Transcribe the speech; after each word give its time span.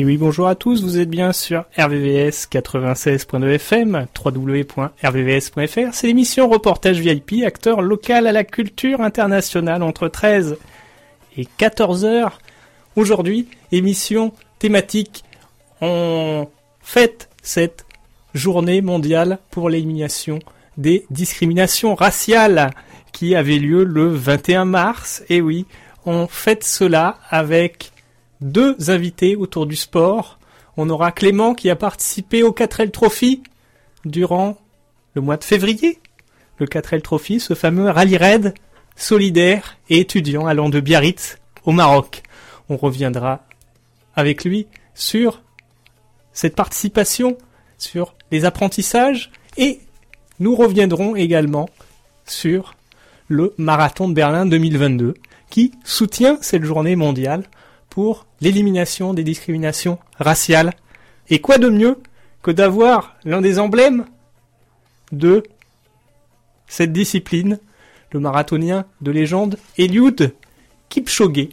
Et 0.00 0.04
oui, 0.06 0.16
bonjour 0.16 0.48
à 0.48 0.54
tous, 0.54 0.82
vous 0.82 0.98
êtes 0.98 1.10
bien 1.10 1.34
sur 1.34 1.66
RVVS 1.76 2.48
96.2 2.50 3.50
FM, 3.56 4.06
www.rvvs.fr. 4.24 5.92
C'est 5.92 6.06
l'émission 6.06 6.48
Reportage 6.48 6.98
VIP, 6.98 7.44
acteur 7.44 7.82
local 7.82 8.26
à 8.26 8.32
la 8.32 8.44
culture 8.44 9.02
internationale 9.02 9.82
entre 9.82 10.08
13 10.08 10.56
et 11.36 11.44
14 11.44 12.06
heures. 12.06 12.40
Aujourd'hui, 12.96 13.48
émission 13.72 14.32
thématique. 14.58 15.22
On 15.82 16.48
fête 16.80 17.28
cette 17.42 17.84
journée 18.32 18.80
mondiale 18.80 19.38
pour 19.50 19.68
l'élimination 19.68 20.38
des 20.78 21.04
discriminations 21.10 21.94
raciales 21.94 22.70
qui 23.12 23.34
avait 23.34 23.58
lieu 23.58 23.84
le 23.84 24.08
21 24.08 24.64
mars. 24.64 25.22
Et 25.28 25.42
oui, 25.42 25.66
on 26.06 26.26
fête 26.26 26.64
cela 26.64 27.18
avec 27.28 27.92
deux 28.40 28.90
invités 28.90 29.36
autour 29.36 29.66
du 29.66 29.76
sport. 29.76 30.38
On 30.76 30.88
aura 30.88 31.12
Clément 31.12 31.54
qui 31.54 31.70
a 31.70 31.76
participé 31.76 32.42
au 32.42 32.52
4L 32.52 32.90
Trophy 32.90 33.42
durant 34.04 34.58
le 35.14 35.20
mois 35.20 35.36
de 35.36 35.44
février. 35.44 35.98
Le 36.58 36.66
4L 36.66 37.02
Trophy, 37.02 37.40
ce 37.40 37.54
fameux 37.54 37.90
rallye 37.90 38.16
raid 38.16 38.54
solidaire 38.96 39.78
et 39.88 40.00
étudiant 40.00 40.46
allant 40.46 40.68
de 40.68 40.80
Biarritz 40.80 41.38
au 41.64 41.72
Maroc. 41.72 42.22
On 42.68 42.76
reviendra 42.76 43.44
avec 44.14 44.44
lui 44.44 44.66
sur 44.94 45.42
cette 46.32 46.54
participation, 46.54 47.36
sur 47.78 48.14
les 48.30 48.44
apprentissages 48.44 49.30
et 49.56 49.80
nous 50.38 50.54
reviendrons 50.54 51.16
également 51.16 51.68
sur 52.26 52.74
le 53.28 53.54
marathon 53.58 54.08
de 54.08 54.14
Berlin 54.14 54.46
2022 54.46 55.14
qui 55.50 55.72
soutient 55.84 56.38
cette 56.40 56.64
journée 56.64 56.96
mondiale 56.96 57.44
pour 57.90 58.26
l'élimination 58.40 59.12
des 59.12 59.24
discriminations 59.24 59.98
raciales. 60.18 60.72
Et 61.28 61.40
quoi 61.40 61.58
de 61.58 61.68
mieux 61.68 61.98
que 62.42 62.50
d'avoir 62.50 63.16
l'un 63.24 63.40
des 63.40 63.58
emblèmes 63.58 64.06
de 65.12 65.42
cette 66.66 66.92
discipline, 66.92 67.58
le 68.12 68.20
marathonien 68.20 68.86
de 69.00 69.10
légende 69.10 69.58
Eliud 69.76 70.34
Kipchoge. 70.88 71.48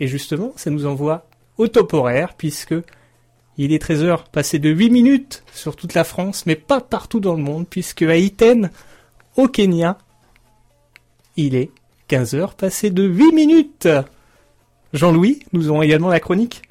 Et 0.00 0.08
justement, 0.08 0.52
ça 0.56 0.70
nous 0.70 0.86
envoie 0.86 1.26
au 1.58 1.68
top 1.68 1.92
horaire, 1.92 2.34
puisque 2.34 2.74
il 3.58 3.72
est 3.72 3.82
13h 3.82 4.30
passé 4.32 4.58
de 4.58 4.70
8 4.70 4.90
minutes 4.90 5.44
sur 5.52 5.76
toute 5.76 5.92
la 5.92 6.04
France, 6.04 6.46
mais 6.46 6.56
pas 6.56 6.80
partout 6.80 7.20
dans 7.20 7.34
le 7.34 7.42
monde, 7.42 7.66
puisque 7.68 8.02
à 8.02 8.16
Iten, 8.16 8.70
au 9.36 9.48
Kenya, 9.48 9.98
il 11.36 11.54
est 11.54 11.70
15h 12.08 12.56
passé 12.56 12.90
de 12.90 13.02
8 13.02 13.32
minutes. 13.32 13.88
Jean-Louis, 14.92 15.40
nous 15.52 15.70
aurons 15.70 15.82
également 15.82 16.08
la 16.08 16.18
chronique 16.18 16.62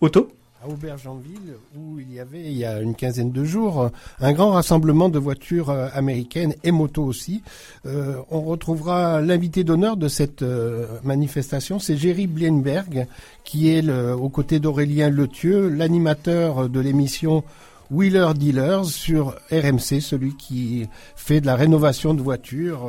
auto. 0.00 0.28
À 0.62 0.68
Aubergenville, 0.68 1.56
où 1.76 1.98
il 1.98 2.14
y 2.14 2.20
avait, 2.20 2.40
il 2.44 2.52
y 2.52 2.64
a 2.64 2.80
une 2.80 2.94
quinzaine 2.94 3.32
de 3.32 3.42
jours, 3.42 3.90
un 4.20 4.32
grand 4.32 4.52
rassemblement 4.52 5.08
de 5.08 5.18
voitures 5.18 5.70
euh, 5.70 5.88
américaines 5.92 6.54
et 6.62 6.70
motos 6.70 7.02
aussi. 7.02 7.42
Euh, 7.84 8.18
on 8.30 8.42
retrouvera 8.42 9.20
l'invité 9.20 9.64
d'honneur 9.64 9.96
de 9.96 10.06
cette 10.06 10.42
euh, 10.42 10.86
manifestation, 11.02 11.80
c'est 11.80 11.96
Jerry 11.96 12.28
Blienberg, 12.28 13.08
qui 13.42 13.70
est 13.70 13.82
aux 13.90 14.28
côtés 14.28 14.60
d'Aurélien 14.60 15.10
Letieux, 15.10 15.68
l'animateur 15.68 16.68
de 16.68 16.78
l'émission 16.78 17.42
Wheeler 17.90 18.28
Dealers 18.36 18.84
sur 18.84 19.34
RMC, 19.50 20.00
celui 20.00 20.36
qui 20.36 20.86
fait 21.16 21.40
de 21.40 21.46
la 21.46 21.56
rénovation 21.56 22.14
de 22.14 22.22
voitures, 22.22 22.88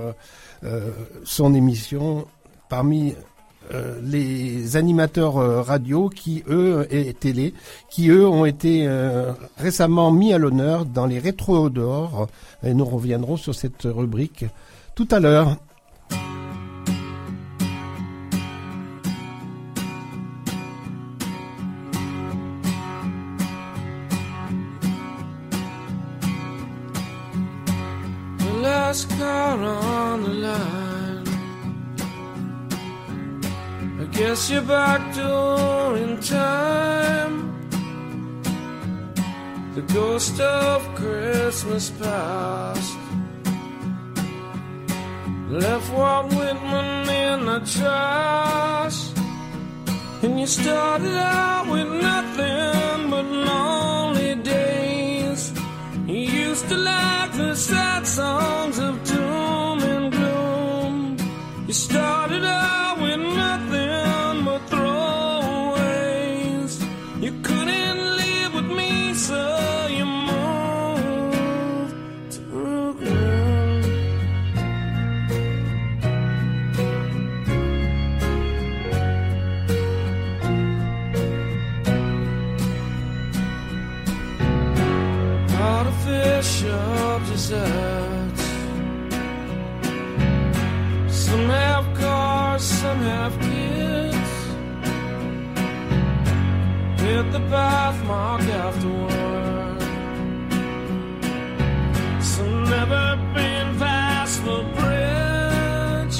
son 1.25 1.53
émission 1.53 2.25
parmi 2.69 3.13
euh, 3.71 3.99
les 4.03 4.75
animateurs 4.75 5.37
euh, 5.37 5.61
radio 5.61 6.09
qui 6.09 6.43
eux 6.49 6.85
et 6.91 7.13
télé 7.13 7.53
qui 7.89 8.09
eux 8.09 8.27
ont 8.27 8.45
été 8.45 8.85
euh, 8.87 9.31
récemment 9.57 10.11
mis 10.11 10.33
à 10.33 10.37
l'honneur 10.37 10.85
dans 10.85 11.05
les 11.05 11.17
rétro 11.19 11.69
d'or 11.69 12.27
et 12.63 12.73
nous 12.73 12.83
reviendrons 12.83 13.37
sur 13.37 13.55
cette 13.55 13.83
rubrique 13.83 14.45
tout 14.95 15.07
à 15.11 15.19
l'heure. 15.19 15.57
Guess 34.33 34.49
you're 34.49 34.63
back 34.63 35.15
door 35.15 35.95
in 35.95 36.19
time. 36.19 37.35
The 39.75 39.83
ghost 39.93 40.39
of 40.39 40.81
Christmas 40.95 41.91
past 41.91 42.97
left 45.49 45.93
Walt 45.93 46.33
Whitman 46.33 47.07
in 47.07 47.45
the 47.45 47.59
trash. 47.59 49.11
And 50.23 50.39
you 50.39 50.47
started 50.47 51.15
out 51.15 51.67
with 51.69 51.89
nothing 52.09 53.11
but 53.11 53.25
lonely 53.25 54.33
days. 54.41 55.53
You 56.07 56.21
used 56.47 56.67
to 56.69 56.77
like 56.77 57.33
the 57.33 57.55
sad 57.55 58.07
songs 58.07 58.79
of 58.79 58.93
doom 59.03 59.77
and 59.93 60.11
gloom. 60.11 61.17
You 61.67 61.73
started 61.73 62.22
Desserts. 87.53 88.43
Some 91.25 91.49
have 91.49 91.85
cars, 91.99 92.63
some 92.63 92.99
have 93.11 93.33
kids. 93.47 94.31
Hit 97.03 97.25
the 97.31 97.43
pathmark 97.53 98.43
after 98.63 98.91
work. 99.05 99.81
Some 102.23 102.63
never 102.75 103.05
been 103.35 103.67
past 103.77 104.43
the 104.45 104.59
bridge. 104.77 106.19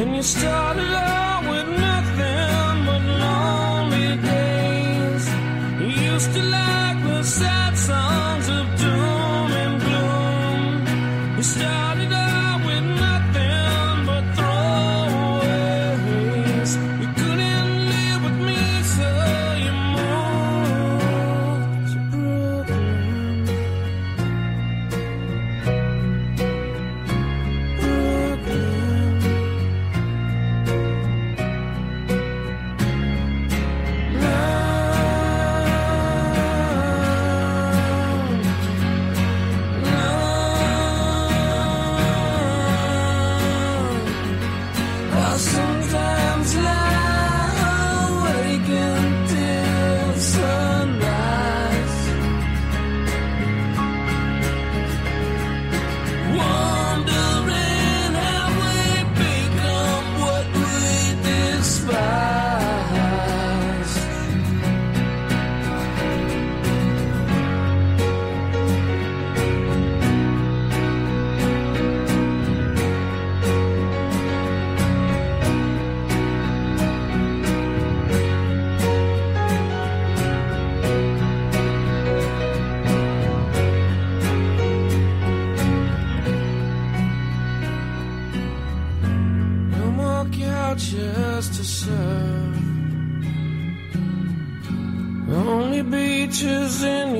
And 0.00 0.16
you 0.16 0.22
started 0.22 0.90
out 0.90 1.23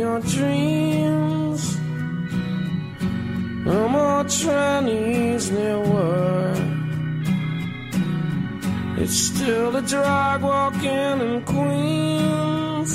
your 0.05 0.21
dreams. 0.37 1.63
No 3.71 3.81
more 3.97 4.23
trannies 4.39 5.45
near 5.57 5.81
work. 5.95 6.65
It's 9.03 9.19
still 9.31 9.71
a 9.83 9.83
drag 9.93 10.41
walking 10.43 11.17
in 11.27 11.35
Queens. 11.53 12.93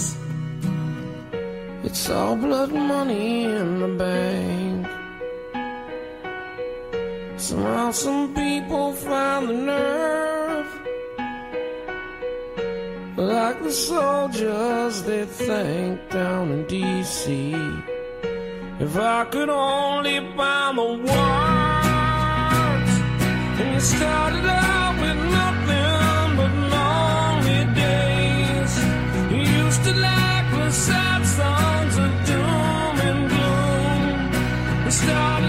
It's 1.87 2.03
all 2.15 2.35
blood 2.45 2.71
money 2.93 3.45
in 3.59 3.69
the 3.83 3.91
bank. 4.03 4.81
Somehow 7.47 7.89
some 8.05 8.23
people 8.41 8.93
find 8.93 9.43
the 9.49 9.57
nerve. 9.69 10.28
Like 13.29 13.61
the 13.61 13.71
soldiers 13.71 15.03
they 15.03 15.23
think 15.23 16.09
down 16.09 16.51
in 16.51 16.65
D.C. 16.65 17.53
If 18.79 18.97
I 18.97 19.23
could 19.25 19.49
only 19.49 20.17
find 20.35 20.77
the 20.79 20.89
words. 21.07 22.91
And 23.59 23.73
you 23.75 23.79
started 23.79 24.45
out 24.47 24.95
with 25.03 25.19
nothing 25.37 26.37
but 26.39 26.53
lonely 26.73 27.61
days. 27.75 28.73
You 29.31 29.41
used 29.61 29.83
to 29.83 29.93
like 29.93 30.47
the 30.51 30.71
sad 30.71 31.21
songs 31.37 31.95
of 32.05 32.11
doom 32.25 32.95
and 33.09 33.21
gloom. 33.29 34.85
You 34.85 34.91
started 35.05 35.48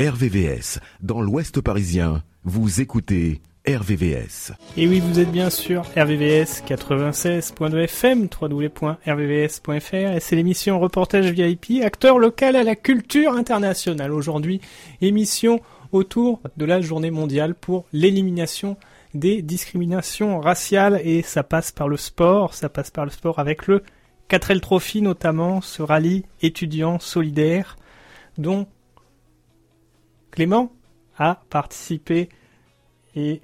RVVS, 0.00 0.80
dans 1.02 1.20
l'Ouest 1.20 1.60
parisien, 1.60 2.22
vous 2.44 2.80
écoutez 2.80 3.42
RVVS. 3.68 4.50
Et 4.78 4.88
oui, 4.88 4.98
vous 4.98 5.20
êtes 5.20 5.30
bien 5.30 5.50
sûr 5.50 5.82
RVVS 5.94 6.62
96.2 6.66 7.76
FM, 7.84 8.28
www.rvvs.fr, 8.40 9.94
et 9.94 10.20
c'est 10.20 10.36
l'émission 10.36 10.80
Reportage 10.80 11.30
VIP, 11.30 11.84
acteur 11.84 12.18
local 12.18 12.56
à 12.56 12.62
la 12.62 12.76
culture 12.76 13.34
internationale. 13.34 14.10
Aujourd'hui, 14.10 14.62
émission 15.02 15.60
autour 15.92 16.40
de 16.56 16.64
la 16.64 16.80
journée 16.80 17.10
mondiale 17.10 17.54
pour 17.54 17.84
l'élimination 17.92 18.78
des 19.12 19.42
discriminations 19.42 20.40
raciales, 20.40 20.98
et 21.04 21.20
ça 21.20 21.42
passe 21.42 21.72
par 21.72 21.88
le 21.88 21.98
sport, 21.98 22.54
ça 22.54 22.70
passe 22.70 22.90
par 22.90 23.04
le 23.04 23.10
sport 23.10 23.38
avec 23.38 23.66
le 23.66 23.82
4L 24.30 24.60
Trophy 24.60 25.02
notamment, 25.02 25.60
ce 25.60 25.82
rallye 25.82 26.24
étudiant 26.40 26.98
solidaire 27.00 27.76
dont 28.38 28.66
Clément 30.30 30.72
a 31.18 31.40
participé 31.50 32.28
et 33.16 33.40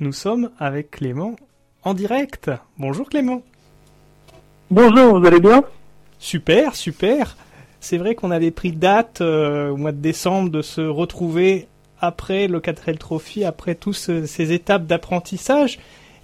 nous 0.00 0.12
sommes 0.12 0.50
avec 0.58 0.90
Clément 0.92 1.36
en 1.84 1.94
direct. 1.94 2.50
Bonjour 2.78 3.08
Clément. 3.08 3.42
Bonjour, 4.70 5.18
vous 5.18 5.26
allez 5.26 5.40
bien? 5.40 5.62
Super, 6.18 6.74
super. 6.74 7.36
C'est 7.80 7.98
vrai 7.98 8.14
qu'on 8.14 8.30
avait 8.30 8.50
pris 8.50 8.72
date 8.72 9.20
euh, 9.20 9.70
au 9.70 9.76
mois 9.76 9.92
de 9.92 9.98
décembre 10.00 10.50
de 10.50 10.62
se 10.62 10.80
retrouver 10.80 11.66
après 11.98 12.46
le 12.46 12.60
4L 12.60 12.98
Trophy, 12.98 13.44
après 13.44 13.74
toutes 13.74 13.94
ce- 13.94 14.26
ces 14.26 14.52
étapes 14.52 14.86
d'apprentissage 14.86 15.78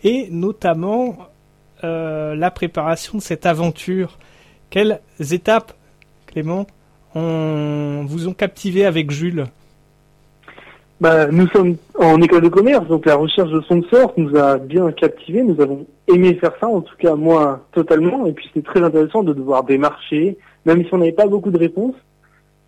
et 0.05 0.29
notamment 0.31 1.17
euh, 1.85 2.35
la 2.35 2.51
préparation 2.51 3.19
de 3.19 3.23
cette 3.23 3.47
aventure. 3.47 4.19
Quelles 4.71 5.01
étapes, 5.31 5.75
Clément, 6.27 6.67
vous 7.15 8.29
ont 8.29 8.35
captivé 8.35 8.85
avec 8.85 9.11
Jules? 9.11 9.47
Bah, 11.01 11.27
Nous 11.29 11.47
sommes 11.49 11.77
en 11.99 12.21
école 12.21 12.43
de 12.43 12.49
commerce, 12.49 12.87
donc 12.87 13.07
la 13.07 13.17
recherche 13.17 13.51
de 13.51 13.61
sponsors 13.61 14.13
nous 14.17 14.37
a 14.37 14.59
bien 14.59 14.91
captivés. 14.93 15.43
Nous 15.43 15.61
avons 15.61 15.87
aimé 16.09 16.35
faire 16.35 16.53
ça, 16.61 16.69
en 16.69 16.81
tout 16.81 16.97
cas 16.99 17.15
moi 17.15 17.67
totalement. 17.73 18.27
Et 18.27 18.33
puis 18.33 18.49
c'est 18.55 18.65
très 18.65 18.83
intéressant 18.83 19.23
de 19.23 19.33
devoir 19.33 19.65
démarcher, 19.65 20.39
même 20.65 20.85
si 20.85 20.95
on 20.95 20.99
n'avait 20.99 21.13
pas 21.13 21.27
beaucoup 21.27 21.51
de 21.51 21.59
réponses. 21.59 21.97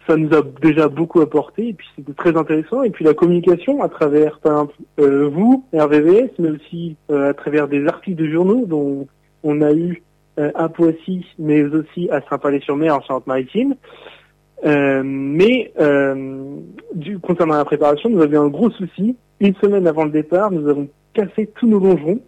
Ça 0.06 0.16
nous 0.16 0.34
a 0.34 0.40
déjà 0.62 0.88
beaucoup 0.88 1.20
apporté 1.20 1.68
et 1.68 1.72
puis 1.74 1.86
c'était 1.94 2.14
très 2.14 2.34
intéressant. 2.36 2.82
Et 2.82 2.90
puis 2.90 3.04
la 3.04 3.12
communication 3.12 3.82
à 3.82 3.90
travers, 3.90 4.38
par 4.38 4.52
exemple, 4.52 4.74
euh, 5.00 5.28
vous, 5.28 5.64
RVVS, 5.74 6.30
mais 6.38 6.50
aussi 6.50 6.96
euh, 7.10 7.30
à 7.30 7.34
travers 7.34 7.68
des 7.68 7.86
articles 7.86 8.16
de 8.16 8.30
journaux 8.30 8.64
dont 8.66 9.06
on 9.42 9.60
a 9.60 9.72
eu 9.72 10.02
euh, 10.38 10.50
à 10.54 10.68
Poissy, 10.68 11.26
mais 11.38 11.62
aussi 11.62 12.08
à 12.10 12.20
Saint-Palais-sur-Mer 12.22 12.94
en 12.94 13.02
Charente-Maritime. 13.02 13.74
Euh, 14.64 15.02
mais 15.04 15.72
euh, 15.78 16.56
du, 16.94 17.18
concernant 17.18 17.56
la 17.56 17.64
préparation, 17.64 18.10
nous 18.10 18.20
avions 18.20 18.42
un 18.42 18.48
gros 18.48 18.70
souci. 18.70 19.16
Une 19.40 19.54
semaine 19.56 19.86
avant 19.86 20.04
le 20.04 20.10
départ, 20.10 20.50
nous 20.50 20.68
avons 20.68 20.88
cassé 21.14 21.48
tous 21.54 21.66
nos 21.66 21.78
longerons 21.78 22.20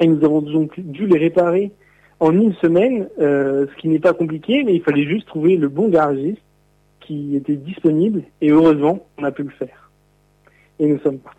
et 0.00 0.06
nous 0.06 0.24
avons 0.24 0.40
donc 0.40 0.78
dû 0.80 1.06
les 1.06 1.18
réparer 1.18 1.70
en 2.18 2.32
une 2.32 2.54
semaine, 2.54 3.08
euh, 3.18 3.66
ce 3.66 3.80
qui 3.80 3.88
n'est 3.88 3.98
pas 3.98 4.12
compliqué, 4.12 4.62
mais 4.64 4.74
il 4.74 4.82
fallait 4.82 5.06
juste 5.06 5.26
trouver 5.26 5.56
le 5.56 5.68
bon 5.68 5.88
garagiste 5.88 6.42
qui 7.00 7.36
était 7.36 7.56
disponible 7.56 8.22
et 8.40 8.50
heureusement, 8.50 9.06
on 9.18 9.24
a 9.24 9.32
pu 9.32 9.42
le 9.42 9.50
faire. 9.50 9.90
Et 10.78 10.86
nous 10.86 10.98
sommes 11.00 11.18
partis. 11.18 11.38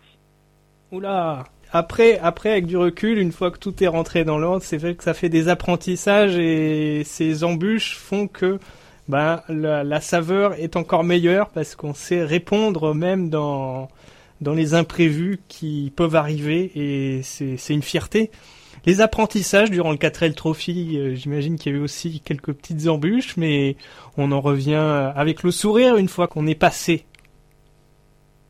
Oula 0.92 1.44
après, 1.74 2.18
après, 2.18 2.50
avec 2.50 2.66
du 2.66 2.76
recul, 2.76 3.16
une 3.18 3.32
fois 3.32 3.50
que 3.50 3.58
tout 3.58 3.82
est 3.82 3.86
rentré 3.86 4.24
dans 4.24 4.38
l'ordre, 4.38 4.62
c'est 4.62 4.76
vrai 4.76 4.94
que 4.94 5.02
ça 5.02 5.14
fait 5.14 5.30
des 5.30 5.48
apprentissages 5.48 6.36
et 6.36 7.02
ces 7.04 7.44
embûches 7.44 7.96
font 7.96 8.28
que 8.28 8.58
ben, 9.08 9.42
la, 9.48 10.00
saveur 10.00 10.54
est 10.54 10.76
encore 10.76 11.04
meilleure 11.04 11.48
parce 11.50 11.74
qu'on 11.74 11.94
sait 11.94 12.22
répondre 12.22 12.94
même 12.94 13.30
dans, 13.30 13.88
dans 14.40 14.54
les 14.54 14.74
imprévus 14.74 15.40
qui 15.48 15.92
peuvent 15.94 16.16
arriver 16.16 16.70
et 16.74 17.22
c'est 17.22 17.74
une 17.74 17.82
fierté. 17.82 18.30
Les 18.84 19.00
apprentissages 19.00 19.70
durant 19.70 19.92
le 19.92 19.96
4L 19.96 20.34
Trophy, 20.34 20.98
euh, 20.98 21.14
j'imagine 21.14 21.56
qu'il 21.56 21.72
y 21.72 21.74
a 21.76 21.78
eu 21.78 21.82
aussi 21.82 22.20
quelques 22.20 22.52
petites 22.52 22.88
embûches, 22.88 23.36
mais 23.36 23.76
on 24.16 24.32
en 24.32 24.40
revient 24.40 25.12
avec 25.14 25.44
le 25.44 25.52
sourire 25.52 25.96
une 25.96 26.08
fois 26.08 26.26
qu'on 26.26 26.48
est 26.48 26.56
passé. 26.56 27.04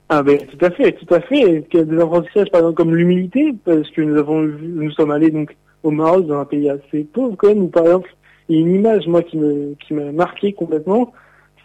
Ah 0.09 0.23
ben 0.23 0.39
tout 0.39 0.65
à 0.65 0.71
fait, 0.71 0.93
tout 0.93 1.15
à 1.15 1.21
fait. 1.21 1.67
Qu'il 1.71 1.81
y 1.81 1.83
a 1.83 1.87
des 1.87 1.99
apprentissages 1.99 2.51
par 2.51 2.61
exemple 2.61 2.77
comme 2.77 2.95
l'humilité, 2.95 3.55
parce 3.65 3.91
que 3.91 4.01
nous 4.01 4.17
avons 4.19 4.41
nous 4.41 4.91
sommes 4.93 5.11
allés 5.11 5.31
donc 5.31 5.55
au 5.83 5.91
Maroc 5.91 6.27
dans 6.27 6.41
un 6.41 6.45
pays 6.45 6.71
assez 6.71 7.05
pauvre 7.05 7.37
quand 7.37 7.49
même, 7.49 7.63
où 7.63 7.69
par 7.69 7.85
exemple, 7.85 8.15
a 8.51 8.61
une 8.61 8.75
image 8.75 9.07
moi 9.07 9.23
qui 9.23 9.37
me 9.39 9.75
m'a 9.91 10.13
marqué 10.13 10.53
complètement, 10.53 11.13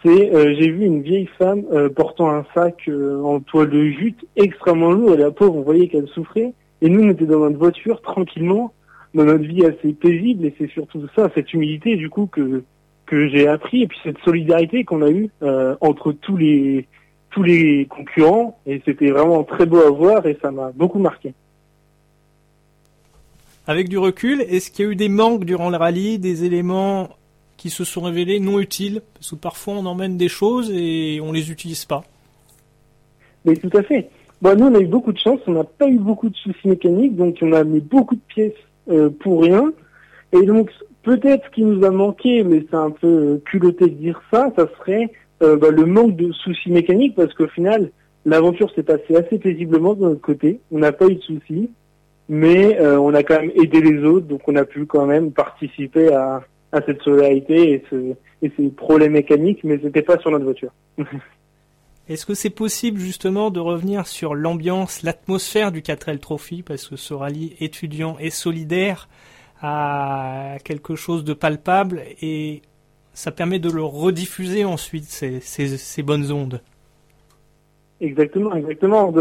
c'est 0.04 0.32
euh, 0.34 0.54
j'ai 0.58 0.70
vu 0.70 0.84
une 0.84 1.02
vieille 1.02 1.28
femme 1.38 1.64
euh, 1.72 1.88
portant 1.88 2.30
un 2.30 2.44
sac 2.54 2.88
euh, 2.88 3.20
en 3.22 3.40
toile 3.40 3.70
de 3.70 3.84
jute 3.88 4.24
extrêmement 4.36 4.92
lourd, 4.92 5.14
et 5.14 5.16
la 5.16 5.30
pauvre 5.30 5.56
on 5.56 5.62
voyait 5.62 5.88
qu'elle 5.88 6.08
souffrait, 6.08 6.52
et 6.80 6.88
nous 6.88 7.04
on 7.04 7.10
était 7.10 7.26
dans 7.26 7.40
notre 7.40 7.58
voiture 7.58 8.00
tranquillement, 8.00 8.72
dans 9.14 9.24
notre 9.24 9.44
vie 9.44 9.64
assez 9.64 9.92
paisible, 9.92 10.44
et 10.44 10.54
c'est 10.58 10.70
surtout 10.70 11.02
ça, 11.16 11.30
cette 11.34 11.52
humilité 11.52 11.96
du 11.96 12.10
coup 12.10 12.26
que 12.26 12.62
que 13.06 13.28
j'ai 13.28 13.48
appris, 13.48 13.82
et 13.82 13.86
puis 13.86 13.98
cette 14.04 14.18
solidarité 14.18 14.84
qu'on 14.84 15.02
a 15.02 15.10
eue 15.10 15.30
entre 15.80 16.12
tous 16.12 16.36
les 16.36 16.86
tous 17.30 17.42
les 17.42 17.86
concurrents 17.86 18.58
et 18.66 18.80
c'était 18.84 19.10
vraiment 19.10 19.44
très 19.44 19.66
beau 19.66 19.80
à 19.80 19.90
voir 19.90 20.26
et 20.26 20.38
ça 20.42 20.50
m'a 20.50 20.72
beaucoup 20.72 20.98
marqué. 20.98 21.34
Avec 23.68 23.90
du 23.90 23.98
recul, 23.98 24.40
est-ce 24.40 24.70
qu'il 24.70 24.86
y 24.86 24.88
a 24.88 24.92
eu 24.92 24.96
des 24.96 25.10
manques 25.10 25.44
durant 25.44 25.68
le 25.68 25.76
rallye, 25.76 26.18
des 26.18 26.46
éléments 26.46 27.10
qui 27.58 27.68
se 27.68 27.84
sont 27.84 28.00
révélés 28.00 28.40
non 28.40 28.60
utiles? 28.60 29.02
Parce 29.12 29.32
que 29.32 29.36
parfois 29.36 29.74
on 29.74 29.84
emmène 29.84 30.16
des 30.16 30.28
choses 30.28 30.72
et 30.74 31.20
on 31.22 31.32
les 31.32 31.50
utilise 31.50 31.84
pas. 31.84 32.02
Mais 33.44 33.56
tout 33.56 33.68
à 33.76 33.82
fait. 33.82 34.08
Bon, 34.40 34.58
nous 34.58 34.68
on 34.68 34.74
a 34.74 34.80
eu 34.80 34.86
beaucoup 34.86 35.12
de 35.12 35.18
chance, 35.18 35.40
on 35.46 35.52
n'a 35.52 35.64
pas 35.64 35.86
eu 35.86 35.98
beaucoup 35.98 36.30
de 36.30 36.36
soucis 36.36 36.66
mécaniques, 36.66 37.14
donc 37.14 37.36
on 37.42 37.52
a 37.52 37.62
mis 37.62 37.80
beaucoup 37.80 38.14
de 38.14 38.22
pièces 38.26 38.52
euh, 38.88 39.10
pour 39.10 39.42
rien. 39.42 39.70
Et 40.32 40.46
donc 40.46 40.70
peut-être 41.02 41.44
ce 41.44 41.50
qui 41.50 41.62
nous 41.62 41.84
a 41.84 41.90
manqué, 41.90 42.44
mais 42.44 42.64
c'est 42.70 42.76
un 42.76 42.90
peu 42.90 43.06
euh, 43.06 43.42
culotté 43.44 43.84
de 43.84 43.96
dire 43.96 44.22
ça, 44.30 44.50
ça 44.56 44.66
serait 44.78 45.12
euh, 45.42 45.58
bah, 45.58 45.68
le 45.70 45.84
manque 45.84 46.16
de 46.16 46.32
soucis 46.32 46.70
mécaniques 46.70 47.16
parce 47.16 47.34
qu'au 47.34 47.48
final 47.48 47.90
l'aventure 48.24 48.72
s'est 48.74 48.82
passée 48.82 49.14
assez 49.14 49.38
paisiblement 49.38 49.92
de 49.92 50.04
notre 50.04 50.22
côté, 50.22 50.60
on 50.72 50.78
n'a 50.78 50.92
pas 50.92 51.06
eu 51.06 51.16
de 51.16 51.20
soucis. 51.20 51.68
Mais 52.28 52.78
euh, 52.78 52.98
on 52.98 53.14
a 53.14 53.22
quand 53.22 53.40
même 53.40 53.52
aidé 53.54 53.80
les 53.80 54.02
autres, 54.04 54.26
donc 54.26 54.46
on 54.48 54.56
a 54.56 54.64
pu 54.64 54.86
quand 54.86 55.06
même 55.06 55.32
participer 55.32 56.12
à, 56.12 56.42
à 56.72 56.82
cette 56.82 57.02
solidarité 57.02 57.72
et, 57.72 57.84
ce, 57.90 58.14
et 58.42 58.52
ces 58.56 58.68
problèmes 58.68 59.12
mécaniques, 59.12 59.64
mais 59.64 59.78
c'était 59.82 60.02
pas 60.02 60.18
sur 60.18 60.30
notre 60.30 60.44
voiture. 60.44 60.72
Est-ce 62.08 62.24
que 62.24 62.34
c'est 62.34 62.50
possible 62.50 62.98
justement 62.98 63.50
de 63.50 63.60
revenir 63.60 64.06
sur 64.06 64.34
l'ambiance, 64.34 65.02
l'atmosphère 65.02 65.72
du 65.72 65.82
4L 65.82 66.18
Trophy? 66.18 66.62
Parce 66.62 66.88
que 66.88 66.96
ce 66.96 67.12
rallye 67.12 67.54
étudiant 67.60 68.16
et 68.18 68.30
solidaire 68.30 69.08
a 69.60 70.56
quelque 70.64 70.94
chose 70.94 71.22
de 71.22 71.34
palpable 71.34 72.00
et 72.22 72.62
ça 73.12 73.30
permet 73.30 73.58
de 73.58 73.70
le 73.70 73.82
rediffuser 73.82 74.64
ensuite 74.64 75.04
ces, 75.04 75.40
ces, 75.40 75.76
ces 75.76 76.02
bonnes 76.02 76.32
ondes. 76.32 76.62
Exactement, 78.00 78.54
exactement. 78.54 79.12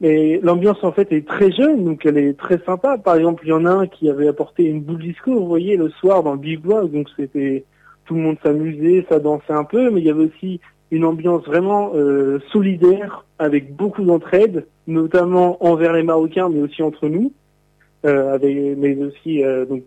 Mais 0.00 0.40
l'ambiance 0.42 0.82
en 0.82 0.92
fait 0.92 1.12
est 1.12 1.26
très 1.26 1.52
jeune, 1.52 1.84
donc 1.84 2.06
elle 2.06 2.16
est 2.16 2.38
très 2.38 2.58
sympa. 2.64 2.96
Par 2.96 3.16
exemple, 3.16 3.42
il 3.44 3.50
y 3.50 3.52
en 3.52 3.66
a 3.66 3.70
un 3.70 3.86
qui 3.86 4.08
avait 4.08 4.28
apporté 4.28 4.64
une 4.64 4.80
boule 4.80 5.02
disco, 5.02 5.34
vous 5.34 5.46
voyez, 5.46 5.76
le 5.76 5.90
soir 5.90 6.22
dans 6.22 6.32
le 6.32 6.38
bivouac, 6.38 6.90
donc 6.90 7.08
c'était 7.16 7.64
tout 8.06 8.14
le 8.14 8.22
monde 8.22 8.38
s'amusait, 8.42 9.04
ça 9.08 9.20
dansait 9.20 9.52
un 9.52 9.64
peu, 9.64 9.90
mais 9.90 10.00
il 10.00 10.06
y 10.06 10.10
avait 10.10 10.24
aussi 10.24 10.60
une 10.90 11.04
ambiance 11.04 11.44
vraiment 11.44 11.92
euh, 11.94 12.40
solidaire, 12.50 13.24
avec 13.38 13.76
beaucoup 13.76 14.02
d'entraide, 14.02 14.66
notamment 14.86 15.64
envers 15.64 15.92
les 15.92 16.02
Marocains, 16.02 16.48
mais 16.48 16.60
aussi 16.60 16.82
entre 16.82 17.08
nous, 17.08 17.32
euh, 18.06 18.34
avec, 18.34 18.56
mais 18.78 18.96
aussi 18.96 19.44
euh, 19.44 19.66
donc 19.66 19.84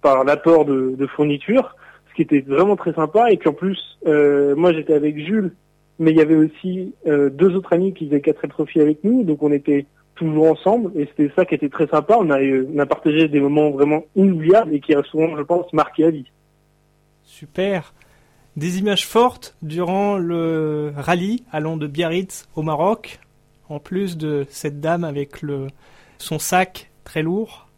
par 0.00 0.24
l'apport 0.24 0.64
de, 0.64 0.94
de 0.96 1.06
fournitures, 1.06 1.74
ce 2.08 2.14
qui 2.14 2.22
était 2.22 2.40
vraiment 2.40 2.76
très 2.76 2.92
sympa. 2.94 3.30
Et 3.30 3.36
puis 3.36 3.48
en 3.48 3.52
plus, 3.52 3.98
euh, 4.06 4.54
moi 4.56 4.72
j'étais 4.72 4.94
avec 4.94 5.18
Jules, 5.18 5.52
mais 5.98 6.12
il 6.12 6.16
y 6.16 6.20
avait 6.20 6.36
aussi 6.36 6.94
euh, 7.06 7.30
deux 7.30 7.54
autres 7.54 7.72
amis 7.72 7.92
qui 7.92 8.06
faisaient 8.06 8.20
4 8.20 8.46
trophies 8.48 8.80
avec 8.80 9.02
nous, 9.04 9.24
donc 9.24 9.42
on 9.42 9.52
était 9.52 9.86
toujours 10.14 10.50
ensemble, 10.50 10.90
et 10.98 11.06
c'était 11.06 11.32
ça 11.34 11.44
qui 11.44 11.54
était 11.54 11.68
très 11.68 11.86
sympa. 11.86 12.16
On 12.18 12.30
a, 12.30 12.40
euh, 12.40 12.68
on 12.74 12.78
a 12.78 12.86
partagé 12.86 13.28
des 13.28 13.40
moments 13.40 13.70
vraiment 13.70 14.04
inoubliables 14.16 14.74
et 14.74 14.80
qui 14.80 14.94
resteront, 14.94 15.36
je 15.36 15.42
pense, 15.42 15.72
marqués 15.72 16.04
à 16.04 16.10
vie. 16.10 16.26
Super. 17.24 17.94
Des 18.56 18.78
images 18.78 19.06
fortes 19.06 19.56
durant 19.62 20.18
le 20.18 20.92
rallye 20.96 21.44
allant 21.52 21.76
de 21.76 21.86
Biarritz 21.86 22.48
au 22.56 22.62
Maroc, 22.62 23.20
en 23.68 23.78
plus 23.78 24.16
de 24.16 24.46
cette 24.48 24.80
dame 24.80 25.04
avec 25.04 25.42
le, 25.42 25.68
son 26.18 26.38
sac 26.38 26.90
très 27.04 27.22
lourd. 27.22 27.68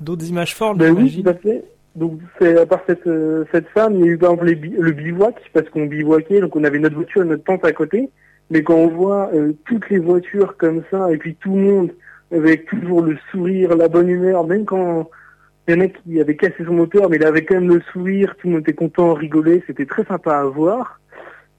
D'autres 0.00 0.28
images 0.28 0.54
fortes, 0.54 0.78
Ben 0.78 0.94
oui, 0.94 1.22
tout 1.22 1.28
à 1.28 1.34
fait. 1.34 1.64
Donc, 1.96 2.20
c'est 2.38 2.58
à 2.58 2.66
part 2.66 2.82
cette, 2.86 3.06
euh, 3.06 3.44
cette 3.52 3.68
femme, 3.68 3.94
il 3.96 4.00
y 4.00 4.04
a 4.04 4.12
eu 4.12 4.18
par 4.18 4.32
exemple 4.32 4.54
le 4.78 4.92
bivouac, 4.92 5.34
parce 5.52 5.68
qu'on 5.70 5.86
bivouaquait, 5.86 6.40
donc 6.40 6.54
on 6.54 6.64
avait 6.64 6.78
notre 6.78 6.96
voiture 6.96 7.22
et 7.22 7.26
notre 7.26 7.44
tente 7.44 7.64
à 7.64 7.72
côté. 7.72 8.10
Mais 8.50 8.62
quand 8.62 8.74
on 8.74 8.88
voit 8.88 9.30
euh, 9.34 9.52
toutes 9.64 9.88
les 9.90 9.98
voitures 9.98 10.56
comme 10.56 10.82
ça, 10.90 11.12
et 11.12 11.16
puis 11.16 11.34
tout 11.36 11.54
le 11.54 11.60
monde 11.60 11.90
avec 12.32 12.66
toujours 12.66 13.02
le 13.02 13.16
sourire, 13.30 13.76
la 13.76 13.88
bonne 13.88 14.08
humeur, 14.08 14.46
même 14.46 14.64
quand 14.64 15.10
il 15.66 15.74
y 15.74 15.76
en 15.76 15.80
a 15.80 15.88
qui 15.88 16.20
avait 16.20 16.36
cassé 16.36 16.64
son 16.64 16.74
moteur, 16.74 17.08
mais 17.08 17.16
il 17.16 17.24
avait 17.24 17.44
quand 17.44 17.54
même 17.54 17.68
le 17.68 17.80
sourire, 17.92 18.34
tout 18.36 18.46
le 18.46 18.54
monde 18.54 18.62
était 18.62 18.72
content, 18.72 19.14
rigolait, 19.14 19.62
c'était 19.66 19.86
très 19.86 20.04
sympa 20.04 20.38
à 20.38 20.44
voir. 20.44 21.00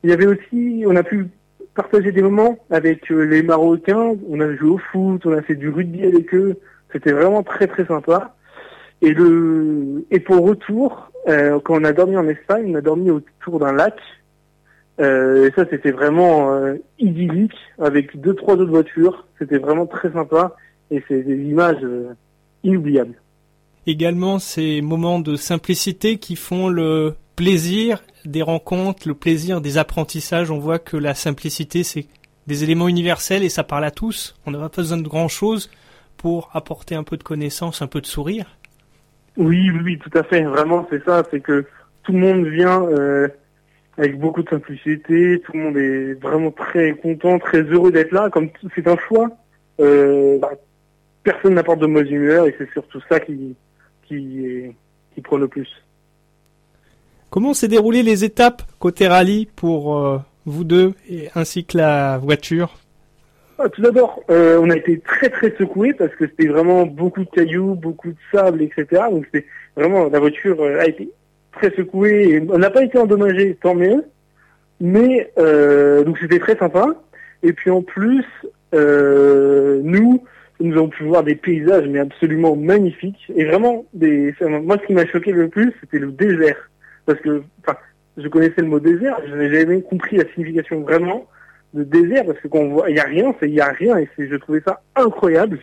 Il 0.04 0.10
y 0.10 0.14
avait 0.14 0.26
aussi, 0.26 0.84
on 0.88 0.96
a 0.96 1.04
pu 1.04 1.28
partager 1.76 2.12
des 2.12 2.22
moments 2.22 2.58
avec 2.70 3.10
euh, 3.12 3.24
les 3.24 3.44
Marocains, 3.44 4.16
on 4.30 4.40
a 4.40 4.56
joué 4.56 4.70
au 4.70 4.78
foot, 4.78 5.26
on 5.26 5.34
a 5.34 5.42
fait 5.42 5.56
du 5.56 5.70
rugby 5.70 6.06
avec 6.06 6.34
eux, 6.34 6.56
c'était 6.92 7.12
vraiment 7.12 7.44
très 7.44 7.68
très 7.68 7.86
sympa. 7.86 8.36
Et 9.02 9.14
le 9.14 10.06
et 10.12 10.20
pour 10.20 10.46
retour, 10.46 11.12
euh, 11.28 11.60
quand 11.64 11.80
on 11.80 11.84
a 11.84 11.94
dormi 11.94 12.18
en 12.18 12.28
Espagne, 12.28 12.72
on 12.72 12.76
a 12.76 12.82
dormi 12.82 13.10
autour 13.10 13.60
d'un 13.60 13.74
lac. 13.74 13.96
Euh, 15.00 15.48
et 15.48 15.52
ça, 15.56 15.66
c'était 15.70 15.92
vraiment 15.92 16.54
euh, 16.54 16.76
idyllique 17.00 17.56
avec 17.80 18.20
deux 18.20 18.36
trois 18.36 18.56
autres 18.56 18.72
voitures. 18.72 19.26
C'était 19.40 19.58
vraiment 19.58 19.88
très 19.88 20.12
sympa 20.12 20.56
et 20.92 21.04
c'est 21.08 21.24
des 21.24 21.38
images 21.38 21.84
euh, 21.84 22.14
inoubliables. 22.64 23.16
Également 23.88 24.38
ces 24.38 24.82
moments 24.82 25.20
de 25.20 25.36
simplicité 25.36 26.18
qui 26.18 26.36
font 26.36 26.70
le 26.70 27.16
plaisir 27.36 28.04
des 28.26 28.44
rencontres, 28.44 29.08
le 29.08 29.16
plaisir 29.16 29.62
des 29.62 29.80
apprentissages. 29.80 30.52
On 30.52 30.60
voit 30.60 30.78
que 30.78 30.98
la 30.98 31.16
simplicité, 31.16 31.84
c'est 31.84 32.06
des 32.46 32.64
éléments 32.64 32.88
universels 32.88 33.44
et 33.44 33.50
ça 33.50 33.64
parle 33.64 33.86
à 33.86 33.92
tous. 33.92 34.36
On 34.46 34.52
n'a 34.52 34.60
pas 34.70 34.82
besoin 34.82 34.98
de 34.98 35.08
grand 35.08 35.28
chose 35.28 35.72
pour 36.18 36.52
apporter 36.54 36.94
un 36.94 37.04
peu 37.04 37.18
de 37.18 37.24
connaissance, 37.24 37.82
un 37.82 37.88
peu 37.88 38.02
de 38.02 38.06
sourire. 38.06 38.46
Oui, 39.38 39.72
oui, 39.84 39.98
tout 39.98 40.16
à 40.18 40.24
fait. 40.24 40.44
Vraiment, 40.44 40.88
c'est 40.90 41.04
ça. 41.04 41.24
C'est 41.32 41.40
que 41.40 41.66
tout 42.04 42.12
le 42.12 42.20
monde 42.20 42.46
vient 42.48 42.84
euh, 42.84 43.28
avec 43.98 44.20
beaucoup 44.20 44.44
de 44.44 44.50
simplicité. 44.50 45.42
Tout 45.46 45.54
le 45.54 45.60
monde 45.60 45.78
est 45.78 46.14
vraiment 46.22 46.52
très 46.52 46.94
content, 46.94 47.40
très 47.40 47.62
heureux 47.62 47.92
d'être 47.92 48.12
là. 48.12 48.30
Comme 48.30 48.50
c'est 48.76 48.88
un 48.88 48.98
choix, 48.98 49.30
euh, 49.80 50.38
bah, 50.40 50.52
personne 51.24 51.54
n'apporte 51.54 51.80
de 51.80 51.88
mauvaise 51.88 52.12
humeur 52.12 52.48
et 52.48 52.56
c'est 52.58 52.70
surtout 52.72 53.00
ça 53.10 53.20
qui 53.20 53.56
qui 54.04 54.76
qui 55.14 55.22
prend 55.22 55.38
le 55.38 55.48
plus. 55.48 55.70
Comment 57.30 57.54
s'est 57.54 57.70
déroulé 57.70 58.04
les 58.04 58.26
étapes 58.26 58.64
côté 58.80 59.08
rallye 59.08 59.46
pour 59.56 59.98
euh, 59.98 60.20
vous 60.46 60.66
deux 60.66 60.94
et 61.10 61.30
ainsi 61.36 61.64
que 61.64 61.78
la 61.78 62.18
voiture? 62.18 62.81
Tout 63.70 63.82
d'abord, 63.82 64.22
euh, 64.30 64.60
on 64.62 64.70
a 64.70 64.76
été 64.76 65.00
très 65.00 65.30
très 65.30 65.54
secoués 65.58 65.94
parce 65.94 66.14
que 66.16 66.28
c'était 66.28 66.48
vraiment 66.48 66.86
beaucoup 66.86 67.24
de 67.24 67.30
cailloux, 67.30 67.76
beaucoup 67.76 68.10
de 68.10 68.18
sable, 68.32 68.62
etc. 68.62 69.04
Donc 69.12 69.26
c'était 69.26 69.48
vraiment 69.76 70.10
la 70.10 70.20
voiture 70.20 70.62
euh, 70.62 70.80
a 70.80 70.88
été 70.88 71.10
très 71.52 71.72
secouée 71.72 72.30
et 72.30 72.44
on 72.50 72.58
n'a 72.58 72.70
pas 72.70 72.84
été 72.84 72.98
endommagé, 72.98 73.58
tant 73.62 73.76
mieux. 73.76 74.06
Mais 74.80 75.32
euh, 75.38 76.04
donc 76.04 76.18
c'était 76.20 76.40
très 76.40 76.58
sympa. 76.58 76.88
Et 77.44 77.54
puis 77.54 77.70
en 77.72 77.82
plus, 77.82 78.26
nous, 78.74 80.24
nous 80.60 80.74
avons 80.78 80.90
pu 80.90 81.04
voir 81.04 81.24
des 81.24 81.36
paysages 81.36 81.88
mais 81.88 82.00
absolument 82.00 82.56
magnifiques 82.56 83.32
et 83.36 83.46
vraiment 83.46 83.86
Moi, 83.94 84.78
ce 84.82 84.86
qui 84.86 84.94
m'a 84.94 85.06
choqué 85.08 85.32
le 85.32 85.50
plus, 85.50 85.74
c'était 85.82 86.00
le 86.00 86.12
désert 86.12 86.70
parce 87.06 87.20
que, 87.20 87.42
enfin, 87.62 87.78
je 88.18 88.28
connaissais 88.28 88.62
le 88.62 88.68
mot 88.68 88.80
désert, 88.80 89.20
je 89.26 89.32
n'avais 89.32 89.60
jamais 89.60 89.82
compris 89.82 90.18
la 90.18 90.26
signification 90.34 90.82
vraiment 90.82 91.28
de 91.74 91.84
désert 91.84 92.26
parce 92.26 92.40
que 92.40 92.48
voit 92.70 92.90
il 92.90 92.96
y 92.96 93.00
a 93.00 93.06
rien 93.06 93.34
il 93.42 93.50
y 93.50 93.62
a 93.62 93.72
rien 93.72 93.98
et 93.98 94.08
je 94.18 94.36
trouvais 94.36 94.62
ça 94.62 94.82
incroyable 94.96 95.60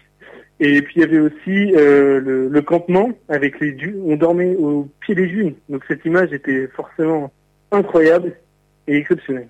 et 0.61 0.83
puis 0.83 0.95
il 0.97 1.01
y 1.01 1.05
avait 1.05 1.19
aussi 1.19 1.75
euh, 1.77 2.49
le, 2.49 2.63
campement 2.63 3.11
avec 3.29 3.61
les 3.61 3.73
dunes 3.73 4.01
on 4.05 4.17
dormait 4.17 4.57
au 4.57 4.89
pied 5.01 5.15
des 5.15 5.27
dunes 5.27 5.55
donc 5.69 5.85
cette 5.87 6.05
image 6.05 6.33
était 6.33 6.67
forcément 6.69 7.31
incroyable 7.71 8.35
et 8.87 8.97
exceptionnelle 8.97 9.49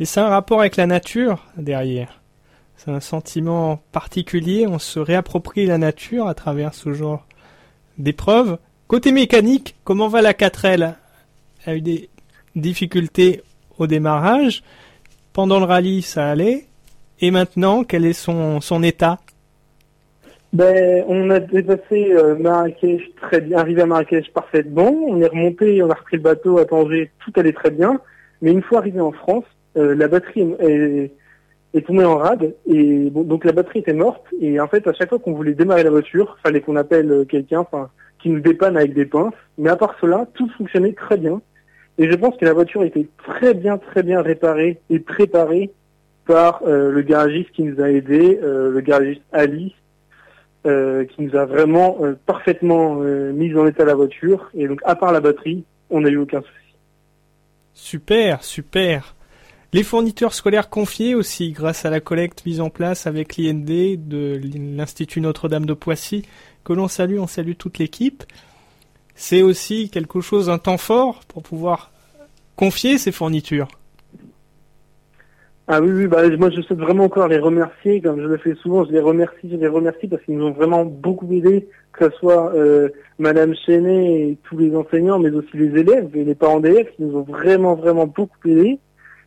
Et 0.00 0.04
c'est 0.04 0.20
un 0.20 0.28
rapport 0.28 0.60
avec 0.60 0.76
la 0.76 0.86
nature 0.86 1.46
derrière. 1.56 2.20
C'est 2.76 2.90
un 2.90 3.00
sentiment 3.00 3.82
particulier, 3.90 4.66
on 4.68 4.78
se 4.78 5.00
réapproprie 5.00 5.66
la 5.66 5.78
nature 5.78 6.28
à 6.28 6.34
travers 6.34 6.74
ce 6.74 6.92
genre 6.92 7.26
d'épreuve. 7.98 8.58
Côté 8.86 9.10
mécanique, 9.10 9.74
comment 9.84 10.08
va 10.08 10.22
la 10.22 10.32
4L 10.32 10.94
Elle 11.64 11.72
a 11.72 11.76
eu 11.76 11.80
des 11.80 12.08
difficultés 12.54 13.42
au 13.78 13.86
démarrage. 13.86 14.62
Pendant 15.38 15.60
le 15.60 15.66
rallye, 15.66 16.02
ça 16.02 16.30
allait. 16.30 16.64
Et 17.20 17.30
maintenant, 17.30 17.84
quel 17.84 18.04
est 18.04 18.12
son, 18.12 18.60
son 18.60 18.82
état? 18.82 19.18
Ben, 20.52 21.04
on 21.06 21.30
a 21.30 21.38
dépassé 21.38 22.10
euh, 22.10 22.34
Marrakech 22.34 23.02
très 23.22 23.40
bien, 23.42 23.58
arrivé 23.58 23.82
à 23.82 23.86
Marrakech 23.86 24.32
parfaitement. 24.32 24.90
On 24.90 25.20
est 25.20 25.28
remonté, 25.28 25.80
on 25.80 25.90
a 25.90 25.94
repris 25.94 26.16
le 26.16 26.24
bateau 26.24 26.58
à 26.58 26.64
Tanger, 26.64 27.12
tout 27.24 27.30
allait 27.36 27.52
très 27.52 27.70
bien. 27.70 28.00
Mais 28.42 28.50
une 28.50 28.62
fois 28.62 28.78
arrivé 28.78 29.00
en 29.00 29.12
France, 29.12 29.44
euh, 29.76 29.94
la 29.94 30.08
batterie 30.08 30.56
est, 30.58 31.12
tombée 31.86 32.04
en 32.04 32.16
rade 32.16 32.56
et 32.66 33.08
bon, 33.08 33.22
donc 33.22 33.44
la 33.44 33.52
batterie 33.52 33.78
était 33.78 33.92
morte. 33.92 34.24
Et 34.40 34.58
en 34.58 34.66
fait, 34.66 34.88
à 34.88 34.92
chaque 34.92 35.10
fois 35.10 35.20
qu'on 35.20 35.34
voulait 35.34 35.54
démarrer 35.54 35.84
la 35.84 35.90
voiture, 35.90 36.36
fallait 36.42 36.62
qu'on 36.62 36.74
appelle 36.74 37.12
euh, 37.12 37.24
quelqu'un, 37.24 37.64
qui 38.20 38.30
nous 38.30 38.40
dépanne 38.40 38.76
avec 38.76 38.92
des 38.92 39.06
pinces. 39.06 39.34
Mais 39.56 39.70
à 39.70 39.76
part 39.76 39.94
cela, 40.00 40.26
tout 40.34 40.50
fonctionnait 40.58 40.94
très 40.94 41.16
bien. 41.16 41.40
Et 41.98 42.08
je 42.08 42.14
pense 42.14 42.36
que 42.36 42.44
la 42.44 42.52
voiture 42.52 42.84
était 42.84 43.06
très 43.18 43.54
bien, 43.54 43.76
très 43.76 44.02
bien 44.02 44.22
réparée 44.22 44.80
et 44.88 45.00
préparée 45.00 45.70
par 46.26 46.62
euh, 46.66 46.92
le 46.92 47.02
garagiste 47.02 47.50
qui 47.50 47.64
nous 47.64 47.82
a 47.82 47.90
aidés, 47.90 48.38
euh, 48.42 48.70
le 48.70 48.80
garagiste 48.80 49.22
Ali, 49.32 49.74
euh, 50.66 51.04
qui 51.06 51.22
nous 51.22 51.36
a 51.36 51.44
vraiment 51.44 51.98
parfaitement 52.26 52.96
mis 52.96 53.54
en 53.56 53.66
état 53.66 53.84
la 53.84 53.94
voiture. 53.94 54.50
Et 54.54 54.68
donc, 54.68 54.80
à 54.84 54.94
part 54.94 55.12
la 55.12 55.20
batterie, 55.20 55.64
on 55.90 56.00
n'a 56.00 56.10
eu 56.10 56.18
aucun 56.18 56.40
souci. 56.40 56.52
Super, 57.74 58.44
super. 58.44 59.16
Les 59.72 59.82
fournitures 59.82 60.32
scolaires 60.32 60.70
confiés 60.70 61.14
aussi 61.14 61.52
grâce 61.52 61.84
à 61.84 61.90
la 61.90 62.00
collecte 62.00 62.46
mise 62.46 62.60
en 62.60 62.70
place 62.70 63.06
avec 63.06 63.36
l'IND 63.36 63.96
de 63.98 64.40
l'Institut 64.42 65.20
Notre-Dame 65.20 65.66
de 65.66 65.74
Poissy, 65.74 66.24
que 66.64 66.72
l'on 66.72 66.88
salue, 66.88 67.18
on 67.18 67.26
salue 67.26 67.52
toute 67.58 67.78
l'équipe. 67.78 68.24
C'est 69.20 69.42
aussi 69.42 69.90
quelque 69.90 70.20
chose, 70.20 70.48
un 70.48 70.58
temps 70.58 70.78
fort 70.78 71.22
pour 71.26 71.42
pouvoir 71.42 71.90
confier 72.54 72.98
ces 72.98 73.10
fournitures. 73.10 73.66
Ah 75.66 75.80
oui, 75.80 75.90
oui, 75.90 76.06
bah, 76.06 76.22
moi 76.36 76.50
je 76.50 76.60
souhaite 76.60 76.78
vraiment 76.78 77.04
encore 77.04 77.26
les 77.26 77.40
remercier, 77.40 78.00
comme 78.00 78.22
je 78.22 78.26
le 78.28 78.36
fais 78.36 78.54
souvent, 78.54 78.84
je 78.84 78.92
les 78.92 79.00
remercie, 79.00 79.50
je 79.50 79.56
les 79.56 79.66
remercie 79.66 80.06
parce 80.06 80.22
qu'ils 80.22 80.38
nous 80.38 80.46
ont 80.46 80.52
vraiment 80.52 80.84
beaucoup 80.84 81.26
aidés, 81.32 81.68
que 81.92 82.08
ce 82.08 82.16
soit 82.18 82.54
euh, 82.54 82.90
Madame 83.18 83.56
Chenet 83.66 84.30
et 84.30 84.38
tous 84.44 84.56
les 84.56 84.74
enseignants, 84.76 85.18
mais 85.18 85.30
aussi 85.30 85.56
les 85.56 85.80
élèves 85.80 86.10
et 86.14 86.22
les 86.22 86.36
parents 86.36 86.60
d'élèves 86.60 86.88
qui 86.94 87.02
nous 87.02 87.18
ont 87.18 87.24
vraiment, 87.24 87.74
vraiment 87.74 88.06
beaucoup 88.06 88.38
aidés. 88.46 88.78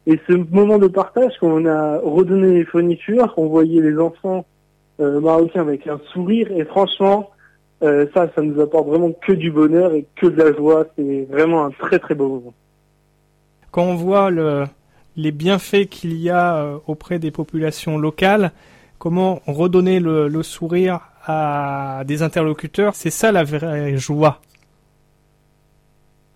Et 0.07 0.21
ce 0.25 0.33
moment 0.33 0.77
de 0.77 0.87
partage, 0.87 1.33
quand 1.41 1.49
on 1.49 1.65
a 1.65 1.97
redonné 1.97 2.53
les 2.53 2.65
fournitures, 2.65 3.33
on 3.35 3.47
voyait 3.47 3.81
les 3.81 3.99
enfants 3.99 4.45
euh, 5.01 5.19
marocains 5.19 5.61
avec 5.61 5.85
un 5.85 5.99
sourire, 6.13 6.49
et 6.49 6.63
franchement, 6.63 7.29
euh, 7.83 8.05
ça, 8.13 8.29
ça 8.35 8.41
nous 8.41 8.59
apporte 8.61 8.87
vraiment 8.87 9.11
que 9.11 9.31
du 9.33 9.51
bonheur 9.51 9.93
et 9.93 10.05
que 10.15 10.27
de 10.27 10.41
la 10.41 10.53
joie. 10.53 10.85
C'est 10.95 11.27
vraiment 11.29 11.65
un 11.65 11.71
très 11.71 11.99
très 11.99 12.15
beau 12.15 12.27
moment. 12.27 12.53
Quand 13.71 13.83
on 13.83 13.95
voit 13.95 14.29
le, 14.29 14.65
les 15.15 15.31
bienfaits 15.31 15.87
qu'il 15.89 16.17
y 16.17 16.29
a 16.29 16.57
euh, 16.57 16.77
auprès 16.87 17.19
des 17.19 17.31
populations 17.31 17.97
locales, 17.97 18.51
comment 18.99 19.41
redonner 19.47 19.99
le, 19.99 20.27
le 20.27 20.43
sourire 20.43 20.99
à 21.25 22.03
des 22.05 22.23
interlocuteurs, 22.23 22.95
c'est 22.95 23.09
ça 23.09 23.31
la 23.31 23.43
vraie 23.43 23.97
joie. 23.97 24.41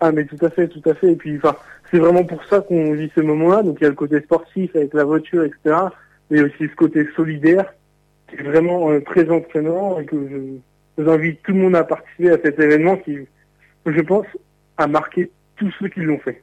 Ah 0.00 0.12
mais 0.12 0.24
tout 0.24 0.44
à 0.44 0.50
fait, 0.50 0.68
tout 0.68 0.82
à 0.88 0.94
fait. 0.94 1.12
Et 1.12 1.16
puis 1.16 1.36
enfin, 1.36 1.56
c'est 1.90 1.98
vraiment 1.98 2.24
pour 2.24 2.44
ça 2.44 2.60
qu'on 2.60 2.92
vit 2.92 3.10
ce 3.14 3.20
moment-là. 3.20 3.62
Donc 3.62 3.78
il 3.80 3.84
y 3.84 3.86
a 3.86 3.90
le 3.90 3.94
côté 3.94 4.20
sportif 4.20 4.74
avec 4.76 4.92
la 4.94 5.04
voiture, 5.04 5.44
etc. 5.44 5.76
Mais 6.30 6.42
aussi 6.42 6.68
ce 6.68 6.74
côté 6.74 7.06
solidaire 7.14 7.72
qui 8.28 8.36
est 8.36 8.42
vraiment 8.42 8.90
euh, 8.90 9.00
très 9.00 9.30
entraînant 9.30 9.98
et 10.00 10.04
que 10.04 10.16
je, 10.16 10.58
j'invite 10.98 11.42
tout 11.42 11.52
le 11.52 11.58
monde 11.58 11.76
à 11.76 11.84
participer 11.84 12.30
à 12.30 12.38
cet 12.42 12.58
événement 12.58 12.96
qui, 12.96 13.18
je 13.86 14.00
pense, 14.00 14.26
a 14.76 14.86
marqué 14.86 15.30
tous 15.56 15.72
ceux 15.78 15.88
qui 15.88 16.00
l'ont 16.00 16.18
fait. 16.18 16.42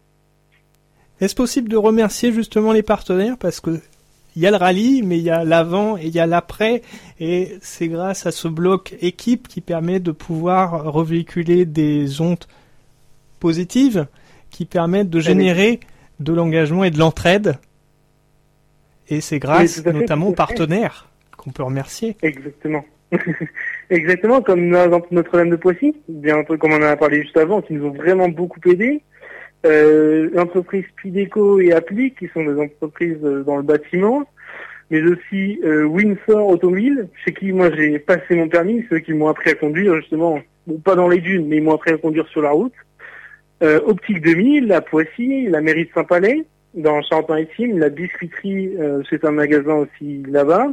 Est-ce 1.22 1.36
possible 1.36 1.70
de 1.70 1.78
remercier 1.78 2.32
justement 2.32 2.74
les 2.74 2.84
partenaires? 2.84 3.38
Parce 3.38 3.60
que 3.60 3.80
il 4.36 4.42
y 4.42 4.48
a 4.48 4.52
le 4.52 4.58
rallye, 4.58 5.04
mais 5.04 5.20
il 5.20 5.24
y 5.24 5.30
a 5.30 5.44
l'avant 5.44 5.96
et 5.96 6.06
il 6.06 6.16
y 6.16 6.20
a 6.20 6.26
l'après, 6.26 6.82
et 7.20 7.56
c'est 7.62 7.88
grâce 7.88 8.26
à 8.26 8.32
ce 8.32 8.48
bloc 8.48 8.96
équipe 9.00 9.48
qui 9.48 9.62
permet 9.62 10.00
de 10.00 10.12
pouvoir 10.12 10.92
revéhiculer 10.92 11.66
des 11.66 12.20
ondes 12.20 12.46
positives 13.40 14.08
qui 14.50 14.66
permettent 14.66 15.12
de 15.12 15.20
générer 15.20 15.80
de 16.20 16.34
l'engagement 16.34 16.84
et 16.84 16.92
de 16.92 16.98
l'entraide. 16.98 17.58
Et 19.10 19.22
c'est 19.22 19.40
grâce 19.40 19.84
Oui, 19.86 19.94
notamment 19.94 20.30
aux 20.30 20.34
partenaires 20.34 21.10
qu'on 21.38 21.52
peut 21.52 21.64
remercier. 21.64 22.18
Exactement. 22.24 22.86
Exactement, 23.90 24.42
comme 24.42 24.70
Notre-Dame 25.12 25.50
de 25.50 25.56
Poissy, 25.56 25.96
bien 26.08 26.44
comme 26.44 26.72
on 26.72 26.78
en 26.78 26.82
a 26.84 26.96
parlé 26.96 27.22
juste 27.22 27.38
avant, 27.38 27.62
qui 27.62 27.74
nous 27.74 27.86
ont 27.86 27.94
vraiment 27.94 28.30
beaucoup 28.30 28.60
aidés. 28.66 29.02
Euh, 29.66 30.30
l'entreprise 30.34 30.86
Pideco 30.98 31.60
et 31.60 31.72
Appli, 31.72 32.12
qui 32.12 32.28
sont 32.34 32.44
des 32.44 32.60
entreprises 32.60 33.18
euh, 33.24 33.44
dans 33.44 33.58
le 33.58 33.64
bâtiment, 33.64 34.28
mais 34.90 35.02
aussi 35.04 35.60
euh, 35.64 35.86
Windsor 35.86 36.48
Automobile, 36.48 37.08
chez 37.24 37.34
qui 37.34 37.54
moi 37.54 37.72
j'ai 37.74 37.98
passé 38.00 38.36
mon 38.36 38.50
permis, 38.50 38.86
ceux 38.90 39.00
qui 39.00 39.14
m'ont 39.14 39.30
appris 39.30 39.52
à 39.52 39.56
conduire 39.56 39.96
justement, 39.96 40.40
bon, 40.68 40.78
pas 40.80 40.96
dans 40.96 41.08
les 41.08 41.22
dunes, 41.22 41.48
mais 41.48 41.58
ils 41.58 41.64
m'ont 41.64 41.76
appris 41.76 41.92
à 41.92 41.98
conduire 41.98 42.28
sur 42.28 42.42
la 42.42 42.52
route. 42.52 42.74
Euh, 43.64 43.80
Optique 43.86 44.22
2000, 44.22 44.68
la 44.68 44.82
Poissy, 44.82 45.48
la 45.48 45.62
mairie 45.62 45.86
de 45.86 45.90
Saint-Palais, 45.94 46.46
dans 46.74 47.02
Charente-Maritime, 47.02 47.80
la 47.80 47.90
biscuiterie, 47.90 48.76
euh, 48.80 49.02
c'est 49.10 49.24
un 49.26 49.32
magasin 49.32 49.76
aussi 49.76 50.24
là-bas. 50.28 50.68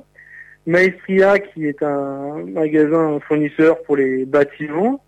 Maestria, 0.70 1.40
qui 1.40 1.66
est 1.66 1.82
un 1.82 2.44
magasin 2.46 3.18
fournisseur 3.26 3.82
pour 3.82 3.96
les 3.96 4.24
bâtiments. 4.24 5.02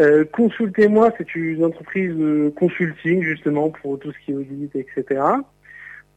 Euh, 0.00 0.24
Consultez-moi, 0.32 1.12
c'est 1.18 1.34
une 1.34 1.64
entreprise 1.64 2.14
de 2.14 2.52
consulting 2.56 3.22
justement 3.22 3.70
pour 3.70 3.98
tout 3.98 4.12
ce 4.12 4.18
qui 4.24 4.30
est 4.30 4.34
audit, 4.34 4.70
etc. 4.76 5.20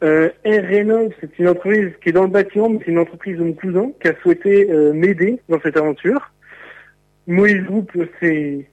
Euh, 0.04 0.30
Renault, 0.46 1.10
c'est 1.20 1.40
une 1.40 1.48
entreprise 1.48 1.92
qui 2.02 2.10
est 2.10 2.12
dans 2.12 2.24
le 2.24 2.30
bâtiment, 2.30 2.70
mais 2.70 2.78
c'est 2.86 2.92
une 2.92 3.00
entreprise 3.00 3.40
de 3.40 3.44
mon 3.44 3.54
cousin 3.54 3.92
qui 4.00 4.10
a 4.10 4.16
souhaité 4.22 4.70
euh, 4.70 4.94
m'aider 4.94 5.40
dans 5.50 5.60
cette 5.60 5.76
aventure. 5.76 6.32
Moïse 7.26 7.64
Group, 7.64 7.92
c'est 8.20 8.70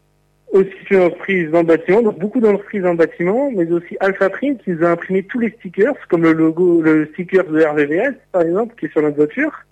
aussi 0.53 0.71
une 0.90 1.01
entreprise 1.01 1.51
dans 1.51 1.61
le 1.61 1.67
bâtiment, 1.67 2.03
donc 2.03 2.19
beaucoup 2.19 2.40
d'entreprises 2.40 2.83
dans 2.83 2.93
le 2.93 2.99
bâtiment, 2.99 3.51
mais 3.51 3.73
aussi 3.73 3.97
Alpha 4.01 4.29
Print 4.29 4.62
qui 4.62 4.73
nous 4.73 4.85
a 4.85 4.90
imprimé 4.90 5.23
tous 5.23 5.40
les 5.40 5.51
stickers, 5.59 5.95
comme 6.09 6.25
le 6.25 6.33
logo, 6.33 6.83
le 6.83 7.07
sticker 7.14 7.45
de 7.45 7.62
RVVS 7.62 8.17
par 8.33 8.43
exemple, 8.43 8.75
qui 8.79 8.85
est 8.85 8.93
sur 8.93 9.01
notre 9.01 9.17
voiture, 9.17 9.64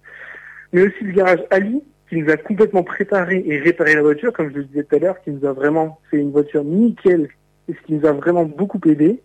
mais 0.72 0.82
aussi 0.82 1.04
le 1.04 1.12
garage 1.12 1.44
Ali 1.50 1.82
qui 2.08 2.16
nous 2.16 2.30
a 2.30 2.36
complètement 2.36 2.82
préparé 2.82 3.42
et 3.46 3.58
réparé 3.58 3.94
la 3.94 4.02
voiture, 4.02 4.32
comme 4.32 4.50
je 4.50 4.58
le 4.58 4.64
disais 4.64 4.84
tout 4.84 4.96
à 4.96 4.98
l'heure, 4.98 5.20
qui 5.22 5.30
nous 5.30 5.46
a 5.46 5.52
vraiment 5.52 5.98
fait 6.10 6.18
une 6.18 6.30
voiture 6.30 6.64
nickel 6.64 7.28
et 7.68 7.74
ce 7.74 7.86
qui 7.86 7.94
nous 7.94 8.06
a 8.06 8.12
vraiment 8.12 8.44
beaucoup 8.44 8.80
aidé. 8.86 9.22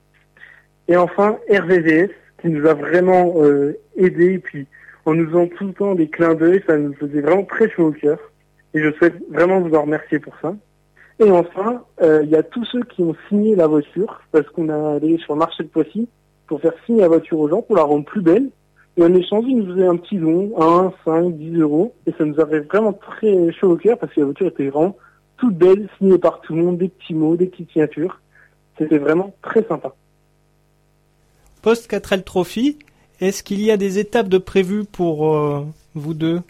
Et 0.87 0.95
enfin 0.95 1.37
RVVS 1.49 2.11
qui 2.41 2.49
nous 2.49 2.65
a 2.67 2.73
vraiment 2.73 3.33
euh, 3.43 3.77
aidé 3.97 4.33
et 4.33 4.39
puis 4.39 4.67
en 5.05 5.13
nous 5.13 5.25
faisant 5.27 5.47
tout 5.47 5.67
le 5.67 5.73
temps 5.73 5.95
des 5.95 6.07
clins 6.07 6.35
d'œil, 6.35 6.61
ça 6.67 6.77
nous 6.77 6.93
faisait 6.93 7.21
vraiment 7.21 7.43
très 7.43 7.69
chaud 7.69 7.87
au 7.87 7.91
cœur. 7.91 8.19
Et 8.73 8.81
je 8.81 8.91
souhaite 8.93 9.15
vraiment 9.31 9.61
vous 9.61 9.73
en 9.73 9.83
remercier 9.83 10.19
pour 10.19 10.33
ça. 10.41 10.53
Et 11.19 11.31
enfin, 11.31 11.83
euh, 12.01 12.21
il 12.23 12.29
y 12.29 12.35
a 12.35 12.43
tous 12.43 12.65
ceux 12.65 12.83
qui 12.83 13.01
ont 13.01 13.15
signé 13.27 13.55
la 13.55 13.67
voiture, 13.67 14.21
parce 14.31 14.47
qu'on 14.49 14.69
a 14.69 14.95
allé 14.95 15.17
sur 15.17 15.33
le 15.33 15.39
marché 15.39 15.63
de 15.63 15.69
Poissy 15.69 16.07
pour 16.45 16.61
faire 16.61 16.73
signer 16.85 17.01
la 17.01 17.07
voiture 17.07 17.39
aux 17.39 17.49
gens, 17.49 17.61
pour 17.61 17.75
la 17.75 17.83
rendre 17.83 18.05
plus 18.05 18.21
belle. 18.21 18.49
Et 18.97 19.03
en 19.03 19.13
échange, 19.13 19.45
ils 19.47 19.57
nous 19.57 19.73
faisaient 19.73 19.85
un 19.85 19.95
petit 19.95 20.17
don, 20.17 20.51
1, 20.59 20.91
5, 21.05 21.37
10 21.37 21.59
euros. 21.59 21.93
Et 22.07 22.11
ça 22.17 22.25
nous 22.25 22.39
avait 22.39 22.61
vraiment 22.61 22.93
très 22.93 23.51
chaud 23.53 23.71
au 23.71 23.77
cœur, 23.77 23.97
parce 23.97 24.11
que 24.13 24.19
la 24.19 24.25
voiture 24.25 24.47
était 24.47 24.69
vraiment 24.69 24.97
toute 25.37 25.55
belle, 25.55 25.87
signée 25.97 26.17
par 26.17 26.41
tout 26.41 26.55
le 26.55 26.63
monde, 26.63 26.77
des 26.79 26.89
petits 26.89 27.13
mots, 27.13 27.35
des 27.35 27.45
petites 27.45 27.71
signatures. 27.71 28.19
C'était 28.77 28.97
vraiment 28.97 29.33
très 29.43 29.63
sympa. 29.63 29.93
Post 31.61 31.91
4L 31.91 32.23
Trophy, 32.23 32.79
est-ce 33.21 33.43
qu'il 33.43 33.61
y 33.61 33.69
a 33.69 33.77
des 33.77 33.99
étapes 33.99 34.29
de 34.29 34.39
prévues 34.39 34.85
pour 34.85 35.35
euh, 35.35 35.63
vous 35.93 36.15
deux? 36.15 36.41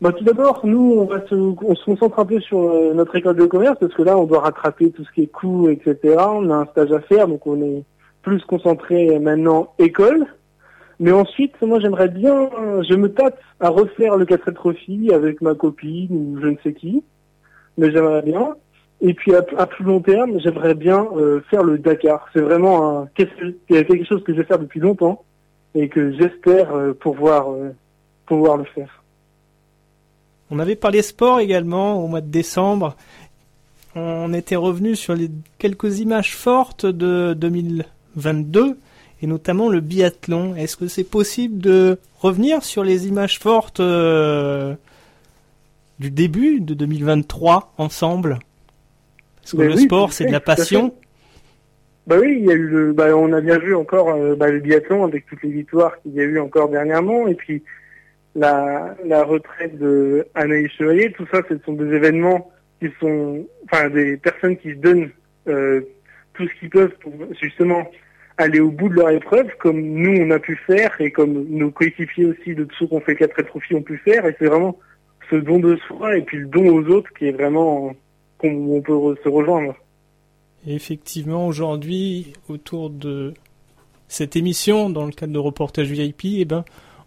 Bah, 0.00 0.12
tout 0.12 0.24
d'abord, 0.24 0.62
nous, 0.64 0.96
on, 0.98 1.04
va 1.04 1.24
se, 1.28 1.34
on 1.34 1.74
se 1.74 1.84
concentre 1.84 2.18
un 2.18 2.24
peu 2.24 2.40
sur 2.40 2.58
euh, 2.58 2.94
notre 2.94 3.14
école 3.14 3.36
de 3.36 3.44
commerce, 3.44 3.76
parce 3.78 3.92
que 3.94 4.02
là, 4.02 4.16
on 4.16 4.24
doit 4.24 4.40
rattraper 4.40 4.90
tout 4.90 5.04
ce 5.04 5.12
qui 5.12 5.22
est 5.22 5.26
coûts, 5.26 5.68
etc. 5.68 6.16
On 6.18 6.50
a 6.50 6.56
un 6.56 6.66
stage 6.66 6.90
à 6.90 7.00
faire, 7.00 7.28
donc 7.28 7.46
on 7.46 7.60
est 7.62 7.84
plus 8.22 8.42
concentré 8.44 9.18
maintenant 9.20 9.72
école. 9.78 10.26
Mais 11.00 11.12
ensuite, 11.12 11.54
moi, 11.62 11.80
j'aimerais 11.80 12.08
bien, 12.08 12.50
je 12.86 12.94
me 12.94 13.10
tâte 13.10 13.38
à 13.58 13.70
refaire 13.70 14.18
le 14.18 14.26
4 14.26 14.50
Trophy 14.50 15.10
avec 15.14 15.40
ma 15.40 15.54
copine 15.54 16.08
ou 16.10 16.38
je 16.40 16.48
ne 16.48 16.56
sais 16.62 16.74
qui. 16.74 17.02
Mais 17.78 17.90
j'aimerais 17.90 18.20
bien. 18.20 18.54
Et 19.00 19.14
puis, 19.14 19.32
à, 19.34 19.66
plus 19.66 19.84
long 19.84 20.00
terme, 20.00 20.38
j'aimerais 20.40 20.74
bien 20.74 21.06
euh, 21.16 21.40
faire 21.48 21.62
le 21.62 21.78
Dakar. 21.78 22.28
C'est 22.34 22.42
vraiment 22.42 23.00
un, 23.00 23.06
quelque 23.14 23.56
quelque 23.66 24.04
chose 24.04 24.22
que 24.24 24.34
je 24.34 24.42
vais 24.42 24.44
faire 24.44 24.58
depuis 24.58 24.78
longtemps 24.78 25.24
et 25.74 25.88
que 25.88 26.12
j'espère 26.12 26.74
euh, 26.74 26.92
pouvoir, 26.92 27.50
euh, 27.50 27.70
pouvoir 28.26 28.58
le 28.58 28.64
faire. 28.64 29.02
On 30.50 30.58
avait 30.58 30.76
parlé 30.76 31.00
sport 31.00 31.40
également 31.40 32.04
au 32.04 32.08
mois 32.08 32.20
de 32.20 32.30
décembre. 32.30 32.94
On 33.94 34.34
était 34.34 34.56
revenu 34.56 34.96
sur 34.96 35.14
les 35.14 35.30
quelques 35.58 36.00
images 36.00 36.36
fortes 36.36 36.84
de 36.84 37.32
2022 37.32 38.76
et 39.22 39.26
notamment 39.26 39.68
le 39.68 39.80
biathlon. 39.80 40.54
Est-ce 40.56 40.76
que 40.76 40.86
c'est 40.86 41.08
possible 41.08 41.58
de 41.58 41.98
revenir 42.18 42.62
sur 42.62 42.84
les 42.84 43.06
images 43.06 43.38
fortes 43.38 43.80
euh, 43.80 44.74
du 45.98 46.10
début 46.10 46.60
de 46.60 46.74
2023 46.74 47.74
ensemble? 47.78 48.38
Parce 49.36 49.52
que 49.52 49.56
Mais 49.58 49.68
le 49.68 49.74
oui, 49.74 49.82
sport, 49.82 50.12
c'est 50.12 50.26
de 50.26 50.32
la 50.32 50.40
passion. 50.40 50.94
Bah 52.06 52.16
oui, 52.20 52.38
il 52.40 52.46
y 52.46 52.50
a 52.50 52.54
eu 52.54 52.66
le, 52.66 52.92
bah 52.92 53.16
on 53.16 53.32
a 53.32 53.40
bien 53.40 53.58
vu 53.58 53.74
encore 53.74 54.10
euh, 54.10 54.34
bah, 54.34 54.50
le 54.50 54.58
biathlon 54.60 55.04
avec 55.04 55.26
toutes 55.26 55.42
les 55.42 55.50
victoires 55.50 56.00
qu'il 56.02 56.12
y 56.12 56.20
a 56.20 56.24
eu 56.24 56.38
encore 56.38 56.68
dernièrement 56.68 57.28
et 57.28 57.34
puis 57.34 57.62
la, 58.34 58.96
la 59.04 59.22
retraite 59.22 59.78
de 59.78 60.26
Anaïs 60.34 60.70
Chevalier, 60.72 61.12
tout 61.12 61.26
ça, 61.32 61.42
ce 61.48 61.56
sont 61.64 61.72
des 61.74 61.94
événements 61.94 62.50
qui 62.80 62.88
sont, 63.00 63.46
enfin 63.64 63.90
des 63.90 64.16
personnes 64.16 64.56
qui 64.56 64.70
se 64.70 64.76
donnent 64.76 65.10
euh, 65.48 65.82
tout 66.34 66.46
ce 66.48 66.60
qu'ils 66.60 66.70
peuvent 66.70 66.94
pour 67.00 67.12
justement 67.40 67.90
aller 68.40 68.60
au 68.60 68.70
bout 68.70 68.88
de 68.88 68.94
leur 68.94 69.10
épreuve, 69.10 69.48
comme 69.58 69.80
nous 69.80 70.22
on 70.22 70.30
a 70.30 70.38
pu 70.38 70.56
faire 70.66 70.98
et 71.00 71.10
comme 71.10 71.46
nos 71.48 71.70
coéquipiers 71.70 72.26
aussi 72.26 72.54
de 72.54 72.66
ceux 72.78 72.86
qu'on 72.86 73.00
fait 73.00 73.16
4 73.16 73.42
trophies 73.42 73.74
ont 73.74 73.82
pu 73.82 73.98
faire 73.98 74.26
et 74.26 74.34
c'est 74.38 74.46
vraiment 74.46 74.78
ce 75.30 75.36
don 75.36 75.58
de 75.58 75.76
soi 75.86 76.16
et 76.16 76.22
puis 76.22 76.38
le 76.38 76.46
don 76.46 76.66
aux 76.68 76.84
autres 76.86 77.10
qui 77.18 77.26
est 77.26 77.32
vraiment 77.32 77.94
qu'on 78.38 78.76
on 78.76 78.80
peut 78.80 79.16
se 79.22 79.28
rejoindre. 79.28 79.74
Effectivement, 80.66 81.46
aujourd'hui, 81.46 82.34
autour 82.48 82.90
de 82.90 83.32
cette 84.08 84.36
émission, 84.36 84.90
dans 84.90 85.06
le 85.06 85.12
cadre 85.12 85.32
de 85.32 85.38
reportage 85.38 85.90
VIP, 85.90 86.24
eh 86.38 86.44
ben, 86.44 86.64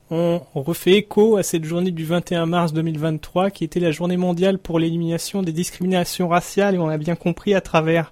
on 0.10 0.40
refait 0.56 0.94
écho 0.94 1.38
à 1.38 1.44
cette 1.44 1.64
journée 1.64 1.92
du 1.92 2.06
21 2.06 2.46
mars 2.46 2.74
2023, 2.74 3.50
qui 3.50 3.64
était 3.64 3.80
la 3.80 3.92
journée 3.92 4.18
mondiale 4.18 4.58
pour 4.58 4.80
l'élimination 4.80 5.42
des 5.42 5.52
discriminations 5.52 6.28
raciales, 6.28 6.76
et 6.76 6.78
on 6.78 6.88
a 6.88 6.98
bien 6.98 7.16
compris 7.16 7.54
à 7.54 7.62
travers 7.62 8.12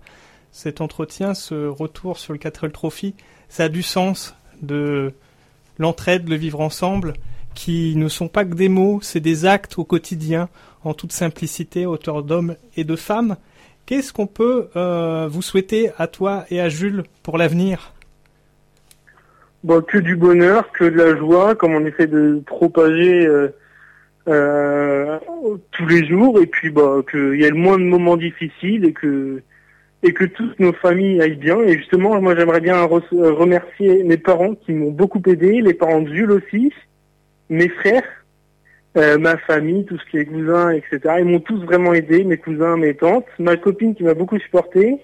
cet 0.51 0.81
entretien, 0.81 1.33
ce 1.33 1.67
retour 1.67 2.17
sur 2.17 2.33
le 2.33 2.39
4L 2.39 2.71
Trophy, 2.71 3.15
ça 3.49 3.65
a 3.65 3.69
du 3.69 3.83
sens 3.83 4.35
de 4.61 5.13
l'entraide, 5.79 6.29
le 6.29 6.35
vivre 6.35 6.61
ensemble, 6.61 7.13
qui 7.53 7.95
ne 7.95 8.07
sont 8.07 8.27
pas 8.27 8.45
que 8.45 8.53
des 8.53 8.69
mots, 8.69 8.99
c'est 9.01 9.19
des 9.19 9.45
actes 9.45 9.77
au 9.77 9.83
quotidien, 9.83 10.49
en 10.83 10.93
toute 10.93 11.11
simplicité, 11.11 11.83
à 11.83 11.89
hauteur 11.89 12.23
d'hommes 12.23 12.55
et 12.77 12.83
de 12.83 12.95
femmes. 12.95 13.35
Qu'est-ce 13.85 14.13
qu'on 14.13 14.27
peut 14.27 14.69
euh, 14.75 15.27
vous 15.29 15.41
souhaiter 15.41 15.91
à 15.97 16.07
toi 16.07 16.45
et 16.49 16.61
à 16.61 16.69
Jules 16.69 17.03
pour 17.23 17.37
l'avenir? 17.37 17.93
Que 19.87 19.99
du 19.99 20.15
bonheur, 20.15 20.71
que 20.71 20.85
de 20.85 20.97
la 20.97 21.15
joie, 21.17 21.55
comme 21.55 21.73
on 21.75 21.85
essaie 21.85 22.07
de 22.07 22.41
propager 22.45 23.27
euh, 23.27 23.49
euh, 24.27 25.19
tous 25.71 25.85
les 25.85 26.07
jours, 26.07 26.41
et 26.41 26.47
puis 26.47 26.71
bah 26.71 27.01
qu'il 27.09 27.35
y 27.35 27.43
ait 27.43 27.49
le 27.49 27.55
moins 27.55 27.77
de 27.77 27.83
moments 27.83 28.17
difficiles 28.17 28.85
et 28.85 28.93
que 28.93 29.43
et 30.03 30.13
que 30.13 30.25
toutes 30.25 30.59
nos 30.59 30.73
familles 30.73 31.21
aillent 31.21 31.35
bien. 31.35 31.59
Et 31.61 31.77
justement, 31.77 32.19
moi 32.21 32.35
j'aimerais 32.35 32.61
bien 32.61 32.77
euh, 32.77 33.33
remercier 33.33 34.03
mes 34.03 34.17
parents 34.17 34.55
qui 34.55 34.73
m'ont 34.73 34.91
beaucoup 34.91 35.21
aidé, 35.27 35.61
les 35.61 35.73
parents 35.73 36.01
de 36.01 36.13
Jules 36.13 36.31
aussi, 36.31 36.73
mes 37.49 37.69
frères, 37.69 38.03
euh, 38.97 39.17
ma 39.17 39.37
famille, 39.37 39.85
tout 39.85 39.97
ce 39.97 40.05
qui 40.09 40.17
est 40.17 40.25
cousins, 40.25 40.71
etc. 40.71 40.99
Ils 41.19 41.25
m'ont 41.25 41.39
tous 41.39 41.63
vraiment 41.63 41.93
aidé, 41.93 42.23
mes 42.23 42.37
cousins, 42.37 42.77
mes 42.77 42.95
tantes, 42.95 43.27
ma 43.39 43.57
copine 43.57 43.95
qui 43.95 44.03
m'a 44.03 44.13
beaucoup 44.13 44.39
supporté, 44.39 44.97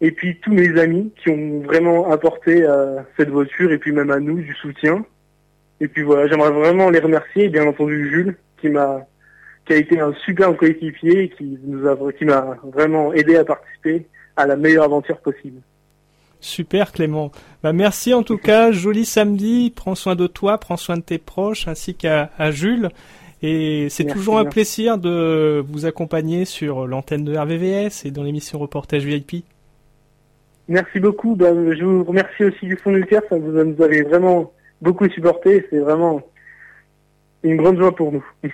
et 0.00 0.10
puis 0.10 0.38
tous 0.40 0.52
mes 0.52 0.80
amis 0.80 1.12
qui 1.22 1.28
ont 1.28 1.60
vraiment 1.60 2.10
apporté 2.10 2.64
à 2.64 3.04
cette 3.16 3.28
voiture 3.28 3.70
et 3.70 3.78
puis 3.78 3.92
même 3.92 4.10
à 4.10 4.18
nous 4.18 4.40
du 4.40 4.54
soutien. 4.54 5.04
Et 5.80 5.88
puis 5.88 6.02
voilà, 6.02 6.26
j'aimerais 6.28 6.50
vraiment 6.50 6.90
les 6.90 6.98
remercier, 6.98 7.44
et 7.44 7.48
bien 7.48 7.66
entendu 7.66 8.08
Jules 8.10 8.36
qui 8.58 8.68
m'a 8.68 9.06
qui 9.66 9.74
a 9.74 9.76
été 9.76 10.00
un 10.00 10.12
super 10.24 10.56
coéquipier 10.56 11.28
qui 11.28 11.58
nous 11.64 11.86
a 11.86 11.96
qui 12.12 12.24
m'a 12.24 12.56
vraiment 12.64 13.12
aidé 13.12 13.36
à 13.36 13.44
participer 13.44 14.06
à 14.40 14.46
la 14.46 14.56
meilleure 14.56 14.84
aventure 14.84 15.18
possible. 15.18 15.60
Super 16.40 16.92
Clément. 16.92 17.30
Bah, 17.62 17.72
merci 17.72 18.14
en 18.14 18.22
tout 18.22 18.38
cas, 18.38 18.72
joli 18.72 19.04
samedi, 19.04 19.72
prends 19.74 19.94
soin 19.94 20.16
de 20.16 20.26
toi, 20.26 20.58
prends 20.58 20.78
soin 20.78 20.96
de 20.96 21.02
tes 21.02 21.18
proches 21.18 21.68
ainsi 21.68 21.94
qu'à 21.94 22.30
à 22.38 22.50
Jules. 22.50 22.90
Et 23.42 23.88
c'est 23.88 24.04
toujours 24.04 24.38
un 24.38 24.42
bien. 24.42 24.50
plaisir 24.50 24.98
de 24.98 25.64
vous 25.66 25.86
accompagner 25.86 26.44
sur 26.44 26.86
l'antenne 26.86 27.24
de 27.24 27.36
RVVS 27.36 28.04
et 28.04 28.10
dans 28.10 28.22
l'émission 28.22 28.58
Reportage 28.58 29.04
VIP. 29.04 29.44
Merci 30.68 31.00
beaucoup. 31.00 31.34
Bah, 31.34 31.48
je 31.52 31.82
vous 31.82 32.04
remercie 32.04 32.44
aussi 32.44 32.66
du 32.66 32.76
fond 32.76 32.92
du 32.92 33.04
cœur. 33.06 33.22
Ça 33.28 33.38
vous, 33.38 33.50
nous 33.50 33.82
avez 33.82 34.02
vraiment 34.02 34.52
beaucoup 34.82 35.08
supporté. 35.08 35.66
C'est 35.70 35.78
vraiment 35.78 36.22
une 37.42 37.56
grande 37.56 37.78
joie 37.78 37.94
pour 37.94 38.12
nous. 38.12 38.24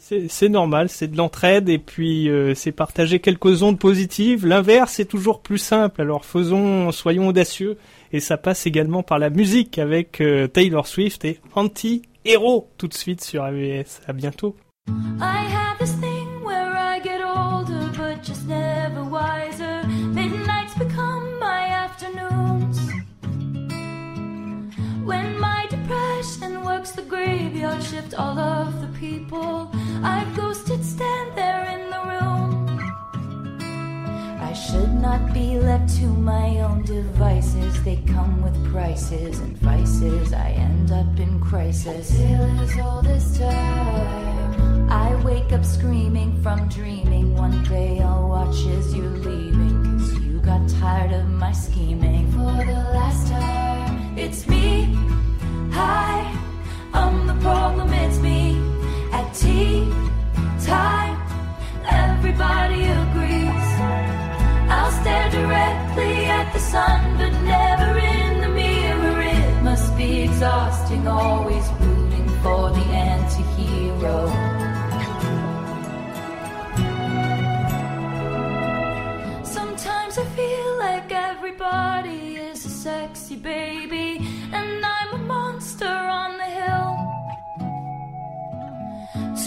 C'est 0.00 0.48
normal, 0.48 0.88
c'est 0.88 1.08
de 1.08 1.16
l'entraide 1.16 1.68
et 1.68 1.78
puis 1.78 2.30
euh, 2.30 2.54
c'est 2.54 2.72
partager 2.72 3.20
quelques 3.20 3.62
ondes 3.62 3.78
positives. 3.78 4.46
L'inverse 4.46 4.98
est 4.98 5.04
toujours 5.04 5.40
plus 5.42 5.58
simple. 5.58 6.00
Alors 6.00 6.24
faisons, 6.24 6.90
soyons 6.90 7.28
audacieux 7.28 7.76
et 8.12 8.20
ça 8.20 8.38
passe 8.38 8.66
également 8.66 9.02
par 9.02 9.18
la 9.18 9.28
musique 9.28 9.78
avec 9.78 10.22
euh, 10.22 10.48
Taylor 10.48 10.86
Swift 10.86 11.24
et 11.26 11.38
Anti-Héros 11.54 12.70
tout 12.78 12.88
de 12.88 12.94
suite 12.94 13.22
sur 13.22 13.44
AVS. 13.44 14.00
À 14.06 14.14
bientôt. 14.14 14.56
Works 26.80 26.92
the 26.92 27.02
graveyard 27.02 27.82
shift, 27.82 28.14
all 28.14 28.38
of 28.38 28.80
the 28.80 28.86
people 28.98 29.70
I've 30.02 30.34
ghosted 30.34 30.82
stand 30.82 31.36
there 31.36 31.64
in 31.76 31.90
the 31.90 32.00
room. 32.10 32.80
I 34.40 34.54
should 34.54 34.94
not 34.94 35.34
be 35.34 35.58
left 35.58 35.94
to 35.98 36.06
my 36.06 36.60
own 36.60 36.82
devices. 36.82 37.84
They 37.84 37.96
come 38.06 38.40
with 38.40 38.56
prices 38.72 39.40
and 39.40 39.58
vices. 39.58 40.32
I 40.32 40.52
end 40.52 40.90
up 40.90 41.18
in 41.18 41.38
crisis. 41.38 42.16
Till 42.16 42.60
is 42.62 42.78
all 42.78 43.02
this 43.02 43.38
time. 43.38 44.90
I 44.90 45.14
wake 45.22 45.52
up 45.52 45.66
screaming 45.66 46.42
from 46.42 46.66
dreaming. 46.70 47.36
One 47.36 47.62
day 47.64 48.00
I'll 48.00 48.26
watch 48.26 48.56
as 48.78 48.94
you're 48.96 49.18
leaving. 49.28 49.98
Cause 49.98 50.18
you 50.20 50.40
got 50.40 50.66
tired 50.80 51.12
of 51.12 51.28
my 51.28 51.52
scheming. 51.52 52.32
For 52.32 52.64
the 52.64 52.80
last 52.96 53.28
time, 53.28 54.16
it's 54.16 54.48
me. 54.48 54.96
Hi, 55.72 56.49
I'm 56.92 57.26
the 57.26 57.34
problem, 57.34 57.92
it's 57.92 58.18
me. 58.18 58.58
At 59.12 59.32
tea 59.34 59.90
time, 60.64 61.16
everybody 61.88 62.82
agrees. 62.84 63.70
I'll 64.76 64.92
stare 65.00 65.30
directly 65.30 66.26
at 66.26 66.52
the 66.52 66.58
sun, 66.58 67.16
but 67.18 67.32
never 67.42 67.98
in 67.98 68.40
the 68.40 68.48
mirror. 68.48 69.20
It 69.22 69.62
must 69.62 69.96
be 69.96 70.22
exhausting, 70.22 71.06
always 71.08 71.66
rooting 71.80 72.28
for 72.42 72.70
the 72.70 72.84
anti 73.10 73.42
hero. 73.58 74.18
Sometimes 79.44 80.18
I 80.18 80.24
feel 80.36 80.78
like 80.78 81.12
everybody 81.12 82.36
is 82.36 82.64
a 82.64 82.68
sexy 82.68 83.36
baby, 83.36 83.79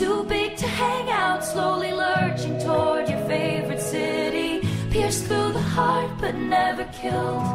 Too 0.03 0.25
big 0.25 0.57
to 0.57 0.67
hang 0.67 1.09
out, 1.09 1.45
slowly 1.45 1.93
lurching 1.93 2.59
toward 2.59 3.07
your 3.07 3.23
favorite 3.25 3.79
city. 3.79 4.59
Pierced 4.91 5.23
through 5.27 5.53
the 5.53 5.67
heart, 5.75 6.11
but 6.19 6.35
never 6.35 6.83
killed. 7.01 7.45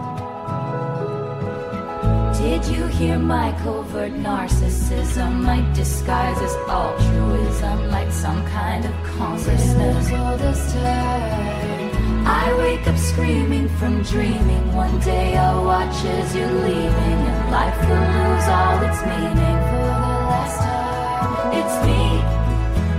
Did 2.40 2.64
you 2.74 2.86
hear 2.86 3.18
my 3.18 3.52
covert 3.62 4.12
narcissism? 4.12 5.42
My 5.42 5.60
disguise 5.74 6.40
as 6.40 6.54
altruism, 6.80 7.90
like 7.90 8.10
some 8.10 8.42
kind 8.46 8.82
of 8.86 8.94
consciousness. 9.18 10.10
all 10.12 10.38
this 10.38 10.72
time. 10.72 12.26
I 12.26 12.46
wake 12.62 12.86
up 12.86 12.96
screaming 12.96 13.68
from 13.78 14.02
dreaming. 14.04 14.74
One 14.74 14.98
day 15.00 15.36
I'll 15.36 15.66
watch 15.66 16.02
as 16.16 16.34
you're 16.34 16.58
leaving, 16.68 17.20
and 17.30 17.50
life 17.50 17.78
will 17.88 18.06
lose 18.16 18.48
all 18.58 18.78
its 18.88 19.00
meaning. 19.12 19.58
For 19.68 19.80
the 19.90 20.00
last 20.32 20.58
time, 20.64 21.52
it's 21.60 21.86
me. 21.86 22.17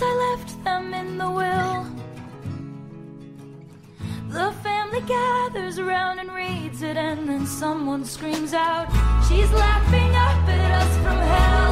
I 0.00 0.36
left 0.36 0.64
them 0.64 0.94
in 0.94 1.18
the 1.18 1.30
will. 1.30 1.86
The 4.28 4.52
family 4.62 5.00
gathers 5.00 5.78
around 5.78 6.20
and 6.20 6.30
reads 6.30 6.82
it, 6.82 6.96
and 6.96 7.28
then 7.28 7.46
someone 7.46 8.04
screams 8.04 8.54
out, 8.54 8.86
She's 9.28 9.50
laughing 9.50 10.10
up 10.14 10.48
at 10.48 10.70
us 10.82 10.96
from 10.98 11.16
hell. 11.16 11.67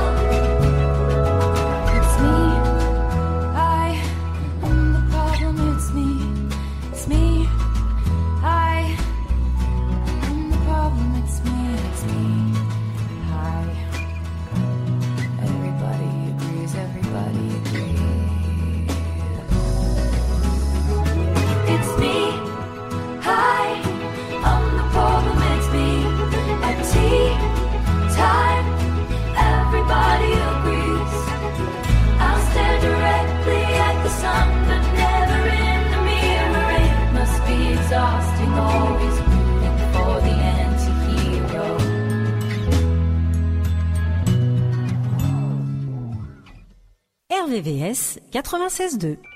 RVVS 47.47 48.19
96.2. 48.33 49.36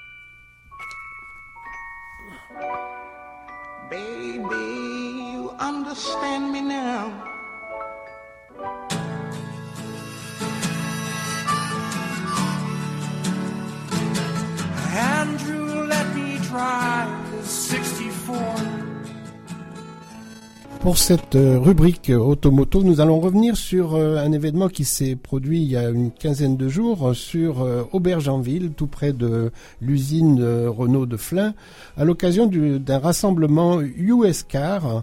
Pour 20.80 20.96
cette 20.96 21.36
euh, 21.36 21.58
rubrique 21.58 22.08
euh, 22.08 22.16
automoto, 22.16 22.82
nous 22.82 23.02
allons 23.02 23.20
revenir 23.20 23.54
sur 23.54 23.94
euh, 23.94 24.16
un 24.16 24.32
événement 24.32 24.68
qui 24.68 24.86
s'est 24.86 25.14
produit 25.14 25.60
il 25.60 25.68
y 25.70 25.76
a 25.76 25.90
une 25.90 26.10
quinzaine 26.10 26.56
de 26.56 26.68
jours 26.68 27.14
sur 27.14 27.66
Aubergenville, 27.92 28.72
tout 28.72 28.86
près 28.86 29.12
de 29.12 29.52
l'usine 29.82 30.42
Renault 30.68 31.04
de 31.04 31.18
Flins, 31.18 31.52
à 31.98 32.04
l'occasion 32.06 32.46
du- 32.46 32.80
d'un 32.80 32.98
rassemblement 32.98 33.80
US 33.82 34.42
Car 34.42 35.02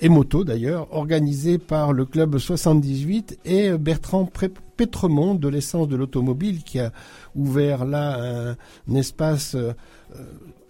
et 0.00 0.08
moto 0.08 0.44
d'ailleurs, 0.44 0.86
organisé 0.96 1.58
par 1.58 1.92
le 1.92 2.04
club 2.04 2.38
78 2.38 3.40
et 3.44 3.72
Bertrand 3.72 4.28
Pétremont 4.76 5.34
de 5.34 5.48
l'essence 5.48 5.88
de 5.88 5.96
l'automobile 5.96 6.62
qui 6.62 6.78
a 6.78 6.92
ouvert 7.34 7.84
là 7.84 8.56
un, 8.88 8.94
espace 8.94 9.56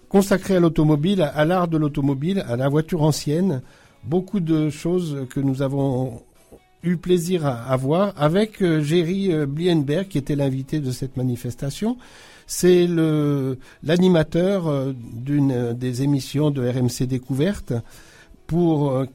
consacré 0.09 0.57
à 0.57 0.61
l'automobile, 0.61 1.22
à 1.22 1.44
l'art 1.44 1.68
de 1.68 1.76
l'automobile, 1.76 2.44
à 2.48 2.57
la 2.57 2.68
voiture 2.68 3.03
ancienne. 3.03 3.61
Beaucoup 4.04 4.40
de 4.40 4.70
choses 4.70 5.26
que 5.30 5.40
nous 5.40 5.62
avons 5.62 6.22
eu 6.82 6.96
plaisir 6.96 7.46
à, 7.46 7.64
à 7.64 7.76
voir 7.76 8.14
avec 8.16 8.62
euh, 8.62 8.80
Jerry 8.82 9.32
euh, 9.32 9.46
Blienberg 9.46 10.08
qui 10.08 10.18
était 10.18 10.36
l'invité 10.36 10.80
de 10.80 10.90
cette 10.90 11.16
manifestation. 11.16 11.96
C'est 12.46 12.86
le 12.86 13.58
l'animateur 13.82 14.66
euh, 14.66 14.92
d'une 14.96 15.52
euh, 15.52 15.72
des 15.74 16.02
émissions 16.02 16.50
de 16.50 16.66
RMC 16.66 17.06
Découverte 17.06 17.72
pour 18.46 19.06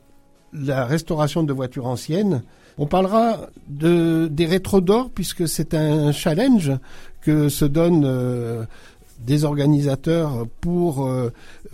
la 0.54 0.86
restauration 0.86 1.44
de 1.44 1.52
voitures 1.52 1.88
anciennes. 1.88 2.44
On 2.78 2.86
parlera 2.86 3.50
de 3.68 4.28
des 4.32 4.46
rétros 4.46 4.80
d'or 4.80 5.10
puisque 5.14 5.48
c'est 5.48 5.74
un 5.74 6.14
challenge 6.14 6.72
que 7.22 7.50
se 7.50 7.66
donnent 7.66 8.66
des 9.20 9.44
organisateurs 9.44 10.48
pour 10.62 11.10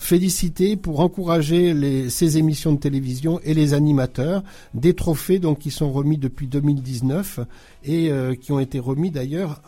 féliciter, 0.01 0.77
pour 0.77 0.99
encourager 0.99 2.09
ces 2.09 2.39
émissions 2.39 2.73
de 2.73 2.79
télévision 2.79 3.39
et 3.43 3.53
les 3.53 3.75
animateurs. 3.75 4.43
Des 4.73 4.95
trophées 4.95 5.39
qui 5.59 5.69
sont 5.69 5.91
remis 5.91 6.17
depuis 6.17 6.47
2019 6.47 7.39
et 7.83 8.11
euh, 8.11 8.33
qui 8.33 8.51
ont 8.51 8.59
été 8.59 8.79
remis 8.79 9.11
d'ailleurs 9.11 9.61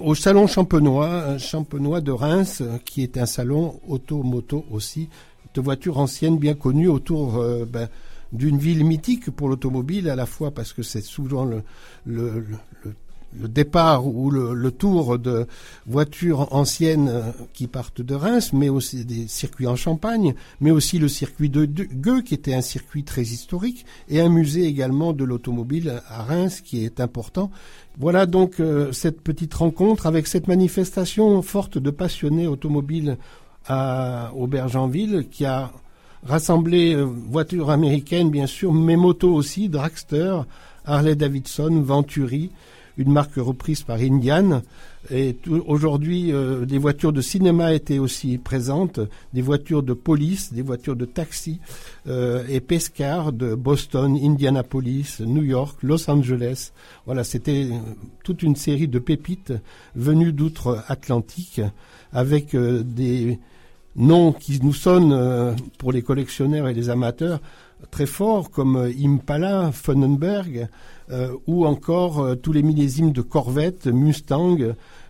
au 0.00 0.14
salon 0.14 0.46
champenois, 0.46 1.36
champenois 1.38 2.00
de 2.00 2.12
Reims, 2.12 2.62
qui 2.84 3.02
est 3.02 3.18
un 3.18 3.26
salon 3.26 3.80
auto-moto 3.88 4.64
aussi, 4.70 5.08
de 5.54 5.60
voitures 5.60 5.98
anciennes 5.98 6.38
bien 6.38 6.54
connues 6.54 6.88
autour 6.88 7.38
euh, 7.38 7.64
ben, 7.64 7.88
d'une 8.32 8.58
ville 8.58 8.84
mythique 8.84 9.30
pour 9.30 9.48
l'automobile, 9.48 10.08
à 10.08 10.14
la 10.14 10.26
fois 10.26 10.52
parce 10.52 10.72
que 10.72 10.84
c'est 10.84 11.02
souvent 11.02 11.44
le, 12.06 12.44
le- 13.38 13.48
départ 13.48 14.06
ou 14.06 14.30
le, 14.30 14.54
le 14.54 14.70
tour 14.70 15.18
de 15.18 15.46
voitures 15.86 16.52
anciennes 16.54 17.08
euh, 17.08 17.30
qui 17.52 17.66
partent 17.66 18.00
de 18.00 18.14
Reims, 18.14 18.52
mais 18.52 18.68
aussi 18.68 19.04
des 19.04 19.28
circuits 19.28 19.66
en 19.66 19.76
Champagne, 19.76 20.34
mais 20.60 20.70
aussi 20.70 20.98
le 20.98 21.08
circuit 21.08 21.48
de, 21.50 21.64
Gueux, 21.64 22.22
qui 22.22 22.34
était 22.34 22.54
un 22.54 22.60
circuit 22.60 23.04
très 23.04 23.22
historique, 23.22 23.84
et 24.08 24.20
un 24.20 24.28
musée 24.28 24.66
également 24.66 25.12
de 25.12 25.24
l'automobile 25.24 26.02
à 26.08 26.22
Reims, 26.22 26.60
qui 26.60 26.84
est 26.84 27.00
important. 27.00 27.50
Voilà 27.98 28.26
donc 28.26 28.60
euh, 28.60 28.92
cette 28.92 29.20
petite 29.20 29.52
rencontre 29.54 30.06
avec 30.06 30.26
cette 30.26 30.48
manifestation 30.48 31.42
forte 31.42 31.78
de 31.78 31.90
passionnés 31.90 32.46
automobiles 32.46 33.18
à 33.66 34.32
Aubergenville, 34.34 35.26
qui 35.30 35.44
a 35.44 35.72
rassemblé 36.24 36.94
euh, 36.94 37.04
voitures 37.04 37.70
américaines 37.70 38.30
bien 38.30 38.46
sûr, 38.46 38.72
mais 38.72 38.96
motos 38.96 39.34
aussi, 39.34 39.68
Dragster, 39.68 40.40
Harley 40.84 41.14
Davidson, 41.14 41.80
Venturi, 41.82 42.50
une 43.00 43.12
marque 43.12 43.36
reprise 43.36 43.82
par 43.82 43.98
Indian. 43.98 44.60
Et 45.10 45.38
aujourd'hui, 45.66 46.32
euh, 46.32 46.66
des 46.66 46.76
voitures 46.76 47.14
de 47.14 47.22
cinéma 47.22 47.72
étaient 47.72 47.98
aussi 47.98 48.36
présentes, 48.36 49.00
des 49.32 49.40
voitures 49.40 49.82
de 49.82 49.94
police, 49.94 50.52
des 50.52 50.60
voitures 50.60 50.96
de 50.96 51.06
taxi 51.06 51.60
euh, 52.06 52.44
et 52.50 52.60
Pescar 52.60 53.32
de 53.32 53.54
Boston, 53.54 54.18
Indianapolis, 54.22 55.20
New 55.20 55.42
York, 55.42 55.78
Los 55.82 56.10
Angeles. 56.10 56.72
Voilà, 57.06 57.24
c'était 57.24 57.64
euh, 57.64 57.78
toute 58.22 58.42
une 58.42 58.54
série 58.54 58.88
de 58.88 58.98
pépites 58.98 59.54
venues 59.96 60.34
d'outre-Atlantique 60.34 61.62
avec 62.12 62.54
des 62.54 63.38
noms 63.96 64.32
qui 64.32 64.60
nous 64.62 64.74
sonnent 64.74 65.56
pour 65.78 65.92
les 65.92 66.02
collectionneurs 66.02 66.68
et 66.68 66.74
les 66.74 66.90
amateurs 66.90 67.40
très 67.90 68.06
forts 68.06 68.50
comme 68.50 68.76
euh, 68.76 68.92
Impala, 69.02 69.70
Funenberg 69.72 70.68
euh, 71.10 71.34
ou 71.46 71.66
encore 71.66 72.20
euh, 72.20 72.34
tous 72.34 72.52
les 72.52 72.62
millésimes 72.62 73.12
de 73.12 73.22
Corvette, 73.22 73.86
Mustang, 73.86 74.58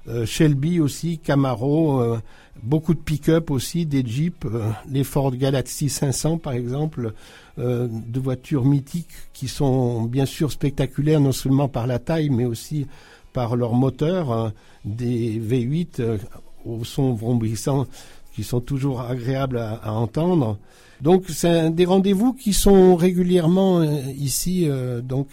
euh, 0.09 0.27
Shelby 0.27 0.81
aussi, 0.81 1.19
Camaro, 1.19 2.01
euh, 2.01 2.19
beaucoup 2.63 2.95
de 2.95 3.01
pick-up 3.01 3.51
aussi, 3.51 3.87
des 3.87 4.05
Jeeps, 4.05 4.47
euh, 4.47 4.71
les 4.91 5.05
Ford 5.05 5.33
Galaxy 5.35 5.89
500 5.89 6.39
par 6.39 6.53
exemple, 6.53 7.13
de 7.59 8.21
voitures 8.21 8.65
mythiques 8.65 9.13
qui 9.35 9.47
sont 9.47 10.05
bien 10.05 10.25
sûr 10.25 10.51
spectaculaires 10.51 11.21
non 11.21 11.33
seulement 11.33 11.69
par 11.69 11.87
la 11.87 11.99
taille 11.99 12.31
mais 12.31 12.47
aussi 12.47 12.87
par 13.35 13.55
leur 13.55 13.75
moteur, 13.75 14.53
des 14.85 15.39
V8 15.39 16.01
euh, 16.01 16.19
au 16.65 16.85
son 16.85 17.13
vrombissant 17.15 17.87
qui 18.35 18.45
sont 18.45 18.61
toujours 18.61 19.01
agréables 19.01 19.59
à, 19.59 19.75
à 19.83 19.93
entendre. 19.93 20.59
Donc 21.03 21.25
c'est 21.29 21.71
des 21.71 21.87
rendez-vous 21.87 22.33
qui 22.35 22.53
sont 22.53 22.95
régulièrement 22.95 23.81
euh, 23.81 23.87
ici 24.19 24.67
euh, 24.69 25.01
donc 25.01 25.29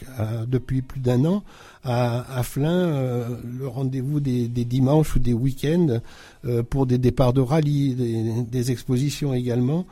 depuis 0.47 0.81
plus 0.81 1.01
d'un 1.01 1.25
an 1.25 1.43
à, 1.83 2.39
à 2.39 2.43
euh, 2.57 3.25
le 3.59 3.67
rendez-vous 3.67 4.19
des, 4.19 4.47
des 4.47 4.65
dimanches 4.65 5.15
ou 5.15 5.19
des 5.19 5.33
week-ends 5.33 5.99
euh, 6.45 6.63
pour 6.63 6.85
des 6.85 6.97
départs 6.97 7.33
de 7.33 7.41
rallye, 7.41 7.95
des, 7.95 8.43
des 8.43 8.71
expositions 8.71 9.33
également. 9.33 9.85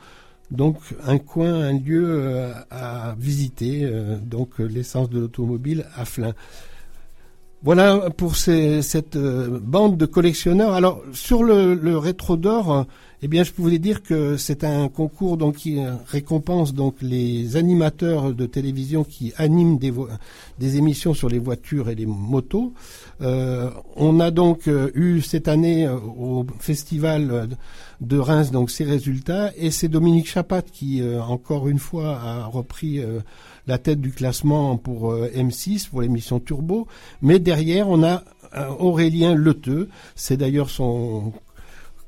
Donc 0.50 0.76
un 1.04 1.18
coin, 1.18 1.52
un 1.54 1.72
lieu 1.78 2.04
euh, 2.06 2.52
à 2.70 3.14
visiter, 3.18 3.80
euh, 3.84 4.16
donc 4.18 4.58
l'essence 4.58 5.10
de 5.10 5.20
l'automobile 5.20 5.86
à 5.96 6.04
Flins. 6.04 6.34
Voilà 7.62 8.10
pour 8.16 8.36
ces- 8.36 8.82
cette 8.82 9.16
bande 9.16 9.96
de 9.96 10.06
collectionneurs. 10.06 10.72
Alors 10.72 11.02
sur 11.12 11.42
le, 11.42 11.74
le 11.74 11.98
rétro 11.98 12.36
d'or, 12.36 12.86
eh 13.22 13.28
bien 13.28 13.44
je 13.44 13.52
pouvais 13.52 13.78
dire 13.78 14.02
que 14.02 14.36
c'est 14.36 14.64
un 14.64 14.88
concours 14.88 15.36
donc 15.36 15.56
qui 15.56 15.78
récompense 16.06 16.74
donc 16.74 16.96
les 17.00 17.56
animateurs 17.56 18.34
de 18.34 18.46
télévision 18.46 19.04
qui 19.04 19.32
animent 19.36 19.78
des, 19.78 20.76
émissions 20.76 21.14
sur 21.14 21.28
les 21.28 21.38
voitures 21.38 21.88
et 21.88 21.94
les 21.94 22.06
motos. 22.06 22.72
Euh, 23.22 23.70
on 23.96 24.20
a 24.20 24.30
donc 24.30 24.68
euh, 24.68 24.90
eu 24.94 25.22
cette 25.22 25.48
année 25.48 25.86
euh, 25.86 25.96
au 25.96 26.46
festival 26.58 27.48
de 28.02 28.18
Reims 28.18 28.50
donc 28.50 28.70
ces 28.70 28.84
résultats. 28.84 29.52
Et 29.56 29.70
c'est 29.70 29.88
Dominique 29.88 30.28
Chapat 30.28 30.62
qui 30.62 31.02
encore 31.02 31.68
une 31.68 31.78
fois 31.78 32.18
a 32.18 32.46
repris 32.46 33.00
la 33.66 33.78
tête 33.78 34.00
du 34.00 34.12
classement 34.12 34.76
pour 34.76 35.12
euh, 35.12 35.30
M6 35.34 35.88
pour 35.88 36.02
l'émission 36.02 36.40
Turbo. 36.40 36.86
Mais 37.22 37.38
derrière 37.38 37.88
on 37.88 38.02
a 38.02 38.22
Aurélien 38.78 39.34
Leteux. 39.34 39.88
C'est 40.14 40.36
d'ailleurs 40.36 40.70
son 40.70 41.32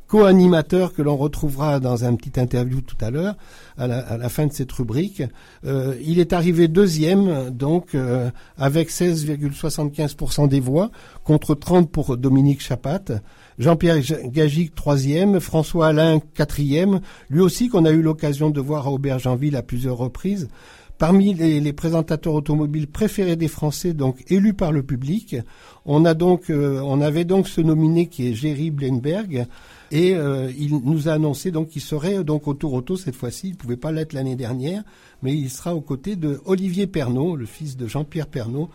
co-animateur 0.09 0.95
que 0.95 1.03
l'on 1.03 1.17
retrouvera 1.17 1.81
dans 1.81 2.05
un 2.05 2.17
petit 2.17 2.41
interview 2.41 2.81
tout 2.81 2.97
à 3.01 3.11
l'heure, 3.11 3.37
à 3.77 3.87
la, 3.87 3.99
à 3.99 4.17
la 4.17 4.29
fin 4.29 4.47
de 4.47 4.53
cette 4.53 4.73
rubrique. 4.73 5.23
Euh, 5.67 5.95
il 6.03 6.19
est 6.19 6.33
arrivé 6.33 6.67
deuxième, 6.67 7.51
donc 7.51 7.95
euh, 7.95 8.31
avec 8.57 8.91
16,75% 8.91 10.49
des 10.49 10.61
voix, 10.61 10.91
contre 11.25 11.55
30 11.55 11.91
pour 11.91 12.17
Dominique 12.17 12.63
Chapat. 12.63 13.21
Jean-Pierre 13.59 13.99
Gagic, 14.27 14.75
troisième, 14.75 15.41
François 15.41 15.89
Alain, 15.89 16.21
quatrième, 16.35 17.01
lui 17.29 17.41
aussi 17.41 17.69
qu'on 17.69 17.85
a 17.85 17.91
eu 17.91 18.03
l'occasion 18.03 18.51
de 18.51 18.61
voir 18.61 18.87
à 18.87 18.93
Aubergenville 18.93 19.57
à 19.57 19.63
plusieurs 19.63 19.99
reprises. 19.99 20.49
Parmi 20.97 21.33
les, 21.33 21.61
les 21.61 21.73
présentateurs 21.73 22.35
automobiles 22.35 22.89
préférés 22.89 23.37
des 23.37 23.47
Français, 23.47 23.95
donc 23.95 24.25
élus 24.29 24.55
par 24.55 24.73
le 24.73 24.83
public, 24.83 25.37
on 25.85 26.05
a 26.05 26.15
donc, 26.15 26.51
euh, 26.51 26.81
on 26.85 27.01
avait 27.01 27.25
donc 27.25 27.47
ce 27.47 27.61
nominé 27.61 28.07
qui 28.07 28.29
est 28.29 28.35
Jerry 28.35 28.71
Blenberg, 28.71 29.47
et 29.91 30.15
euh, 30.15 30.51
il 30.59 30.77
nous 30.85 31.09
a 31.09 31.13
annoncé 31.13 31.51
donc 31.51 31.69
qu'il 31.69 31.83
serait 31.83 32.23
donc 32.23 32.47
au 32.47 32.55
Tour 32.55 32.75
Auto 32.75 32.97
cette 32.97 33.15
fois-ci. 33.15 33.49
Il 33.49 33.57
pouvait 33.57 33.77
pas 33.77 33.93
l'être 33.93 34.13
l'année 34.13 34.37
dernière, 34.37 34.83
mais 35.23 35.35
il 35.35 35.51
sera 35.51 35.75
aux 35.75 35.81
côtés 35.81 36.17
de 36.17 36.41
Olivier 36.45 36.87
Pernaud, 36.87 37.37
le 37.37 37.47
fils 37.47 37.77
de 37.77 37.87
Jean-Pierre 37.87 38.27
Pernaud, 38.27 38.69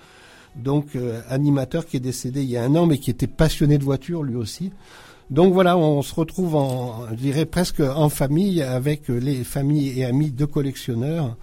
donc 0.55 0.95
euh, 0.95 1.21
animateur 1.29 1.85
qui 1.85 1.97
est 1.97 2.01
décédé 2.01 2.41
il 2.41 2.49
y 2.49 2.57
a 2.57 2.63
un 2.63 2.75
an, 2.75 2.87
mais 2.87 2.97
qui 2.97 3.11
était 3.11 3.27
passionné 3.27 3.77
de 3.77 3.83
voiture 3.83 4.23
lui 4.23 4.35
aussi. 4.35 4.71
Donc 5.29 5.53
voilà, 5.53 5.77
on 5.77 6.01
se 6.01 6.13
retrouve 6.13 6.55
en, 6.55 7.07
je 7.15 7.43
presque 7.45 7.79
en 7.79 8.09
famille 8.09 8.61
avec 8.61 9.07
les 9.07 9.43
familles 9.43 9.99
et 9.99 10.05
amis 10.05 10.31
de 10.31 10.45
collectionneurs. 10.45 11.37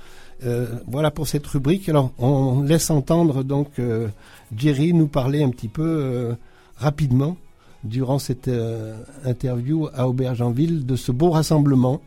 Euh, 0.44 0.66
voilà 0.87 1.11
pour 1.11 1.28
cette 1.28 1.46
rubrique. 1.46 1.88
Alors 1.88 2.12
on 2.18 2.62
laisse 2.62 2.90
entendre 2.90 3.42
donc 3.42 3.78
euh, 3.78 4.09
Jerry 4.56 4.92
nous 4.92 5.06
parler 5.06 5.42
un 5.42 5.50
petit 5.50 5.68
peu 5.68 6.35
rapidement 6.76 7.37
durant 7.85 8.19
cette 8.19 8.49
euh, 8.49 8.95
interview 9.25 9.88
à 9.95 10.09
Aubergenville 10.09 10.85
de 10.87 10.97
ce 10.97 11.12
beau 11.12 11.31
rassemblement. 11.31 12.01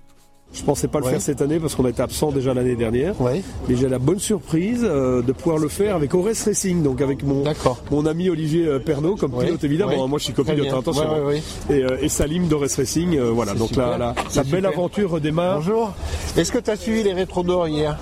Je 0.56 0.62
pensais 0.62 0.88
pas 0.88 1.00
le 1.00 1.06
Ouais. 1.06 1.12
faire 1.14 1.22
cette 1.22 1.42
année 1.42 1.60
parce 1.60 1.74
qu'on 1.74 1.88
était 1.88 2.04
absent 2.04 2.32
déjà 2.32 2.54
l'année 2.54 2.76
dernière. 2.76 3.20
Ouais. 3.20 3.42
Mais 3.68 3.76
j'ai 3.76 3.90
la 3.90 3.98
bonne 3.98 4.20
surprise 4.20 4.82
euh, 4.84 5.24
de 5.24 5.32
pouvoir 5.32 5.58
le 5.58 5.68
faire 5.68 5.96
avec 5.96 6.14
Ores 6.14 6.26
Racing, 6.46 6.84
donc 6.84 7.02
avec 7.02 7.24
mon, 7.24 7.44
mon 7.90 8.06
ami 8.06 8.30
Olivier 8.30 8.68
euh, 8.68 8.78
Pernaud 8.78 9.16
comme 9.16 9.34
Ouais. 9.34 9.46
pilote 9.46 9.64
évidemment. 9.64 10.04
Ouais. 10.04 10.08
Moi 10.08 10.20
je 10.20 10.26
suis 10.26 10.34
copilote, 10.34 10.68
hein, 10.72 10.78
attention. 10.78 11.26
Ouais. 11.26 11.42
Et, 11.72 11.84
euh, 11.84 11.98
et 12.00 12.08
Salim 12.08 12.48
d'Ores 12.48 12.68
Racing, 12.78 13.18
euh, 13.18 13.32
voilà. 13.32 13.56
Donc 13.56 13.70
super. 13.70 13.90
la, 13.90 13.98
la, 13.98 14.16
C'est 14.30 14.44
la 14.44 14.52
belle 14.52 14.68
aventure 14.68 15.10
redémarre. 15.10 15.56
Bonjour. 15.56 15.92
Est-ce 16.38 16.52
que 16.52 16.60
tu 16.60 16.70
as 16.70 16.76
suivi 16.76 17.02
les 17.02 17.14
rétros 17.14 17.42
d'or 17.42 17.68
hier? 17.68 17.98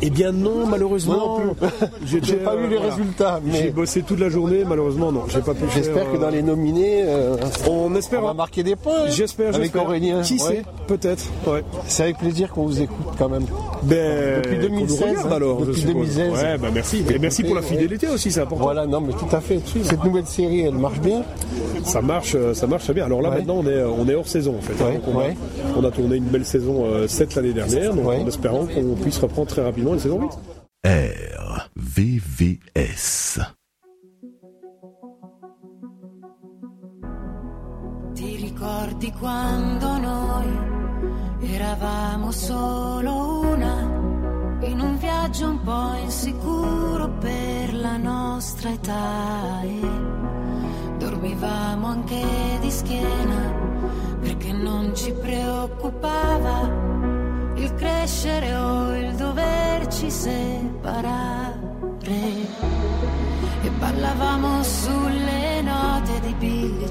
Eh 0.00 0.10
bien 0.10 0.32
non, 0.32 0.66
malheureusement. 0.66 1.38
Moi 1.38 1.44
non 1.46 1.54
plus. 1.54 1.88
J'ai 2.22 2.36
pas 2.36 2.54
vu 2.56 2.68
les 2.68 2.78
résultats, 2.78 3.40
mais- 3.44 3.52
J'ai 3.58 3.70
bossé 3.70 4.02
toute 4.02 4.20
la 4.20 4.28
journée, 4.28 4.64
malheureusement 4.66 5.10
non, 5.12 5.22
j'ai 5.28 5.40
pas 5.40 5.54
pu 5.54 5.60
faire, 5.64 5.70
J'espère 5.74 6.10
que 6.10 6.16
euh, 6.16 6.20
dans 6.20 6.30
les 6.30 6.42
nominés, 6.42 7.02
euh, 7.04 7.36
On 7.68 7.94
espère. 7.94 8.22
on 8.22 8.28
va 8.28 8.34
marquer 8.34 8.62
des 8.62 8.76
points. 8.76 8.92
hein, 9.06 9.10
J'espère, 9.10 9.48
Avec 9.48 9.62
j'espère. 9.62 9.82
Aurélien. 9.84 10.20
Qui 10.22 10.38
sait 10.38 10.62
Peut-être, 10.86 11.24
ouais. 11.46 11.62
C'est 11.86 12.04
avec 12.04 12.18
plaisir 12.18 12.50
qu'on 12.52 12.64
vous 12.66 12.80
écoute 12.80 13.06
quand 13.18 13.28
même. 13.28 13.44
Ben, 13.82 14.40
Depuis 14.42 14.56
qu'on 14.56 14.62
2016, 14.62 14.88
nous 14.88 15.06
regarde, 15.08 15.26
hein, 15.32 15.36
alors, 15.36 15.60
depuis 15.60 15.80
suppose. 15.80 15.94
2016. 16.16 16.32
Ouais, 16.32 16.58
bah 16.58 16.68
merci. 16.72 17.04
Et 17.12 17.18
merci 17.18 17.42
pour 17.44 17.54
la 17.54 17.62
fidélité 17.62 18.06
aussi, 18.08 18.30
c'est 18.30 18.40
important. 18.40 18.64
Voilà, 18.64 18.86
non, 18.86 19.00
mais 19.00 19.12
tout 19.12 19.34
à 19.36 19.40
fait. 19.40 19.60
Cette 19.82 20.04
nouvelle 20.04 20.26
série, 20.26 20.60
elle 20.62 20.74
marche 20.74 21.00
bien. 21.00 21.22
Ça 21.84 22.02
marche, 22.02 22.34
euh, 22.34 22.54
ça 22.54 22.66
marche 22.66 22.84
très 22.84 22.92
bien. 22.94 23.04
Alors 23.06 23.22
là, 23.22 23.30
Ouais. 23.30 23.36
maintenant, 23.38 23.62
on 23.64 23.66
est, 23.66 23.82
on 23.82 24.08
est 24.08 24.14
hors 24.14 24.26
saison, 24.26 24.54
en 24.58 24.60
fait. 24.62 24.82
Ouais, 24.84 24.94
Donc, 24.94 25.02
on, 25.14 25.18
a, 25.18 25.22
ouais. 25.24 25.36
on 25.76 25.84
a 25.84 25.90
tourné 25.90 26.16
une 26.16 26.24
belle 26.24 26.44
saison 26.44 26.84
euh, 26.86 27.06
7 27.08 27.34
l'année 27.36 27.52
dernière, 27.52 27.94
donc 27.94 28.06
en 28.06 28.26
espérant 28.26 28.66
qu'on 28.66 28.94
puisse 29.00 29.18
reprendre 29.18 29.48
très 29.48 29.62
rapidement 29.62 29.87
une 29.94 30.00
saison 30.00 30.18
8. 30.20 30.38
RVVS. 31.86 32.36
Ti 38.14 38.36
ricordi 38.36 39.12
quando 39.12 39.98
noi 39.98 40.46
eravamo 41.40 42.30
solo 42.32 43.40
una, 43.40 43.80
in 44.62 44.80
un 44.80 44.98
viaggio 44.98 45.48
un 45.50 45.62
po' 45.62 45.94
insicuro 46.02 47.08
per 47.18 47.74
la 47.74 47.96
nostra 47.96 48.70
età 48.70 49.62
e 49.62 49.80
dormivamo 50.98 51.86
anche 51.86 52.58
di 52.60 52.70
schiena 52.70 53.52
perché 54.20 54.52
non 54.52 54.94
ci 54.94 55.12
preoccupava 55.12 56.88
il 57.54 57.74
crescere 57.74 58.54
o 58.54 58.96
il 58.96 59.14
doverci 60.08 60.10
separare 60.10 61.56
e 63.62 63.70
ballavamo 63.78 64.62
sulle 64.62 65.62
note 65.62 66.20
di 66.20 66.34
Billie 66.34 66.90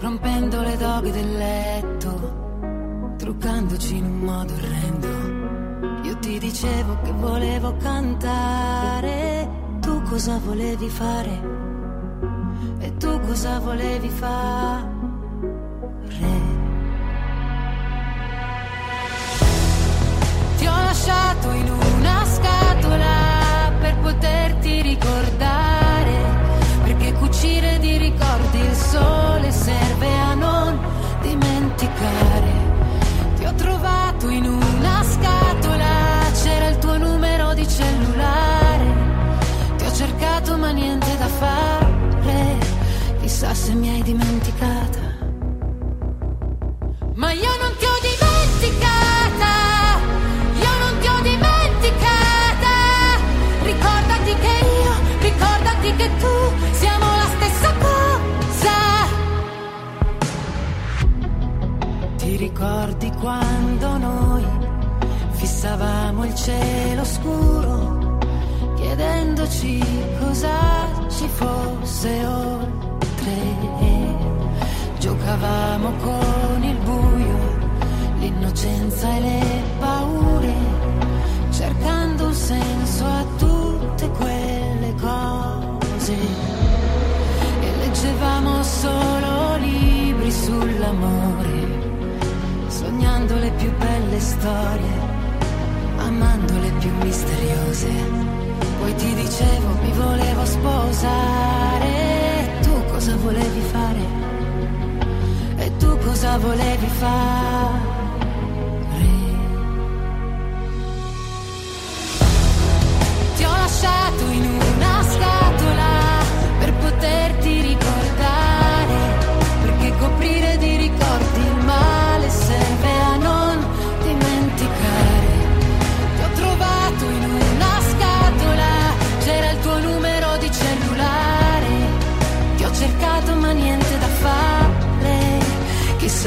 rompendo 0.00 0.62
le 0.62 0.76
doghe 0.76 1.10
del 1.12 1.36
letto, 1.36 3.14
truccandoci 3.16 3.96
in 3.96 4.04
un 4.04 4.18
modo 4.20 4.52
orrendo. 4.54 6.06
Io 6.06 6.16
ti 6.18 6.38
dicevo 6.38 6.96
che 7.02 7.12
volevo 7.12 7.76
cantare, 7.76 9.48
tu 9.80 10.00
cosa 10.02 10.38
volevi 10.38 10.88
fare? 10.88 11.56
E 12.78 12.96
tu 12.96 13.20
cosa 13.20 13.58
volevi 13.58 14.08
fare? 14.08 14.98
Lasciato 20.98 21.52
in 21.52 21.70
una 21.70 22.24
scatola 22.24 23.72
per 23.78 23.96
poterti 23.98 24.82
ricordare, 24.82 26.16
perché 26.82 27.12
cucire 27.12 27.78
di 27.78 27.96
ricordi 27.98 28.58
il 28.58 28.74
sole 28.74 29.52
serve 29.52 30.18
a 30.18 30.34
non 30.34 30.76
dimenticare. 31.22 32.50
Ti 33.36 33.44
ho 33.44 33.54
trovato 33.54 34.28
in 34.28 34.46
una 34.46 35.04
scatola, 35.04 35.86
c'era 36.42 36.66
il 36.66 36.78
tuo 36.78 36.98
numero 36.98 37.54
di 37.54 37.66
cellulare, 37.68 38.86
ti 39.76 39.84
ho 39.84 39.92
cercato 39.92 40.56
ma 40.56 40.70
niente 40.70 41.16
da 41.16 41.28
fare, 41.28 42.58
chissà 43.20 43.54
se 43.54 43.72
mi 43.72 43.88
hai 43.88 44.02
dimenticata. 44.02 45.06
Ma 47.14 47.30
io 47.32 47.56
non 47.60 47.67
ricordi 62.58 63.12
quando 63.20 63.96
noi 63.98 64.44
fissavamo 65.30 66.24
il 66.24 66.34
cielo 66.34 67.04
scuro, 67.04 68.18
chiedendoci 68.74 69.80
cosa 70.18 70.50
ci 71.08 71.28
fosse 71.28 72.26
oltre? 72.26 72.66
Giocavamo 74.98 75.92
con 76.02 76.62
il 76.64 76.76
buio, 76.78 77.38
l'innocenza 78.18 79.08
e 79.14 79.20
le 79.20 79.62
paure, 79.78 80.52
cercando 81.50 82.26
un 82.26 82.34
senso 82.34 83.04
a 83.04 83.24
tutte 83.38 84.10
quelle 84.10 84.94
cose. 85.00 86.16
E 87.60 87.76
leggevamo 87.78 88.62
solo 88.64 89.56
libri 89.58 90.32
sull'amore, 90.32 91.47
sognando 93.28 93.38
le 93.38 93.50
più 93.52 93.70
belle 93.76 94.18
storie, 94.18 95.00
amando 95.98 96.58
le 96.58 96.70
più 96.78 96.90
misteriose. 97.02 97.90
Poi 98.78 98.94
ti 98.94 99.14
dicevo 99.14 99.68
mi 99.82 99.92
volevo 99.92 100.44
sposare, 100.44 101.90
tu 102.62 102.84
cosa 102.90 103.16
volevi 103.16 103.60
fare? 103.60 104.00
E 105.56 105.76
tu 105.76 105.98
cosa 105.98 106.38
volevi 106.38 106.86
fare? 106.86 107.97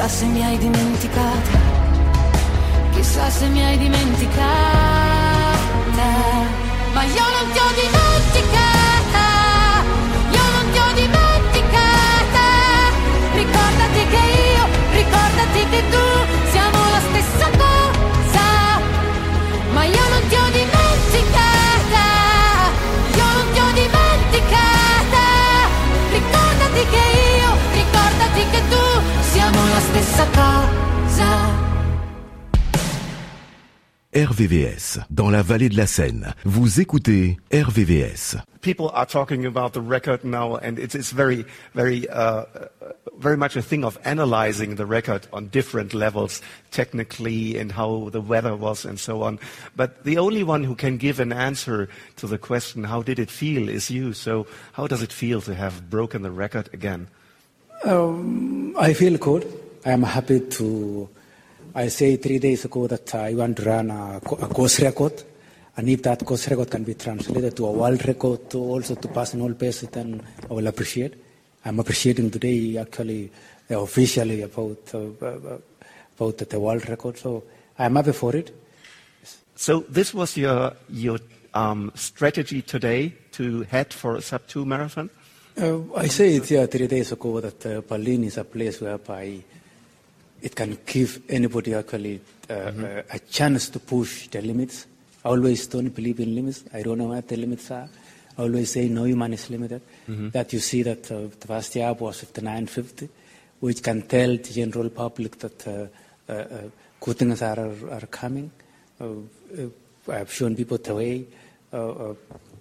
Chissà 0.02 0.18
se 0.18 0.26
mi 0.26 0.44
hai 0.44 0.58
dimenticata, 0.58 1.60
chissà 2.92 3.30
se 3.30 3.46
mi 3.50 3.64
hai 3.64 3.78
dimenticata. 3.78 4.40
Ma 6.94 7.04
io 7.04 7.26
non 7.36 7.52
ti 7.52 7.60
ho 7.60 7.70
dimenticata, 7.76 7.91
RVVS, 34.14 35.00
dans 35.10 35.30
la 35.30 35.42
vallée 35.42 35.70
de 35.70 35.78
la 35.78 35.88
Seine. 35.88 36.34
Vous 36.44 36.82
écoutez 36.82 37.38
RVVS. 37.54 38.38
people 38.62 38.90
are 38.94 39.06
talking 39.06 39.46
about 39.46 39.74
the 39.74 39.82
record 39.82 40.24
now, 40.24 40.56
and 40.56 40.80
it's, 40.80 40.96
it's 40.96 41.12
very, 41.12 41.46
very, 41.74 42.08
uh, 42.10 42.46
uh, 42.46 42.68
very 43.18 43.38
much 43.38 43.56
a 43.56 43.62
thing 43.62 43.84
of 43.84 43.98
analyzing 44.06 44.76
the 44.76 44.86
record 44.86 45.28
on 45.34 45.48
different 45.48 45.94
levels, 45.94 46.42
technically, 46.72 47.58
and 47.58 47.72
how 47.72 48.10
the 48.10 48.22
weather 48.22 48.56
was, 48.56 48.86
and 48.86 49.00
so 49.00 49.24
on. 49.24 49.40
But 49.76 50.04
the 50.04 50.18
only 50.18 50.44
one 50.44 50.64
who 50.64 50.76
can 50.76 50.98
give 50.98 51.20
an 51.20 51.32
answer 51.34 51.90
to 52.18 52.28
the 52.28 52.38
question, 52.38 52.86
"How 52.86 53.02
did 53.02 53.20
it 53.20 53.30
feel?" 53.30 53.70
is 53.70 53.90
you. 53.90 54.14
So, 54.14 54.48
how 54.74 54.88
does 54.88 55.02
it 55.02 55.12
feel 55.12 55.42
to 55.42 55.56
have 55.56 55.90
broken 55.90 56.22
the 56.22 56.32
record 56.32 56.70
again? 56.74 57.08
Um, 57.84 58.76
I 58.78 58.94
feel 58.94 59.18
good. 59.18 59.46
I 59.86 59.92
am 59.92 60.04
happy 60.04 60.40
to. 60.40 61.10
I 61.74 61.88
say 61.88 62.18
three 62.18 62.40
days 62.40 62.66
ago 62.66 62.88
that 62.88 63.16
I 63.16 63.34
want 63.34 63.58
to 63.58 63.64
run 63.64 63.92
a, 63.92 64.18
a 64.18 64.48
course 64.48 64.82
record, 64.82 65.24
and 65.78 65.88
if 65.88 66.04
that 66.04 66.26
course 66.26 66.50
record 66.50 66.70
can 66.70 66.84
be 66.84 66.96
translated 66.96 67.56
to 67.56 67.66
a 67.68 67.72
world 67.72 68.06
record, 68.06 68.50
to 68.50 68.58
also 68.58 68.96
to 68.96 69.08
personal 69.08 69.54
basis, 69.54 69.90
then 69.90 70.22
I 70.50 70.54
will 70.54 70.68
appreciate. 70.68 71.14
I'm 71.64 71.80
appreciating 71.80 72.30
today 72.32 72.78
actually 72.78 73.32
uh, 73.70 73.80
officially 73.80 74.42
about 74.42 74.80
uh, 74.94 74.98
uh, 75.22 75.58
about 76.20 76.38
the 76.38 76.60
world 76.60 76.90
record, 76.90 77.18
so 77.18 77.44
I'm 77.80 77.96
happy 77.96 78.12
for 78.12 78.36
it. 78.36 78.54
So, 79.56 79.86
this 79.88 80.14
was 80.14 80.36
your 80.36 80.74
your 80.90 81.20
um, 81.54 81.94
strategy 81.96 82.62
today 82.62 83.14
to 83.34 83.62
head 83.64 83.94
for 83.94 84.16
a 84.18 84.22
sub 84.22 84.46
two 84.48 84.66
marathon. 84.66 85.10
Uh, 85.58 85.80
I 85.96 86.08
said 86.08 86.50
yeah, 86.50 86.66
three 86.66 86.88
days 86.88 87.14
ago 87.14 87.40
that 87.40 87.66
uh, 87.66 87.82
Berlin 87.82 88.26
is 88.26 88.38
a 88.38 88.44
place 88.44 88.82
where 88.82 88.98
whereby 88.98 89.42
it 90.42 90.56
can 90.56 90.78
give 90.86 91.22
anybody 91.30 91.74
actually 91.74 92.20
uh, 92.50 92.54
uh, 92.54 93.02
a 93.12 93.20
chance 93.20 93.70
to 93.70 93.80
push 93.80 94.28
the 94.30 94.42
limits. 94.42 94.88
I 95.24 95.30
always 95.30 95.68
don't 95.68 95.90
believe 95.90 96.20
in 96.20 96.34
limits. 96.36 96.64
I 96.74 96.82
don't 96.82 96.98
know 96.98 97.06
what 97.10 97.28
the 97.28 97.38
limits 97.38 97.70
are. 97.72 97.88
I 98.38 98.42
always 98.42 98.72
say 98.72 98.88
no 98.90 99.04
human 99.04 99.34
is 99.34 99.50
limited. 99.50 99.82
Mhm. 100.08 100.32
That 100.32 100.52
you 100.54 100.60
see 100.60 100.84
that 100.84 101.12
uh, 101.12 101.28
the 101.40 101.48
first 101.48 101.76
year 101.76 101.94
was 101.94 102.20
5950, 102.22 103.10
which 103.60 103.84
can 103.84 104.02
tell 104.04 104.30
the 104.38 104.52
general 104.54 104.90
public 104.90 105.38
that 105.40 105.68
uh, 105.68 105.88
uh, 106.28 106.34
uh, 106.34 106.62
good 107.00 107.18
things 107.18 107.42
are, 107.42 107.60
are 107.92 108.08
coming. 108.10 108.52
Uh, 109.00 109.06
uh, 109.58 109.68
I've 110.12 110.32
shown 110.34 110.56
people 110.56 110.78
the 110.78 110.96
way. 110.96 111.26
Uh, 111.72 111.90
uh, 111.90 112.14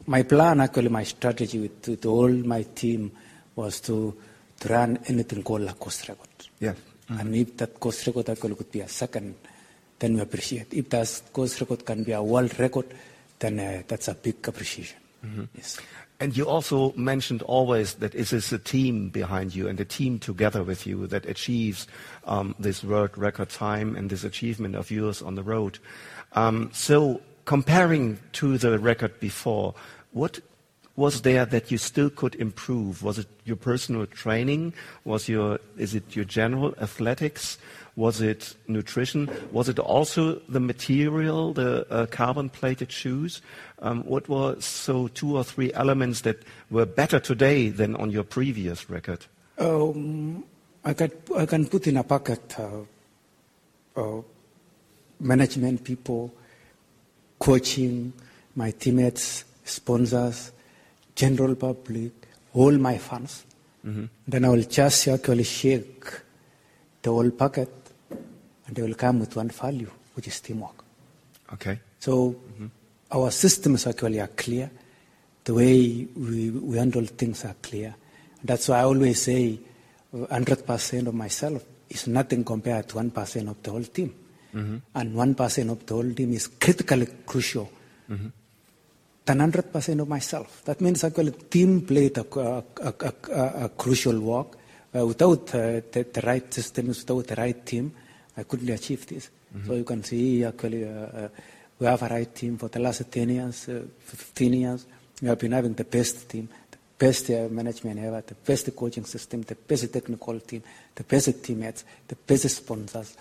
my 0.07 0.23
plan, 0.25 0.61
actually, 0.61 0.89
my 0.89 1.05
strategy 1.05 1.59
with, 1.59 1.89
with 1.89 2.05
all 2.07 2.29
my 2.29 2.63
team 2.63 3.11
was 3.57 3.81
to, 3.81 4.15
to 4.61 4.69
run 4.69 4.99
anything 5.07 5.43
called 5.43 5.63
a 5.63 5.73
cost 5.75 6.09
record. 6.09 6.29
Yeah. 6.59 6.75
And 7.19 7.35
if 7.35 7.57
that 7.57 7.81
course 7.81 8.07
record 8.07 8.29
actually 8.31 8.55
could 8.55 8.71
be 8.71 8.81
a 8.81 8.89
second, 8.89 9.35
then 9.99 10.15
we 10.15 10.21
appreciate. 10.21 10.73
If 10.73 10.89
that 10.91 11.23
course 11.33 11.61
record 11.61 11.85
can 11.85 12.05
be 12.05 12.13
a 12.13 12.23
world 12.23 12.59
record, 12.59 12.87
then 13.39 13.59
uh, 13.59 13.83
that's 13.87 14.09
a 14.09 14.15
big 14.15 14.47
appreciation. 14.47 14.99
Mhm. 15.25 15.49
Yes. 15.55 15.79
And 16.21 16.37
you 16.37 16.47
also 16.47 16.93
mentioned 16.97 17.43
always 17.43 17.95
that 17.95 18.15
it 18.15 18.33
is 18.33 18.53
a 18.53 18.59
team 18.59 19.09
behind 19.09 19.55
you 19.55 19.69
and 19.69 19.81
a 19.81 19.87
team 19.87 20.19
together 20.19 20.63
with 20.63 20.87
you 20.87 21.07
that 21.07 21.25
achieves 21.25 21.87
um, 22.27 22.55
this 22.59 22.85
world 22.85 23.17
record 23.17 23.49
time 23.49 23.97
and 23.97 24.11
this 24.11 24.23
achievement 24.23 24.77
of 24.77 24.91
yours 24.91 25.23
on 25.23 25.35
the 25.35 25.43
road. 25.43 25.79
Um, 26.33 26.71
so 26.73 27.23
comparing 27.47 28.19
to 28.33 28.59
the 28.59 28.79
record 28.79 29.19
before, 29.19 29.75
what 30.13 30.41
was 31.01 31.23
there 31.23 31.47
that 31.47 31.71
you 31.71 31.79
still 31.79 32.11
could 32.11 32.35
improve? 32.35 33.03
Was 33.03 33.19
it 33.19 33.27
your 33.47 33.57
personal 33.57 34.05
training? 34.05 34.75
Was 35.05 35.31
your, 35.31 35.59
is 35.79 35.95
it 35.95 36.15
your 36.15 36.27
general 36.27 36.75
athletics? 36.79 37.57
Was 37.97 38.21
it 38.21 38.55
nutrition? 38.69 39.31
Was 39.51 39.71
it 39.71 39.79
also 39.79 40.43
the 40.47 40.61
material, 40.61 41.55
the 41.55 41.91
uh, 41.91 42.05
carbon-plated 42.05 42.93
shoes? 42.93 43.41
Um, 43.79 44.05
what 44.05 44.29
were 44.29 44.61
so 44.61 45.09
two 45.09 45.39
or 45.39 45.43
three 45.43 45.73
elements 45.73 46.21
that 46.21 46.43
were 46.71 46.85
better 46.85 47.19
today 47.19 47.71
than 47.71 47.97
on 47.97 48.11
your 48.11 48.25
previous 48.25 48.91
record? 48.91 49.25
Um, 49.57 50.45
I, 50.85 50.93
can, 50.93 51.13
I 51.35 51.47
can 51.47 51.67
put 51.67 51.87
in 51.87 51.97
a 51.97 52.05
bucket 52.05 52.61
uh, 52.61 52.83
uh, 53.97 54.21
management 55.19 55.83
people, 55.83 56.35
coaching, 57.39 58.13
my 58.55 58.71
teammates, 58.71 59.47
sponsors, 59.65 60.53
general 61.15 61.55
public, 61.55 62.13
all 62.55 62.73
my 62.79 62.99
fans. 62.99 63.45
Mhm. 63.85 64.09
Then 64.27 64.45
I 64.45 64.49
will 64.51 64.63
just 64.65 65.09
actually 65.09 65.45
shake 65.45 66.05
the 67.03 67.11
whole 67.11 67.31
packet 67.31 67.71
and 68.67 68.77
they 68.77 68.83
will 68.83 68.95
come 68.95 69.21
with 69.21 69.35
one 69.37 69.49
value, 69.49 69.91
which 70.15 70.29
is 70.29 70.41
teamwork. 70.41 70.85
Okay. 71.53 71.79
So 71.99 72.37
our 73.11 73.31
systems 73.31 73.87
actually 73.87 74.21
are 74.21 74.29
clear. 74.29 74.71
The 75.45 75.55
way 75.55 76.07
we, 76.17 76.51
we 76.51 76.77
handle 76.79 77.05
things 77.07 77.45
are 77.45 77.57
clear. 77.63 77.95
That's 78.45 78.69
why 78.69 78.81
I 78.81 78.85
always 78.85 79.23
say 79.23 79.59
uh, 80.15 80.27
100% 80.27 81.07
of 81.07 81.15
myself 81.15 81.65
is 81.89 82.07
nothing 82.07 82.45
compared 82.45 82.89
to 82.89 82.97
1% 82.97 83.49
of 83.49 83.63
the 83.63 83.71
whole 83.71 83.83
team. 83.85 84.15
Mhm. 84.55 84.83
And 84.95 85.15
1% 85.15 85.71
of 85.71 85.87
the 85.87 85.95
whole 85.95 86.13
team 86.13 86.33
is 86.33 86.47
critically 86.49 87.07
crucial 87.27 87.71
Mhm. 88.11 88.33
Than 89.25 89.39
100% 89.39 90.01
of 90.01 90.09
myself. 90.09 90.63
That 90.65 90.81
means 90.81 91.05
actually 91.05 91.33
team 91.33 91.83
played 91.83 92.19
a, 92.19 92.27
a, 92.39 92.65
a, 92.83 92.95
a, 93.33 93.65
a 93.65 93.69
crucial 93.71 94.19
work. 94.21 94.57
Uh, 94.93 95.07
without 95.07 95.55
uh, 95.55 95.81
the, 95.93 96.07
the 96.13 96.21
right 96.25 96.53
systems, 96.53 97.01
without 97.07 97.27
the 97.29 97.37
right 97.37 97.65
team, 97.65 97.93
I 98.37 98.43
couldn't 98.43 98.71
achieve 98.71 99.07
this. 99.07 99.31
Mhm. 99.55 99.67
So 99.67 99.75
you 99.75 99.85
can 99.85 100.03
see 100.05 100.45
actually 100.45 100.85
uh, 100.85 100.89
uh, 100.91 101.29
we 101.79 101.87
have 101.87 102.03
a 102.03 102.09
right 102.09 102.35
team 102.35 102.59
for 102.59 102.69
the 102.69 102.81
last 102.81 103.11
10 103.11 103.29
years, 103.29 103.69
uh, 103.69 103.83
15 103.99 104.53
years. 104.53 104.87
We 105.23 105.29
have 105.29 105.39
been 105.39 105.53
having 105.53 105.75
the 105.75 105.85
best 105.85 106.29
team, 106.29 106.49
the 106.71 106.79
best 106.99 107.31
uh, 107.31 107.49
management 107.51 108.01
ever, 108.01 108.23
the 108.27 108.35
best 108.35 108.75
coaching 108.77 109.05
system, 109.05 109.43
the 109.43 109.55
best 109.55 109.93
technical 109.93 110.39
team, 110.41 110.63
the 110.95 111.05
best 111.05 111.43
teammates, 111.43 111.85
the 112.07 112.17
best 112.17 112.49
sponsors, 112.49 113.17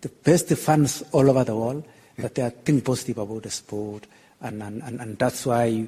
the 0.00 0.08
best 0.08 0.48
fans 0.56 1.02
all 1.12 1.28
over 1.30 1.44
the 1.44 1.54
world 1.56 1.84
that 2.18 2.34
they 2.34 2.42
are 2.42 2.50
think 2.50 2.84
positive 2.84 3.18
about 3.18 3.42
the 3.42 3.50
sport. 3.50 4.06
And, 4.44 4.62
and, 4.62 4.82
and, 4.82 5.00
and 5.00 5.18
that's 5.18 5.46
why 5.46 5.86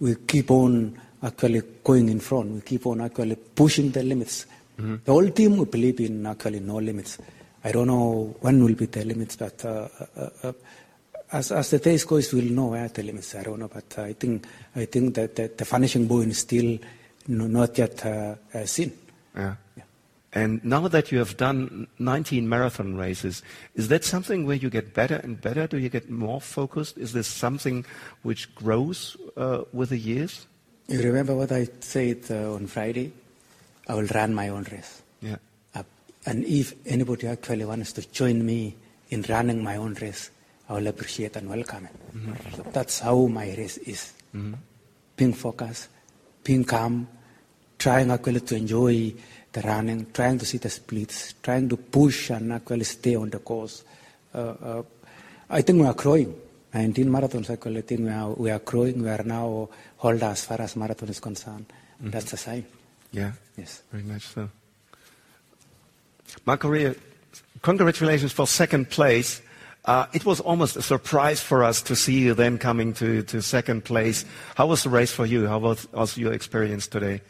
we 0.00 0.14
keep 0.26 0.50
on 0.50 0.98
actually 1.22 1.60
going 1.82 2.08
in 2.08 2.20
front. 2.20 2.52
We 2.52 2.60
keep 2.62 2.86
on 2.86 3.00
actually 3.00 3.36
pushing 3.36 3.90
the 3.90 4.02
limits. 4.02 4.46
Mhm. 4.78 5.04
The 5.04 5.12
whole 5.12 5.30
team 5.30 5.56
we 5.58 5.64
believe 5.64 6.00
in 6.00 6.24
actually 6.26 6.60
no 6.60 6.76
limits. 6.76 7.18
I 7.64 7.72
don't 7.72 7.88
know 7.88 8.36
when 8.40 8.62
will 8.62 8.74
be 8.74 8.86
the 8.86 9.04
limits, 9.04 9.36
but 9.36 9.64
uh, 9.64 9.88
uh, 10.16 10.28
uh, 10.44 10.52
as, 11.32 11.50
as 11.50 11.70
the 11.70 11.78
days 11.78 12.04
goes, 12.04 12.32
we'll 12.32 12.52
know 12.52 12.66
where 12.66 12.88
the 12.88 13.02
limits. 13.02 13.34
are. 13.34 13.40
I 13.40 13.42
don't 13.42 13.58
know, 13.58 13.68
but 13.68 13.98
I 13.98 14.12
think 14.12 14.46
I 14.76 14.84
think 14.84 15.14
that 15.16 15.34
the, 15.34 15.50
the 15.56 15.64
finishing 15.64 16.06
point 16.06 16.30
is 16.30 16.38
still 16.38 16.78
no, 17.28 17.46
not 17.48 17.76
yet 17.76 18.04
uh, 18.06 18.34
uh, 18.54 18.64
seen. 18.66 18.92
Yeah. 19.34 19.54
And 20.36 20.62
now 20.62 20.86
that 20.86 21.10
you 21.10 21.18
have 21.18 21.38
done 21.38 21.86
19 21.98 22.46
marathon 22.46 22.94
races, 22.94 23.42
is 23.74 23.88
that 23.88 24.04
something 24.04 24.44
where 24.44 24.56
you 24.56 24.68
get 24.68 24.92
better 24.92 25.16
and 25.16 25.40
better? 25.40 25.66
Do 25.66 25.78
you 25.78 25.88
get 25.88 26.10
more 26.10 26.42
focused? 26.42 26.98
Is 26.98 27.14
this 27.14 27.26
something 27.26 27.86
which 28.22 28.54
grows 28.54 29.16
uh, 29.38 29.62
with 29.72 29.88
the 29.88 29.96
years? 29.96 30.44
You 30.88 31.00
remember 31.00 31.34
what 31.34 31.52
I 31.52 31.66
said 31.80 32.24
uh, 32.28 32.52
on 32.52 32.66
Friday? 32.66 33.12
I 33.88 33.94
will 33.94 34.08
run 34.14 34.34
my 34.34 34.50
own 34.50 34.64
race. 34.70 35.00
Yeah. 35.22 35.36
Uh, 35.74 35.84
and 36.26 36.44
if 36.44 36.74
anybody 36.84 37.28
actually 37.28 37.64
wants 37.64 37.94
to 37.94 38.06
join 38.12 38.44
me 38.44 38.76
in 39.08 39.24
running 39.30 39.64
my 39.64 39.76
own 39.76 39.94
race, 39.94 40.30
I 40.68 40.74
will 40.74 40.86
appreciate 40.88 41.36
and 41.36 41.48
welcome 41.48 41.86
it. 41.86 41.96
Mhm. 42.14 42.56
So 42.56 42.62
that's 42.72 42.98
how 42.98 43.26
my 43.26 43.54
race 43.56 43.78
is. 43.78 44.12
Mhm. 44.34 44.54
Being 45.16 45.32
focused, 45.32 45.88
being 46.44 46.64
calm, 46.64 47.08
trying 47.78 48.10
actually 48.10 48.40
to 48.40 48.54
enjoy 48.56 49.14
the 49.56 49.66
running, 49.66 50.06
trying 50.12 50.38
to 50.38 50.44
see 50.44 50.58
the 50.58 50.68
splits, 50.68 51.34
trying 51.42 51.68
to 51.68 51.76
push 51.76 52.30
and 52.30 52.52
actually 52.52 52.84
stay 52.84 53.16
on 53.16 53.30
the 53.30 53.38
course. 53.38 53.84
Uh, 54.34 54.38
uh, 54.38 54.82
I 55.48 55.62
think 55.62 55.80
we 55.80 55.86
are 55.86 55.94
growing. 55.94 56.34
19 56.74 57.06
marathons, 57.08 57.48
actually, 57.48 57.78
I 57.78 57.80
think 57.82 58.00
we 58.00 58.10
are, 58.10 58.30
we 58.32 58.50
are 58.50 58.58
growing. 58.58 59.02
We 59.02 59.08
are 59.08 59.22
now 59.24 59.68
hold 59.96 60.22
as 60.22 60.44
far 60.44 60.60
as 60.60 60.76
marathon 60.76 61.08
is 61.08 61.20
concerned. 61.20 61.64
Mhm. 62.02 62.10
That's 62.10 62.30
the 62.30 62.36
sign. 62.36 62.66
Yeah. 63.12 63.32
Yes. 63.56 63.82
Very 63.90 64.04
much 64.04 64.26
so. 64.26 64.50
Marco 66.44 66.94
congratulations 67.62 68.32
for 68.32 68.46
second 68.46 68.90
place. 68.90 69.40
Uh, 69.86 70.06
it 70.12 70.26
was 70.26 70.40
almost 70.40 70.76
a 70.76 70.82
surprise 70.82 71.40
for 71.40 71.64
us 71.64 71.80
to 71.80 71.96
see 71.96 72.18
you 72.18 72.34
then 72.34 72.58
coming 72.58 72.92
to, 72.92 73.22
to 73.22 73.40
second 73.40 73.84
place. 73.84 74.26
How 74.56 74.66
was 74.66 74.82
the 74.82 74.90
race 74.90 75.12
for 75.12 75.24
you? 75.24 75.46
How 75.46 75.58
was, 75.60 75.90
was 75.92 76.18
your 76.18 76.34
experience 76.34 76.88
today? 76.88 77.22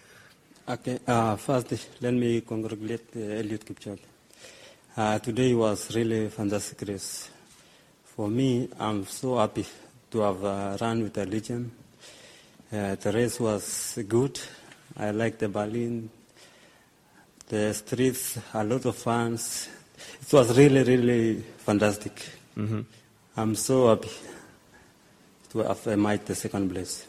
Okay, 0.68 0.98
uh, 1.06 1.36
first 1.36 1.72
let 2.00 2.12
me 2.12 2.40
congratulate 2.40 3.14
uh, 3.14 3.38
Eliud 3.40 3.64
Kipchoge. 3.64 4.00
Uh, 4.96 5.16
today 5.20 5.54
was 5.54 5.94
really 5.94 6.28
fantastic 6.28 6.88
race. 6.88 7.30
For 8.02 8.26
me, 8.28 8.68
I'm 8.80 9.06
so 9.06 9.38
happy 9.38 9.64
to 10.10 10.18
have 10.18 10.44
uh, 10.44 10.76
run 10.80 11.04
with 11.04 11.16
a 11.18 11.24
legend. 11.24 11.70
Uh, 12.72 12.96
the 12.96 13.12
race 13.12 13.38
was 13.38 13.96
good. 14.08 14.40
I 14.96 15.12
like 15.12 15.38
the 15.38 15.48
Berlin, 15.48 16.10
the 17.48 17.72
streets, 17.72 18.36
a 18.52 18.64
lot 18.64 18.86
of 18.86 18.96
fans. 18.96 19.68
It 20.20 20.32
was 20.32 20.58
really, 20.58 20.82
really 20.82 21.42
fantastic. 21.58 22.12
Mhm. 22.56 22.84
I'm 23.36 23.54
so 23.54 23.88
happy 23.90 24.10
to 25.50 25.58
have 25.60 25.86
uh, 25.86 25.96
made 25.96 26.26
the 26.26 26.34
second 26.34 26.70
place. 26.72 27.06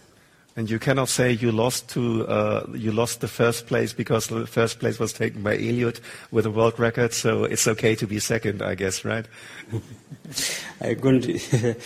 And 0.58 0.72
you 0.72 0.80
cannot 0.80 1.08
say 1.08 1.34
you 1.34 1.52
lost 1.52 1.88
to 1.90 2.28
uh, 2.28 2.66
you 2.74 2.92
lost 2.92 3.22
the 3.22 3.28
first 3.28 3.68
place 3.68 3.94
because 3.94 4.26
the 4.26 4.48
first 4.48 4.80
place 4.80 4.98
was 4.98 5.14
taken 5.14 5.44
by 5.44 5.56
Eliud 5.56 6.00
with 6.32 6.48
a 6.48 6.50
world 6.50 6.80
record. 6.80 7.14
So 7.14 7.44
it's 7.44 7.68
okay 7.68 7.94
to 7.94 8.08
be 8.08 8.20
second, 8.20 8.64
I 8.64 8.74
guess, 8.74 9.06
right? 9.06 9.28
I 10.82 10.96
couldn't, 10.96 11.28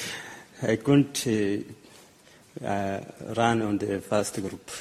I 0.63 0.77
couldn't 0.77 1.27
uh, 1.27 2.65
uh, 2.65 3.01
run 3.35 3.61
on 3.61 3.77
the 3.77 3.99
first 3.99 4.39
group. 4.39 4.71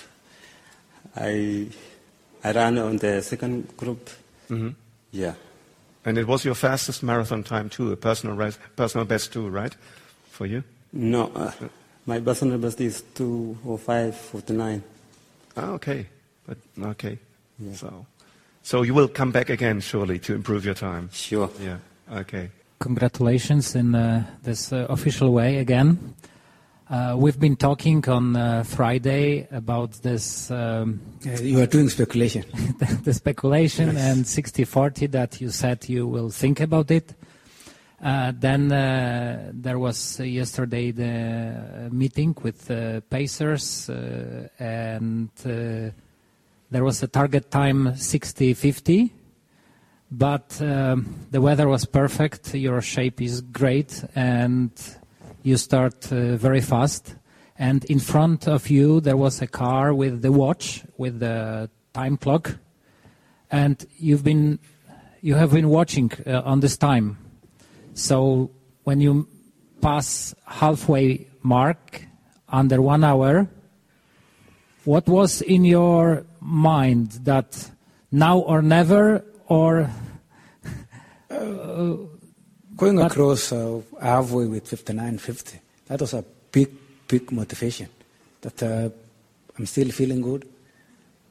I, 1.17 1.67
I 2.45 2.53
ran 2.53 2.79
on 2.79 2.99
the 2.99 3.21
second 3.23 3.77
group. 3.77 4.09
Mhm. 4.49 4.77
Yeah. 5.11 5.35
And 6.05 6.17
it 6.17 6.29
was 6.29 6.45
your 6.45 6.55
fastest 6.55 7.03
marathon 7.03 7.43
time 7.43 7.69
too, 7.69 7.91
a 7.91 7.97
personal 7.97 8.53
personal 8.77 9.05
best 9.05 9.33
too, 9.33 9.49
right? 9.49 9.75
For 10.31 10.47
you? 10.47 10.63
No, 10.93 11.33
uh, 11.35 11.51
my 12.07 12.21
personal 12.21 12.59
best 12.59 12.81
is 12.81 13.03
205, 13.15 14.17
49. 14.17 14.83
Ah, 15.57 15.71
okay. 15.73 16.07
But 16.47 16.59
okay. 16.83 17.19
Yeah. 17.59 17.75
So, 17.75 18.07
so 18.63 18.83
you 18.83 18.95
will 18.95 19.09
come 19.09 19.31
back 19.31 19.51
again 19.51 19.81
surely 19.81 20.19
to 20.21 20.35
improve 20.35 20.65
your 20.65 20.75
time. 20.75 21.11
Sure. 21.13 21.51
Yeah. 21.63 21.79
Okay. 22.13 22.51
Congratulations 22.79 23.75
in 23.75 23.95
uh, 23.95 24.25
this 24.43 24.73
uh, 24.73 24.87
official 24.89 25.33
way 25.33 25.59
again. 25.59 26.15
Uh, 26.89 27.15
we've 27.17 27.39
been 27.39 27.55
talking 27.55 28.05
on 28.09 28.35
uh, 28.35 28.65
Friday 28.65 29.47
about 29.53 29.93
this. 30.03 30.51
Um, 30.51 31.01
you 31.23 31.61
are 31.61 31.67
doing 31.67 31.89
speculation. 31.89 32.45
the, 32.79 33.01
the 33.05 33.15
speculation 33.15 33.93
Yes. 33.95 34.17
and 34.17 34.25
60-40 34.25 35.11
that 35.13 35.41
you 35.41 35.51
said 35.51 35.89
you 35.89 36.07
will 36.09 36.31
think 36.31 36.59
about 36.61 36.91
it. 36.91 37.15
Uh, 38.03 38.33
then 38.35 38.73
uh, 38.73 39.51
there 39.53 39.79
was 39.79 40.21
uh, 40.21 40.23
yesterday 40.23 40.91
the 40.91 41.91
meeting 41.93 42.35
with 42.43 42.67
Pacers, 43.11 43.91
and 43.91 45.29
there 45.37 46.85
was 46.85 47.03
a 47.03 47.09
target 47.09 47.51
time 47.51 47.89
60-50. 47.89 49.11
But 50.13 50.61
um, 50.63 51.27
the 51.31 51.41
weather 51.41 51.69
was 51.69 51.85
perfect. 51.85 52.55
Your 52.55 52.81
shape 52.81 53.21
is 53.21 53.43
great, 53.43 54.03
and 54.15 54.71
you 55.43 55.59
start 55.59 56.05
very 56.05 56.63
fast. 56.63 57.15
And 57.59 57.85
in 57.85 58.01
front 58.01 58.49
of 58.49 58.71
you, 58.71 59.01
there 59.01 59.19
was 59.19 59.43
a 59.43 59.47
car 59.47 59.93
with 59.93 60.23
the 60.23 60.33
watch, 60.33 60.83
with 60.97 61.21
the 61.21 61.69
time 61.93 62.17
clock, 62.17 62.57
and 63.51 63.85
you've 63.99 64.25
been, 64.25 64.59
you 65.21 65.35
have 65.35 65.53
been 65.53 65.69
watching 65.69 66.11
on 66.27 66.61
this 66.61 66.79
time. 66.79 67.30
So 67.95 68.51
when 68.85 69.01
you 69.01 69.29
pass 69.81 70.35
halfway 70.47 71.27
mark 71.43 72.03
under 72.49 72.83
one 72.83 73.05
hour, 73.05 73.49
what 74.85 75.09
was 75.09 75.43
in 75.43 75.65
your 75.65 76.25
mind 76.41 77.13
that 77.25 77.71
now 78.11 78.39
or 78.39 78.63
never 78.63 79.25
or 79.47 79.91
Going 82.81 82.99
across 82.99 83.53
uh, 83.53 83.83
halfway 84.01 84.47
with 84.47 84.65
59.50, 84.65 85.59
that 85.89 86.01
was 86.01 86.15
a 86.15 86.25
big, 86.51 86.71
big 87.07 87.31
motivation. 87.31 87.89
That 88.41 88.63
uh, 88.63 88.89
I'm 89.59 89.67
still 89.67 89.91
feeling 89.91 90.23
good. 90.23 90.49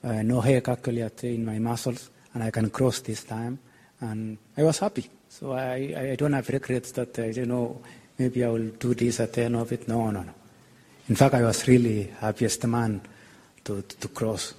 Uh, 0.03 0.21
no 0.21 0.41
hair 0.41 0.61
actually 0.67 1.01
in 1.33 1.43
my 1.43 1.57
muscles, 1.57 2.11
and 2.35 2.43
I 2.43 2.51
can 2.51 2.69
cross 2.69 2.99
this 2.99 3.23
time. 3.23 3.57
And 3.99 4.37
I 4.55 4.63
was 4.63 4.77
happy. 4.77 5.09
So 5.29 5.53
I, 5.53 6.11
I 6.11 6.15
don't 6.15 6.33
have 6.33 6.49
regrets 6.49 6.91
that, 6.93 7.17
uh, 7.19 7.23
you 7.23 7.45
know, 7.45 7.81
maybe 8.17 8.43
I 8.43 8.49
will 8.49 8.69
do 8.69 8.93
this 8.93 9.19
at 9.19 9.33
the 9.33 9.43
end 9.43 9.55
of 9.55 9.71
it. 9.71 9.87
No, 9.87 10.09
no, 10.09 10.23
no. 10.23 10.33
In 11.07 11.15
fact, 11.15 11.35
I 11.35 11.43
was 11.43 11.67
really 11.67 12.11
happiest 12.19 12.65
man 12.67 13.01
to, 13.63 13.81
to, 13.81 13.97
to 13.97 14.07
cross. 14.09 14.53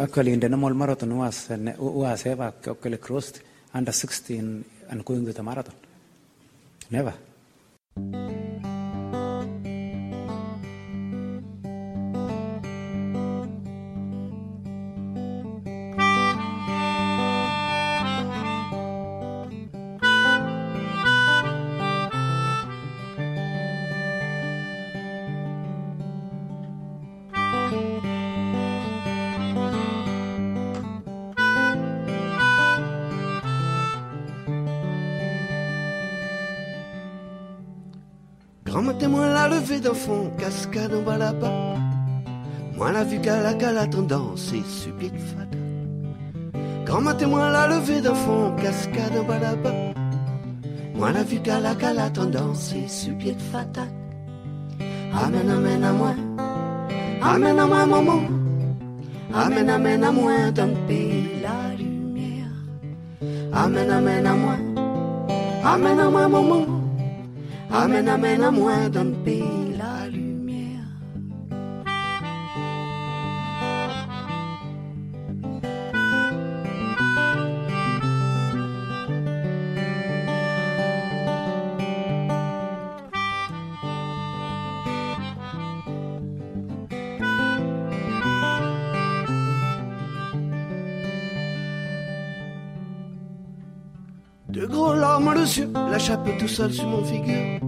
Actually, 0.00 0.32
in 0.32 0.40
the 0.40 0.48
normal 0.48 0.74
marathon, 0.74 1.10
who 1.10 1.22
has, 1.22 1.50
uh, 1.50 1.56
who 1.56 2.02
has 2.04 2.24
ever 2.26 2.52
actually 2.66 2.98
crossed 2.98 3.40
under 3.72 3.90
16 3.90 4.64
and 4.90 5.04
going 5.04 5.24
with 5.24 5.36
the 5.36 5.42
marathon? 5.42 5.74
Never. 6.90 7.14
Levée 39.74 39.80
d'un 39.80 39.94
fond, 39.94 40.30
cascade 40.38 40.94
en 40.94 41.02
bas 41.02 41.18
là-bas. 41.18 41.76
Moi 42.76 42.92
la 42.92 43.04
vue 43.04 43.20
qu'à 43.20 43.40
la 43.42 43.72
la 43.72 43.86
tendance 43.86 44.52
et 44.52 44.62
supplique 44.62 45.18
fada. 45.18 45.58
Grand 46.84 47.00
matin, 47.00 47.26
moi 47.26 47.50
la 47.50 47.68
levée 47.68 48.00
d'un 48.00 48.14
fond, 48.14 48.54
cascade 48.60 49.16
en 49.18 49.24
bas 49.24 49.38
là-bas. 49.38 49.74
Moi 50.94 51.12
la 51.12 51.22
vue 51.22 51.40
qu'à 51.40 51.60
la 51.60 51.74
la 51.74 52.10
tendance 52.10 52.72
et 52.74 52.88
supplique 52.88 53.40
fada. 53.52 53.86
Amen, 55.12 55.48
amen 55.50 55.84
à 55.84 55.92
moi. 55.92 56.14
Amen 57.22 57.58
à 57.58 57.66
moi, 57.66 57.86
maman. 57.86 58.20
Amen, 59.32 59.68
amen 59.70 60.04
à 60.04 60.12
moi 60.12 60.32
le 60.56 60.86
pays 60.86 61.24
la 61.42 61.74
lumière. 61.76 62.50
Amen, 63.52 63.90
amen 63.90 64.26
à 64.26 64.34
moi. 64.34 64.56
Amen 65.64 65.98
à 65.98 66.10
moi, 66.10 66.28
maman. 66.28 66.66
Amen, 67.70 68.08
amen 68.08 68.42
à 68.42 68.50
moi 68.50 68.72
le 68.92 69.12
pays 69.24 69.63
De 94.54 94.66
gros 94.66 94.94
larmes 94.94 95.34
de 95.34 95.40
yeux, 95.40 95.72
la 95.74 95.98
tout 96.38 96.46
seul 96.46 96.72
sur 96.72 96.86
mon 96.86 97.04
figure. 97.04 97.58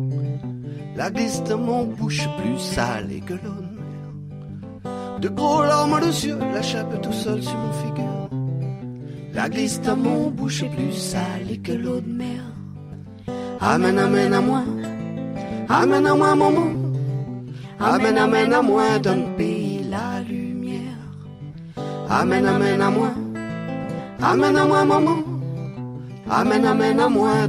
La 0.94 1.10
glisse 1.10 1.42
de 1.42 1.54
mon 1.54 1.84
bouche 1.84 2.28
plus 2.38 2.60
salée 2.60 3.20
que 3.26 3.32
l'eau 3.32 3.60
de 3.66 3.72
mer. 3.80 5.20
De 5.20 5.28
gros 5.28 5.64
larmes 5.64 5.98
de 5.98 6.06
yeux, 6.06 6.38
la 6.38 6.98
tout 6.98 7.12
seul 7.12 7.42
sur 7.42 7.56
mon 7.56 7.72
figure. 7.72 8.30
La 9.34 9.48
glisse 9.48 9.80
de 9.80 9.92
mon 9.94 10.30
bouche 10.30 10.64
plus 10.76 10.92
salée 10.92 11.58
que 11.58 11.72
l'eau 11.72 12.00
de 12.00 12.08
mer. 12.08 12.40
Amen, 13.60 13.98
amen 13.98 14.32
à 14.32 14.40
moi. 14.40 14.62
Amen 15.68 16.06
à 16.06 16.14
moi, 16.14 16.36
maman. 16.36 16.68
Amen, 17.80 18.16
amen 18.16 18.52
à 18.52 18.62
moi 18.62 18.98
dans 19.00 19.16
le 19.16 19.36
pays 19.36 19.84
la 19.90 20.20
lumière. 20.20 21.02
Amen, 22.08 22.46
amen 22.46 22.80
à 22.80 22.90
moi. 22.90 23.10
Amen 24.22 24.56
à 24.56 24.64
moi, 24.64 24.84
maman. 24.84 25.25
Amen, 26.28 26.64
amen 26.66 26.98
à 26.98 27.08
moi 27.08 27.46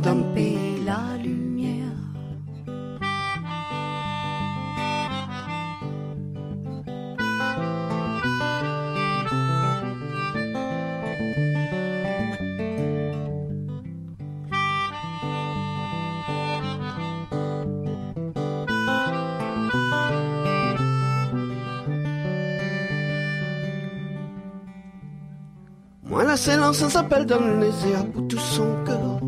La 26.38 26.43
silence 26.43 26.88
s'appelle 26.88 27.25
dans 27.25 27.39
les 27.59 27.91
airs 27.91 28.05
pour 28.13 28.27
tout 28.27 28.38
son 28.38 28.67
cœur. 28.85 29.19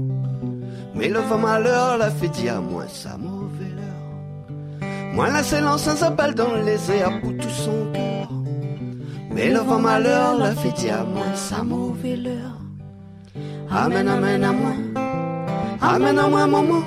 Mais 0.94 1.08
le 1.08 1.18
vent 1.22 1.40
malheur 1.40 1.98
la 1.98 2.12
fait 2.12 2.28
dire 2.28 2.62
moi 2.62 2.84
sa 2.88 3.18
mauvaise 3.18 3.74
heure. 3.80 4.84
Moi 5.16 5.28
la 5.30 5.42
silence 5.42 5.90
s'appelle 5.90 6.36
dans 6.36 6.54
les 6.64 6.92
airs 6.92 7.20
pour 7.20 7.36
tout 7.36 7.50
son 7.50 7.92
cœur. 7.94 8.30
Mais 9.32 9.50
le 9.50 9.58
vent 9.58 9.80
malheur 9.80 10.38
la 10.38 10.52
fait 10.52 10.72
dire 10.74 11.04
moi 11.12 11.26
sa 11.34 11.64
mauvaise 11.64 12.28
heure. 12.28 12.60
Amen, 13.72 14.08
amen 14.08 14.44
à 14.44 14.52
moi. 14.52 14.74
Amen 15.82 16.20
à 16.20 16.28
moi, 16.28 16.46
maman. 16.46 16.84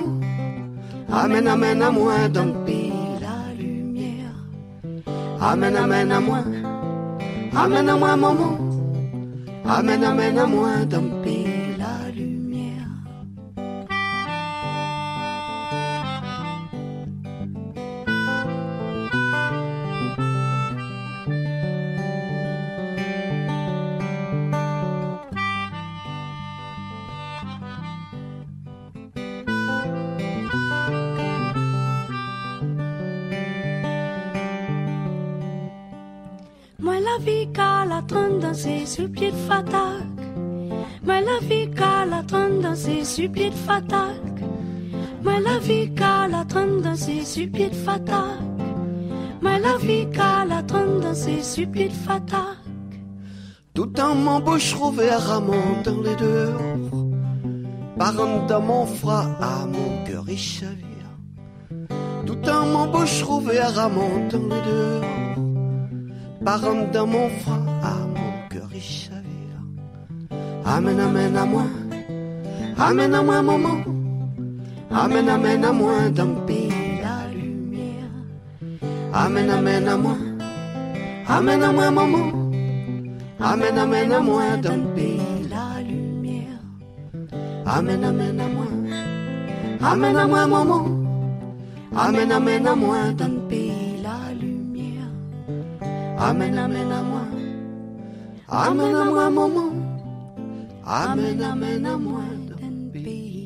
Amen, 1.11 1.47
amen 1.49 1.81
à 1.81 1.91
moi 1.91 2.29
dans 2.29 2.45
le 2.45 2.63
pays 2.63 2.93
la 3.19 3.61
lumière. 3.61 4.37
Amen, 5.41 5.75
amen 5.75 6.11
à 6.13 6.19
moi. 6.21 6.43
Amen 7.53 7.89
à 7.89 7.97
moi, 7.97 8.15
maman. 8.15 8.72
Amen, 9.65 10.03
amen 10.03 10.37
à 10.37 10.45
moi 10.45 10.85
dans 10.85 11.01
le 11.01 11.52
sur 38.93 39.09
pied 39.09 39.31
de. 39.47 40.05
Moi 41.03 41.19
la 41.21 41.39
vie 41.47 41.69
qu'à 41.71 42.05
la 42.05 42.21
tendance 42.21 42.87
et 42.87 43.03
sur 43.03 43.31
pied 43.31 43.49
de 43.49 43.55
fatac. 43.55 44.33
Ma 45.23 45.39
la 45.39 45.57
vie 45.57 45.89
qu'à 45.95 46.27
la 46.27 46.45
trempe 46.45 46.81
dans 46.83 46.95
ses 46.95 47.23
supides 47.25 47.73
fatak. 47.73 48.59
Ma 49.41 49.57
la 49.57 49.77
vie 49.77 50.07
qu'à 50.15 50.45
la 50.45 50.61
trempe 50.61 50.99
dans 51.01 51.15
ses 51.15 51.41
supides 51.41 51.99
fatak. 52.05 52.91
Tout 53.73 53.99
en 53.99 54.13
m'embauche 54.13 54.75
à 54.75 55.39
mon 55.39 55.65
dans 55.85 56.01
les 56.07 56.17
dehors. 56.25 56.91
Parent 57.97 58.45
dans 58.47 58.61
mon 58.61 58.85
froid 58.85 59.25
à 59.41 59.65
mon 59.65 59.89
cœur 60.05 60.25
et 60.27 60.37
chavire. 60.37 61.09
Tout 62.27 62.43
en 62.47 62.65
m'embauche 62.73 63.23
à 63.75 63.89
mon 63.89 64.13
dans 64.31 64.47
les 64.53 64.63
dehors. 64.69 65.35
Parent 66.45 66.85
dans 66.93 67.07
mon 67.07 67.29
froid 67.39 67.72
Amen, 70.65 70.99
amen 70.99 71.35
à 71.35 71.45
moi. 71.45 71.65
Amen 72.77 73.13
à 73.13 73.21
moi, 73.21 73.41
maman. 73.41 73.83
Amen, 74.89 75.27
amen 75.27 75.65
à 75.65 75.71
moi 75.73 75.93
pays 76.47 77.01
la 77.01 77.27
lumière. 77.33 78.09
Amen, 79.13 79.49
amen 79.49 79.87
à 79.87 79.97
moi. 79.97 80.15
Amen 81.27 81.63
à 81.63 81.71
moi, 81.71 81.91
maman. 81.91 82.31
Amen, 83.41 83.77
amen 83.77 84.11
à 84.13 84.19
moi 84.21 84.43
pays 84.95 85.19
la 85.49 85.81
lumière. 85.83 86.61
Amen, 87.65 88.03
amen 88.03 88.39
à 88.39 88.47
moi. 88.47 88.67
Amen 89.81 90.15
à 90.15 90.27
moi, 90.27 90.47
maman. 90.47 90.85
Amen, 91.93 92.31
amen 92.31 92.67
à 92.67 92.75
moi 92.75 92.97
pays 93.49 94.01
la 94.01 94.33
lumière. 94.33 95.11
Amen, 96.17 96.57
amen 96.57 96.91
à 96.91 97.01
moi. 97.01 97.25
Amen 98.47 98.95
à 98.95 99.03
moi, 99.03 99.29
maman. 99.29 99.72
Amen, 100.85 101.41
amen 101.41 101.85
à 101.85 101.97
pays. 102.91 103.43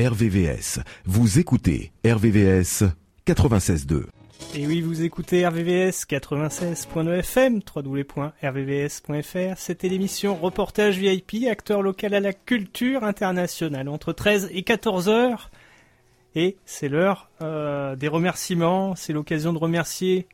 RVVS. 0.00 0.80
Vous 1.04 1.38
écoutez 1.38 1.92
RVVS 2.04 2.84
96.2. 3.26 4.06
Et 4.54 4.66
oui, 4.66 4.80
vous 4.80 5.02
écoutez 5.02 5.46
RVVS 5.46 6.06
96.9 6.08 7.18
FM, 7.18 7.60
www.rvvs.fr. 7.74 9.58
C'était 9.58 9.88
l'émission 9.88 10.34
Reportage 10.34 10.98
VIP, 10.98 11.46
acteur 11.48 11.82
local 11.82 12.14
à 12.14 12.20
la 12.20 12.32
culture 12.32 13.04
internationale, 13.04 13.88
entre 13.88 14.12
13 14.12 14.48
et 14.52 14.62
14 14.62 15.08
heures. 15.08 15.50
Et 16.34 16.56
c'est 16.64 16.88
l'heure 16.88 17.30
euh, 17.42 17.94
des 17.96 18.08
remerciements. 18.08 18.94
C'est 18.96 19.12
l'occasion 19.12 19.52
de 19.52 19.58
remercier 19.58 20.26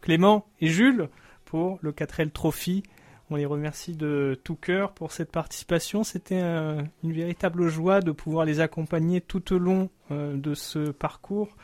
Clément 0.00 0.46
et 0.60 0.68
Jules 0.68 1.08
pour 1.44 1.78
le 1.82 1.92
4L 1.92 2.30
Trophy. 2.30 2.82
On 3.28 3.36
les 3.36 3.46
remercie 3.46 3.94
de 3.96 4.40
tout 4.42 4.56
cœur 4.56 4.92
pour 4.92 5.12
cette 5.12 5.30
participation. 5.30 6.02
C'était 6.04 6.40
un- 6.40 6.84
une 7.04 7.12
véritable 7.12 7.68
joie 7.68 8.00
de 8.00 8.12
pouvoir 8.12 8.44
les 8.44 8.60
accompagner 8.60 9.20
tout 9.20 9.52
au 9.52 9.58
long 9.58 9.90
euh, 10.10 10.36
de 10.36 10.54
ce 10.54 10.90
parcours. 10.90 11.56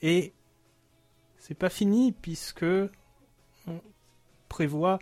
Et 0.00 0.32
c'est 1.38 1.54
pas 1.54 1.68
fini 1.70 2.12
puisque 2.12 2.64
on 3.66 3.80
prévoit 4.48 4.98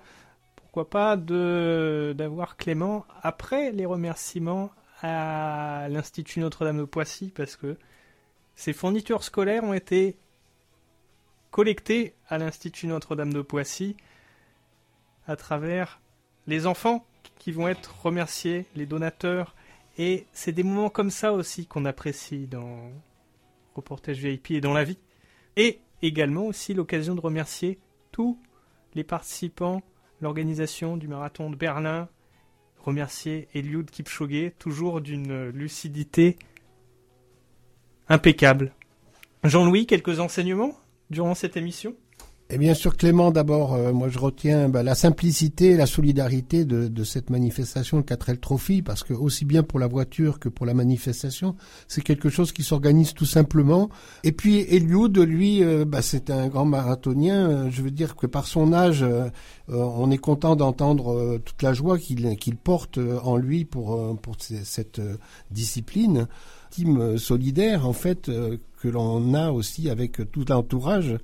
pourquoi 0.57 0.91
pas 0.91 1.17
de 1.17 2.15
d'avoir 2.17 2.57
Clément 2.57 3.05
après 3.23 3.73
les 3.73 3.87
remerciements 3.87 4.71
à 5.03 5.87
l'Institut 5.89 6.41
Notre-Dame 6.41 6.79
de 6.79 6.85
Poissy 6.85 7.33
parce 7.35 7.57
que 7.57 7.77
ces 8.61 8.75
fournitures 8.75 9.25
scolaires 9.25 9.65
ont 9.65 9.73
été 9.73 10.19
collectées 11.51 12.13
à 12.29 12.37
l'Institut 12.37 12.89
Notre-Dame 12.89 13.33
de 13.33 13.41
Poissy 13.41 13.97
à 15.27 15.35
travers 15.35 16.03
les 16.47 16.67
enfants 16.67 17.07
qui 17.39 17.53
vont 17.53 17.69
être 17.69 18.03
remerciés, 18.03 18.67
les 18.77 18.85
donateurs. 18.85 19.57
Et 19.97 20.27
c'est 20.35 20.53
des 20.53 20.63
moments 20.63 20.91
comme 20.91 21.09
ça 21.09 21.33
aussi 21.33 21.65
qu'on 21.65 21.87
apprécie 21.87 22.49
dans 22.49 22.93
Reportage 23.75 24.19
VIP 24.19 24.51
et 24.51 24.61
dans 24.61 24.75
la 24.75 24.85
vie. 24.85 24.99
Et 25.57 25.81
également 26.03 26.45
aussi 26.45 26.75
l'occasion 26.75 27.15
de 27.15 27.21
remercier 27.23 27.79
tous 28.13 28.39
les 28.95 29.05
participants, 29.05 29.81
l'organisation 30.21 30.99
du 30.99 31.09
marathon 31.09 31.49
de 31.49 31.57
Berlin, 31.57 32.11
remercier 32.85 33.49
Eliud 33.55 33.91
Kipchoge, 33.91 34.53
toujours 34.59 35.01
d'une 35.01 35.49
lucidité 35.49 36.37
impeccable. 38.11 38.73
Jean-Louis, 39.45 39.87
quelques 39.87 40.21
enseignements 40.21 40.73
durant 41.09 41.35
cette 41.35 41.57
émission? 41.57 41.95
Et 42.53 42.59
bien 42.59 42.75
sûr, 42.75 42.97
Clément, 42.97 43.31
d'abord, 43.31 43.75
euh, 43.75 43.93
moi 43.93 44.09
je 44.09 44.19
retiens 44.19 44.69
bah, 44.69 44.83
la 44.83 44.97
simplicité 44.97 45.67
et 45.67 45.77
la 45.77 45.87
solidarité 45.87 46.65
de, 46.65 46.89
de 46.89 47.05
cette 47.05 47.31
manifestation, 47.31 47.99
le 47.99 48.03
4L 48.03 48.41
Trophy, 48.41 48.83
parce 48.83 49.05
que 49.05 49.15
aussi 49.15 49.45
bien 49.45 49.63
pour 49.63 49.79
la 49.79 49.87
voiture 49.87 50.41
que 50.41 50.49
pour 50.49 50.67
la 50.67 50.75
manifestation, 50.75 51.55
c'est 51.87 52.01
quelque 52.03 52.29
chose 52.29 52.51
qui 52.51 52.65
s'organise 52.65 53.15
tout 53.15 53.25
simplement. 53.25 53.89
Et 54.25 54.33
puis 54.33 54.63
Eliud, 54.63 55.17
lui, 55.19 55.63
euh, 55.63 55.85
bah, 55.85 56.03
c'est 56.03 56.29
un 56.29 56.49
grand 56.49 56.65
marathonien. 56.65 57.49
euh, 57.49 57.71
je 57.71 57.83
veux 57.83 57.93
dire 57.93 58.17
que 58.17 58.27
par 58.27 58.49
son 58.49 58.73
âge, 58.73 59.05
euh, 59.05 59.31
on 59.69 60.11
est 60.11 60.19
content 60.19 60.57
d'entendre 60.57 61.39
toute 61.45 61.63
la 61.63 61.73
joie 61.73 61.99
qu'il 61.99 62.57
porte 62.57 62.99
en 63.23 63.37
lui 63.37 63.65
pour, 63.65 64.19
pour 64.21 64.35
cette 64.41 65.01
discipline. 65.53 66.27
Team 66.71 67.01
euh, 67.01 67.19
solidaire, 67.19 67.87
en 67.87 67.93
fait, 67.93 68.29
euh, 68.29 68.57
que 68.81 68.89
l'on 68.89 69.35
a 69.35 69.51
aussi 69.51 69.91
avec 69.91 70.31
tout 70.31 70.45
l'entourage 70.49 71.19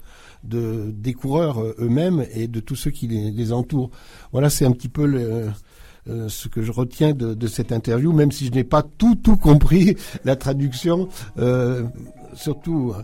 de, 0.44 0.90
des 0.90 1.14
coureurs 1.14 1.62
euh, 1.62 1.74
eux-mêmes 1.78 2.26
et 2.34 2.49
de 2.49 2.61
tous 2.61 2.76
ceux 2.76 2.90
qui 2.90 3.07
les, 3.09 3.53
entourent. 3.53 3.90
Voilà, 4.32 4.51
c'est 4.51 4.66
un 4.66 4.72
petit 4.72 4.88
peu 4.88 5.51
ce 6.07 6.49
que 6.49 6.62
je 6.62 6.70
retiens 6.70 7.12
de, 7.12 7.47
cette 7.47 7.72
interview, 7.72 8.12
même 8.12 8.32
si 8.32 8.47
je 8.47 8.53
n'ai 8.53 8.64
pas 8.64 8.82
tout, 8.82 9.14
tout 9.14 9.36
compris 9.36 9.97
la 10.24 10.36
traduction, 10.36 11.09
surtout 12.34 12.94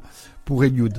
pour 0.45 0.65
Eliud. 0.65 0.99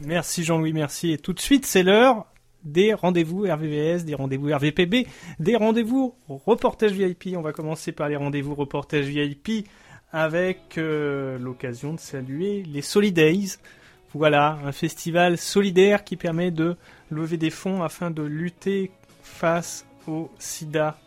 Merci 0.00 0.44
Jean-Louis, 0.44 0.72
merci. 0.72 1.10
Et 1.10 1.18
tout 1.18 1.32
de 1.32 1.40
suite, 1.40 1.66
c'est 1.66 1.82
l'heure 1.82 2.26
des 2.72 2.94
rendez-vous 2.94 3.42
RVVS, 3.42 4.04
des 4.04 4.14
rendez-vous 4.14 4.54
RVPB, 4.54 5.06
des 5.40 5.56
rendez-vous 5.56 6.14
reportage 6.28 6.92
VIP. 6.92 7.34
On 7.36 7.42
va 7.42 7.52
commencer 7.52 7.92
par 7.92 8.08
les 8.08 8.16
rendez-vous 8.16 8.54
reportage 8.54 9.06
VIP 9.06 9.68
avec 10.12 10.78
euh, 10.78 11.38
l'occasion 11.38 11.94
de 11.94 12.00
saluer 12.00 12.62
les 12.62 12.82
Solidays. 12.82 13.58
Voilà, 14.14 14.58
un 14.64 14.72
festival 14.72 15.36
solidaire 15.36 16.02
qui 16.02 16.16
permet 16.16 16.50
de 16.50 16.76
lever 17.10 17.36
des 17.36 17.50
fonds 17.50 17.82
afin 17.82 18.10
de 18.10 18.22
lutter 18.22 18.90
face 19.22 19.86
au 20.06 20.30
sida 20.38 20.98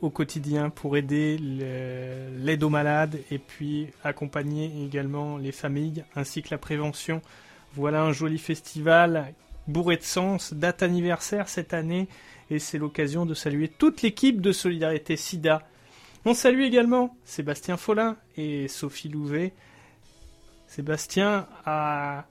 au 0.00 0.10
quotidien 0.10 0.70
pour 0.70 0.96
aider 0.96 1.38
l'aide 1.38 2.62
aux 2.62 2.70
malades 2.70 3.18
et 3.30 3.38
puis 3.38 3.88
accompagner 4.04 4.70
également 4.84 5.36
les 5.38 5.52
familles 5.52 6.04
ainsi 6.14 6.42
que 6.42 6.48
la 6.50 6.58
prévention. 6.58 7.20
Voilà 7.74 8.02
un 8.02 8.12
joli 8.12 8.38
festival 8.38 9.34
bourré 9.68 9.96
de 9.96 10.02
sens, 10.02 10.54
date 10.54 10.82
anniversaire 10.82 11.48
cette 11.48 11.74
année 11.74 12.08
et 12.50 12.58
c'est 12.58 12.78
l'occasion 12.78 13.26
de 13.26 13.34
saluer 13.34 13.68
toute 13.68 14.02
l'équipe 14.02 14.40
de 14.40 14.52
Solidarité 14.52 15.16
SIDA. 15.16 15.62
On 16.24 16.34
salue 16.34 16.62
également 16.62 17.16
Sébastien 17.24 17.76
Follin 17.76 18.16
et 18.36 18.68
Sophie 18.68 19.08
Louvet. 19.08 19.52
Sébastien 20.66 21.46
a 21.64 22.24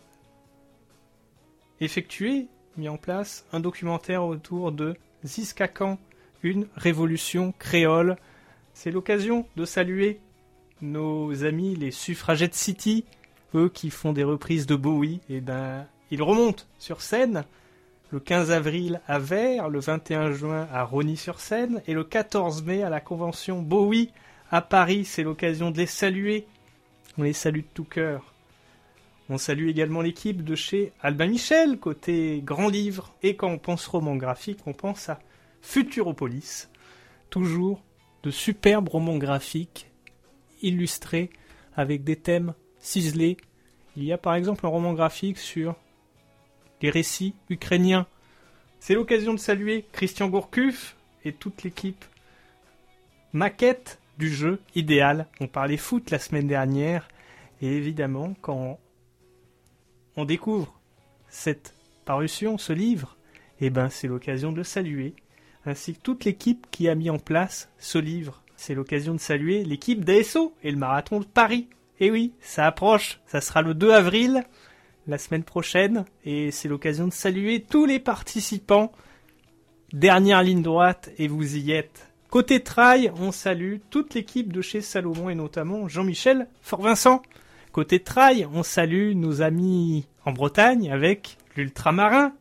effectué, 1.80 2.48
mis 2.78 2.90
en 2.90 2.98
place, 2.98 3.46
un 3.52 3.60
documentaire 3.60 4.24
autour 4.26 4.72
de 4.72 4.96
Ziskakan, 5.26 5.98
une 6.44 6.68
révolution 6.76 7.54
créole. 7.58 8.18
C'est 8.74 8.92
l'occasion 8.92 9.46
de 9.56 9.66
saluer 9.66 10.20
nos 10.82 11.44
amis 11.44 11.76
les 11.76 11.92
suffragettes 11.92 12.56
City, 12.56 13.06
eux 13.54 13.70
qui 13.70 13.90
font 13.90 14.14
des 14.14 14.24
reprises 14.24 14.66
de 14.66 14.76
Bowie, 14.76 15.22
et 15.30 15.42
ben 15.42 15.88
ils 16.12 16.22
remontent 16.22 16.64
sur 16.78 17.02
scène 17.02 17.46
le 18.12 18.20
15 18.20 18.52
avril 18.52 19.02
à 19.08 19.20
Vers, 19.20 19.70
le 19.70 19.80
21 19.80 20.32
juin 20.32 20.68
à 20.72 20.84
Rony-sur-Seine 20.84 21.82
et 21.88 21.94
le 21.94 22.04
14 22.04 22.64
mai 22.64 22.84
à 22.84 22.90
la 22.90 23.02
convention 23.02 23.62
Bowie 23.62 24.12
à 24.52 24.62
Paris. 24.62 25.06
C'est 25.06 25.24
l'occasion 25.24 25.72
de 25.72 25.78
les 25.78 25.86
saluer. 25.86 26.46
On 27.18 27.24
les 27.24 27.34
salue 27.34 27.62
de 27.62 27.74
tout 27.74 27.84
cœur. 27.84 28.34
On 29.28 29.40
salue 29.40 29.68
également 29.68 30.02
l'équipe 30.02 30.44
de 30.44 30.54
chez 30.54 30.94
Albin 31.02 31.28
Michel, 31.28 31.80
côté 31.80 32.42
grand 32.44 32.70
livre. 32.70 33.12
Et 33.24 33.36
quand 33.36 33.50
on 33.50 33.58
pense 33.58 33.88
roman 33.88 34.16
graphique, 34.16 34.60
on 34.68 34.74
pense 34.74 35.10
à 35.10 35.20
Futuropolis. 35.62 36.70
Toujours 37.32 37.82
de 38.22 38.30
superbes 38.30 38.90
romans 38.90 39.18
graphiques 39.18 39.90
illustrés 40.62 41.32
avec 41.76 42.04
des 42.04 42.16
thèmes 42.16 42.54
ciselés. 42.80 43.38
Il 43.98 44.04
y 44.04 44.14
a 44.14 44.18
par 44.18 44.36
exemple 44.36 44.66
un 44.66 44.70
roman 44.70 44.94
graphique 44.94 45.40
sur 45.40 45.76
récits 46.90 47.34
ukrainiens. 47.50 48.08
C'est 48.80 48.94
l'occasion 48.94 49.34
de 49.34 49.40
saluer 49.40 49.86
Christian 49.92 50.28
Gourcuff 50.28 50.96
et 51.24 51.34
toute 51.34 51.64
l'équipe 51.64 52.06
maquette 53.34 54.00
du 54.18 54.34
jeu 54.34 54.60
idéal. 54.76 55.28
On 55.40 55.48
parlait 55.48 55.78
foot 55.78 56.12
la 56.12 56.20
semaine 56.20 56.48
dernière 56.48 57.08
et 57.62 57.68
évidemment 57.68 58.34
quand 58.42 58.80
on 60.16 60.26
découvre 60.26 60.80
cette 61.30 61.74
parution, 62.06 62.58
ce 62.58 62.74
livre, 62.74 63.18
eh 63.60 63.70
ben, 63.70 63.90
c'est 63.90 64.08
l'occasion 64.08 64.52
de 64.52 64.58
le 64.58 64.64
saluer, 64.64 65.14
ainsi 65.66 65.94
que 65.96 66.02
toute 66.02 66.26
l'équipe 66.26 66.68
qui 66.72 66.88
a 66.88 66.96
mis 66.96 67.10
en 67.10 67.20
place 67.20 67.70
ce 67.80 67.98
livre. 67.98 68.44
C'est 68.56 68.76
l'occasion 68.76 69.14
de 69.14 69.20
saluer 69.20 69.64
l'équipe 69.64 70.06
d'ASO 70.06 70.54
et 70.64 70.72
le 70.72 70.78
marathon 70.78 71.20
de 71.20 71.26
Paris. 71.26 71.68
Et 72.00 72.12
oui, 72.12 72.34
ça 72.40 72.66
approche, 72.66 73.20
ça 73.26 73.42
sera 73.42 73.62
le 73.62 73.74
2 73.74 73.92
avril, 73.92 74.44
la 75.08 75.18
semaine 75.18 75.44
prochaine, 75.44 76.06
et 76.24 76.52
c'est 76.52 76.68
l'occasion 76.68 77.08
de 77.08 77.14
saluer 77.14 77.62
tous 77.62 77.86
les 77.86 78.00
participants. 78.00 78.92
Dernière 79.94 80.44
ligne 80.44 80.62
droite, 80.62 81.12
et 81.18 81.28
vous 81.28 81.58
y 81.58 81.72
êtes. 81.72 82.12
Côté 82.30 82.62
trail, 82.62 83.12
on 83.18 83.32
salue 83.32 83.78
toute 83.90 84.14
l'équipe 84.14 84.52
de 84.52 84.62
chez 84.62 84.82
Salomon 84.82 85.30
et 85.30 85.36
notamment 85.36 85.88
Jean-Michel 85.88 86.48
Fort-Vincent. 86.62 87.22
Côté 87.72 88.00
trail, 88.00 88.48
on 88.54 88.64
salue 88.64 89.14
nos 89.16 89.42
amis 89.42 90.06
en 90.26 90.32
Bretagne 90.32 90.92
avec 90.92 91.38
l'ultramarin. 91.56 92.34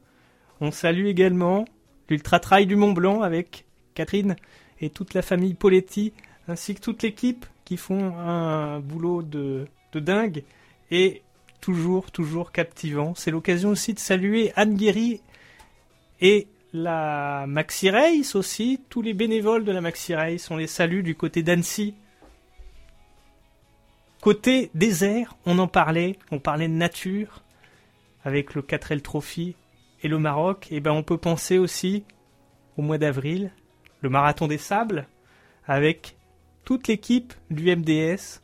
On 0.61 0.71
salue 0.71 1.07
également 1.07 1.65
l'ultra 2.09 2.41
trail 2.41 2.67
du 2.67 2.77
Mont 2.77 2.93
Blanc 2.93 3.23
avec 3.23 3.67
Catherine 3.95 4.37
et 4.81 4.91
toute 4.91 5.15
la 5.15 5.23
famille 5.23 5.55
Poletti 5.55 6.12
ainsi 6.49 6.75
que 6.75 6.81
toute 6.81 7.03
l'équipe 7.03 7.47
qui 7.65 7.77
font 7.77 8.17
un 8.19 8.81
boulot 8.81 9.23
de, 9.23 9.67
de 9.93 10.01
dingue 10.01 10.43
et 10.91 11.23
toujours, 11.65 12.11
toujours 12.11 12.53
captivant. 12.53 13.15
C'est 13.15 13.31
l'occasion 13.31 13.71
aussi 13.71 13.95
de 13.95 13.99
saluer 13.99 14.53
Anne 14.55 14.75
Guéry 14.75 15.23
et 16.21 16.47
la 16.75 17.47
Maxi 17.49 17.89
Race 17.89 18.35
aussi. 18.35 18.83
Tous 18.91 19.01
les 19.01 19.15
bénévoles 19.15 19.65
de 19.65 19.73
la 19.73 19.81
Maxi 19.81 20.15
Race, 20.15 20.51
on 20.51 20.59
les 20.59 20.67
salue 20.67 21.01
du 21.01 21.15
côté 21.15 21.43
d'Annecy. 21.43 21.95
Côté 24.21 24.71
désert, 24.75 25.39
on 25.47 25.59
en 25.59 25.67
parlait, 25.67 26.19
on 26.31 26.39
parlait 26.39 26.69
de 26.69 26.75
nature 26.75 27.43
avec 28.25 28.55
le 28.55 28.61
4L 28.61 29.01
Trophy 29.01 29.57
et 30.03 30.09
le 30.09 30.19
Maroc. 30.19 30.69
Et 30.71 30.81
ben 30.81 30.93
on 30.93 31.03
peut 31.03 31.17
penser 31.17 31.57
aussi 31.57 32.05
au 32.77 32.83
mois 32.83 32.99
d'avril, 32.99 33.53
le 34.03 34.11
marathon 34.11 34.49
des 34.49 34.59
sables 34.59 35.09
avec 35.67 36.19
toute 36.67 36.89
l'équipe 36.89 37.33
du 37.49 37.75
MDS, 37.75 38.43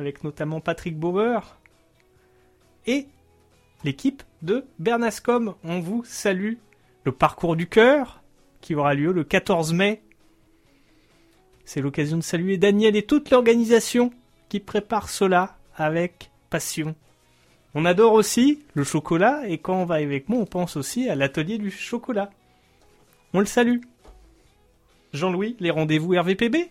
avec 0.00 0.24
notamment 0.24 0.60
Patrick 0.60 0.98
Bauer 0.98 1.57
et 2.88 3.06
l'équipe 3.84 4.24
de 4.42 4.64
Bernascom. 4.80 5.54
On 5.62 5.78
vous 5.78 6.02
salue. 6.04 6.54
Le 7.04 7.12
parcours 7.12 7.54
du 7.54 7.68
cœur 7.68 8.22
qui 8.60 8.74
aura 8.74 8.94
lieu 8.94 9.12
le 9.12 9.22
14 9.22 9.72
mai. 9.72 10.02
C'est 11.64 11.80
l'occasion 11.80 12.16
de 12.16 12.22
saluer 12.22 12.56
Daniel 12.56 12.96
et 12.96 13.04
toute 13.04 13.30
l'organisation 13.30 14.10
qui 14.48 14.58
prépare 14.58 15.08
cela 15.08 15.58
avec 15.76 16.30
passion. 16.50 16.96
On 17.74 17.84
adore 17.84 18.14
aussi 18.14 18.64
le 18.74 18.84
chocolat 18.84 19.42
et 19.46 19.58
quand 19.58 19.82
on 19.82 19.84
va 19.84 19.96
avec 19.96 20.28
moi, 20.28 20.40
on 20.40 20.46
pense 20.46 20.76
aussi 20.76 21.08
à 21.08 21.14
l'atelier 21.14 21.58
du 21.58 21.70
chocolat. 21.70 22.30
On 23.34 23.40
le 23.40 23.46
salue. 23.46 23.80
Jean-Louis, 25.12 25.56
les 25.60 25.70
rendez-vous 25.70 26.18
RVPB 26.18 26.70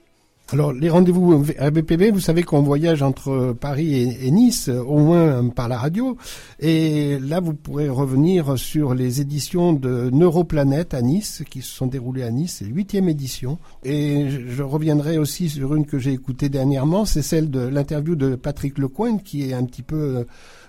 Alors, 0.54 0.72
les 0.72 0.90
rendez-vous 0.90 1.44
RBPB, 1.60 2.12
vous 2.14 2.22
savez 2.22 2.42
qu'on 2.42 2.62
voyage 2.62 3.02
entre 3.02 3.54
Paris 3.60 4.18
et, 4.22 4.32
Nice, 4.32 4.70
au 4.70 4.98
moins 4.98 5.50
par 5.50 5.68
la 5.68 5.78
radio. 5.78 6.16
Et 6.62 7.20
là, 7.20 7.42
vous 7.42 7.54
pourrez 7.54 7.90
revenir 7.90 8.58
sur 8.58 8.94
les 8.94 9.20
éditions 9.20 9.74
de 9.74 10.10
Neuroplanète 10.10 10.94
à 10.94 11.02
Nice, 11.02 11.44
qui 11.50 11.62
se 11.62 11.76
sont 11.76 11.88
déroulées 11.88 12.24
à 12.24 12.32
Nice, 12.32 12.58
c'est 12.60 12.66
l'huitième 12.66 13.10
édition. 13.10 13.58
Et 13.84 14.28
je, 14.48 14.64
reviendrai 14.64 15.18
aussi 15.18 15.50
sur 15.50 15.76
une 15.76 15.86
que 15.86 16.00
j'ai 16.00 16.14
écoutée 16.14 16.48
dernièrement, 16.48 17.04
c'est 17.04 17.22
celle 17.22 17.50
de 17.52 17.60
l'interview 17.60 18.16
de 18.16 18.36
Patrick 18.36 18.78
Lecoin, 18.78 19.18
qui 19.18 19.50
est 19.50 19.54
un 19.54 19.66
petit 19.66 19.84
peu... 19.84 19.98
Euh, 19.98 20.24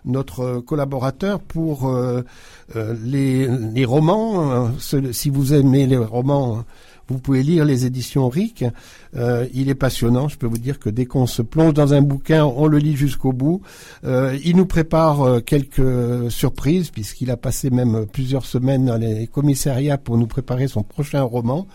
notre 0.04 0.60
collaborateur 0.60 1.40
pour 1.40 1.88
euh, 1.88 2.22
euh, 2.76 2.94
les, 3.04 3.84
romans. 3.84 4.50
Euh, 4.50 4.68
ce, 4.78 5.12
si 5.12 5.30
vous 5.30 5.54
aimez 5.54 5.86
les 5.86 5.96
romans, 5.96 6.64
vous 7.08 7.18
pouvez 7.18 7.42
lire 7.42 7.64
les 7.64 7.86
éditions 7.86 8.28
RIC. 8.28 8.64
il 9.54 9.68
est 9.68 9.74
passionnant. 9.74 10.28
Je 10.28 10.36
peux 10.36 10.46
vous 10.46 10.58
dire 10.58 10.78
que 10.78 10.90
dès 10.90 11.06
qu'on 11.06 11.26
se 11.26 11.42
plonge 11.42 11.74
dans 11.74 11.94
un 11.94 12.02
bouquin, 12.02 12.44
on 12.44 12.66
le 12.66 12.78
lit 12.78 12.96
jusqu'au 12.96 13.32
bout. 13.32 13.62
il 14.04 14.56
nous 14.56 14.66
prépare 14.66 15.42
quelques 15.44 16.30
surprises 16.30 16.90
puisqu'il 16.90 17.30
a 17.30 17.36
passé 17.36 17.70
même 17.70 18.06
plusieurs 18.12 18.44
semaines 18.44 18.86
dans 18.86 18.98
les 18.98 19.26
commissariats 19.26 19.98
pour 19.98 20.18
nous 20.18 20.26
préparer 20.26 20.68
son 20.68 20.82
prochain 20.82 21.22
roman. 21.22 21.66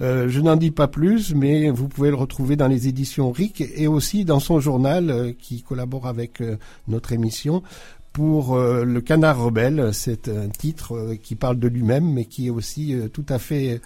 Euh, 0.00 0.28
je 0.28 0.40
n'en 0.40 0.56
dis 0.56 0.70
pas 0.70 0.88
plus, 0.88 1.34
mais 1.34 1.70
vous 1.70 1.88
pouvez 1.88 2.10
le 2.10 2.16
retrouver 2.16 2.56
dans 2.56 2.68
les 2.68 2.88
éditions 2.88 3.30
RIC 3.30 3.62
et 3.76 3.86
aussi 3.86 4.24
dans 4.24 4.40
son 4.40 4.60
journal 4.60 5.10
euh, 5.10 5.32
qui 5.38 5.62
collabore 5.62 6.06
avec 6.06 6.40
euh, 6.40 6.56
notre 6.88 7.12
émission 7.12 7.62
pour 8.14 8.54
euh, 8.54 8.84
le 8.84 9.00
Canard 9.00 9.42
rebelle. 9.42 9.90
C'est 9.92 10.28
un 10.28 10.48
titre 10.48 10.94
euh, 10.94 11.16
qui 11.16 11.34
parle 11.34 11.58
de 11.58 11.66
lui-même, 11.66 12.10
mais 12.12 12.24
qui 12.24 12.46
est 12.46 12.50
aussi 12.50 12.94
euh, 12.94 13.08
tout 13.08 13.26
à 13.28 13.40
fait 13.40 13.80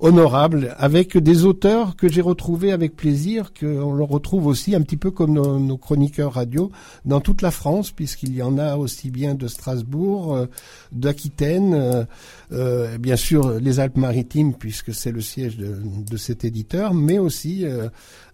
honorable, 0.00 0.74
avec 0.78 1.18
des 1.18 1.44
auteurs 1.44 1.94
que 1.94 2.08
j'ai 2.08 2.22
retrouvés 2.22 2.72
avec 2.72 2.96
plaisir, 2.96 3.52
qu'on 3.52 3.92
le 3.92 4.02
retrouve 4.02 4.46
aussi 4.46 4.74
un 4.74 4.80
petit 4.80 4.96
peu 4.96 5.10
comme 5.10 5.34
nos, 5.34 5.60
nos 5.60 5.76
chroniqueurs 5.76 6.32
radio 6.32 6.72
dans 7.04 7.20
toute 7.20 7.42
la 7.42 7.50
France, 7.50 7.90
puisqu'il 7.90 8.34
y 8.34 8.42
en 8.42 8.56
a 8.56 8.76
aussi 8.76 9.10
bien 9.10 9.34
de 9.34 9.46
Strasbourg, 9.48 10.46
d'Aquitaine, 10.92 12.06
bien 12.50 13.16
sûr 13.16 13.58
les 13.60 13.80
Alpes-Maritimes, 13.80 14.54
puisque 14.54 14.92
c'est 14.92 15.12
le 15.12 15.20
siège 15.20 15.56
de, 15.56 15.76
de, 16.10 16.16
cet 16.16 16.44
éditeur, 16.44 16.92
mais 16.92 17.18
aussi 17.18 17.64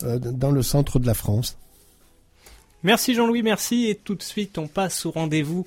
dans 0.01 0.51
le 0.51 0.63
centre 0.63 0.99
de 0.99 1.07
la 1.07 1.15
France. 1.15 1.57
Merci 2.83 3.13
Jean-Louis, 3.13 3.43
merci. 3.43 3.89
Et 3.89 3.95
tout 3.95 4.15
de 4.15 4.23
suite, 4.23 4.57
on 4.57 4.67
passe 4.67 5.05
au 5.05 5.11
rendez-vous 5.11 5.67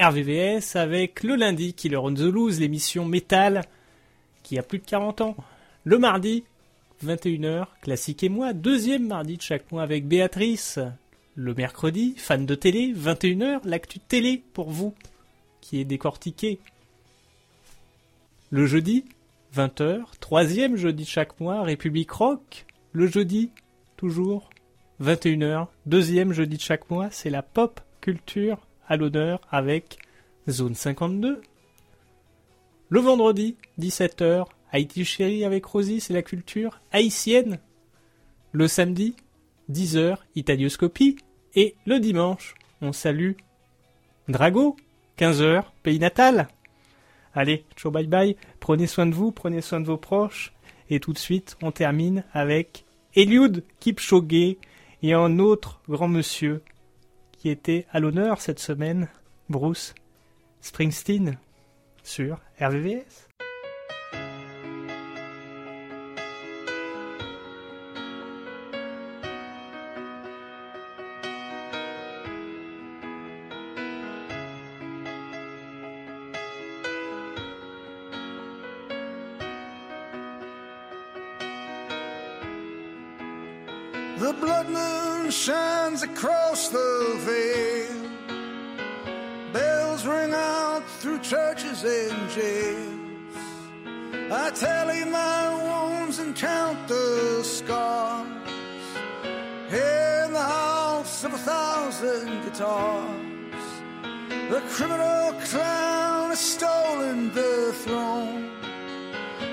RVVS 0.00 0.76
avec 0.76 1.22
le 1.22 1.34
lundi 1.34 1.74
Killer 1.74 1.98
on 1.98 2.14
the 2.14 2.20
Loose, 2.20 2.58
l'émission 2.58 3.04
métal 3.04 3.64
qui 4.42 4.58
a 4.58 4.62
plus 4.62 4.78
de 4.78 4.86
40 4.86 5.20
ans. 5.20 5.36
Le 5.84 5.98
mardi, 5.98 6.44
21h, 7.04 7.66
classique 7.82 8.22
et 8.22 8.30
moi, 8.30 8.54
deuxième 8.54 9.06
mardi 9.06 9.36
de 9.36 9.42
chaque 9.42 9.70
mois 9.70 9.82
avec 9.82 10.06
Béatrice. 10.06 10.78
Le 11.34 11.52
mercredi, 11.52 12.14
fan 12.16 12.46
de 12.46 12.54
télé, 12.54 12.94
21h, 12.94 13.60
l'actu 13.64 13.98
télé 13.98 14.42
pour 14.54 14.70
vous, 14.70 14.94
qui 15.60 15.80
est 15.80 15.84
décortiqué. 15.84 16.60
Le 18.48 18.64
jeudi, 18.64 19.04
20h, 19.54 20.00
troisième 20.18 20.76
jeudi 20.76 21.04
de 21.04 21.08
chaque 21.08 21.38
mois, 21.40 21.62
République 21.62 22.10
Rock. 22.10 22.64
Le 22.92 23.06
jeudi, 23.06 23.50
toujours, 23.98 24.48
21h, 25.02 25.68
deuxième 25.86 26.32
jeudi 26.32 26.56
de 26.56 26.62
chaque 26.62 26.90
mois, 26.90 27.08
c'est 27.12 27.30
la 27.30 27.42
pop 27.42 27.80
culture 28.00 28.58
à 28.88 28.96
l'honneur 28.96 29.40
avec 29.50 29.98
Zone 30.48 30.74
52. 30.74 31.40
Le 32.88 33.00
vendredi, 33.00 33.56
17h, 33.78 34.46
Haïti 34.72 35.04
Chérie 35.04 35.44
avec 35.44 35.64
Rosie, 35.64 36.00
c'est 36.00 36.14
la 36.14 36.22
culture 36.22 36.80
haïtienne. 36.90 37.60
Le 38.50 38.66
samedi, 38.66 39.14
10h, 39.70 40.16
Italioscopie. 40.34 41.16
Et 41.54 41.76
le 41.86 42.00
dimanche, 42.00 42.54
on 42.82 42.92
salue 42.92 43.32
Drago, 44.28 44.76
15h, 45.16 45.64
pays 45.82 45.98
natal. 45.98 46.48
Allez, 47.34 47.64
ciao 47.76 47.90
bye 47.90 48.06
bye, 48.06 48.36
prenez 48.60 48.86
soin 48.86 49.06
de 49.06 49.14
vous, 49.14 49.32
prenez 49.32 49.60
soin 49.60 49.80
de 49.80 49.86
vos 49.86 49.96
proches. 49.96 50.52
Et 50.90 50.98
tout 50.98 51.12
de 51.12 51.18
suite, 51.18 51.56
on 51.62 51.70
termine 51.70 52.24
avec 52.32 52.84
Eliud 53.14 53.64
Kipchoge 53.80 54.56
et 55.02 55.12
un 55.12 55.38
autre 55.38 55.80
grand 55.88 56.08
monsieur 56.08 56.62
qui 57.32 57.48
était 57.50 57.86
à 57.90 58.00
l'honneur 58.00 58.40
cette 58.40 58.58
semaine, 58.58 59.08
Bruce 59.48 59.94
Springsteen, 60.60 61.38
sur 62.02 62.40
RVVS. 62.60 63.27
And 91.84 92.30
jails. 92.30 93.36
I 94.32 94.50
tally 94.50 95.04
my 95.04 95.54
wounds 95.54 96.18
and 96.18 96.34
count 96.34 96.88
the 96.88 97.42
scars. 97.44 98.26
In 99.70 100.32
the 100.32 100.42
house 100.42 101.24
of 101.24 101.34
a 101.34 101.38
thousand 101.38 102.42
guitars, 102.44 103.64
the 104.50 104.60
criminal 104.70 105.32
clown 105.50 106.30
has 106.30 106.40
stolen 106.40 107.32
the 107.32 107.72
throne. 107.84 108.50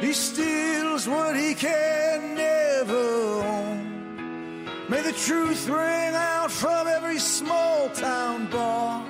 He 0.01 0.13
steals 0.13 1.07
what 1.07 1.35
he 1.35 1.53
can 1.53 2.35
never 2.35 3.41
own. 3.55 4.65
May 4.89 5.01
the 5.01 5.13
truth 5.13 5.67
ring 5.67 6.15
out 6.15 6.51
from 6.51 6.87
every 6.87 7.19
small 7.19 7.89
town 7.89 8.47
bar. 8.49 9.05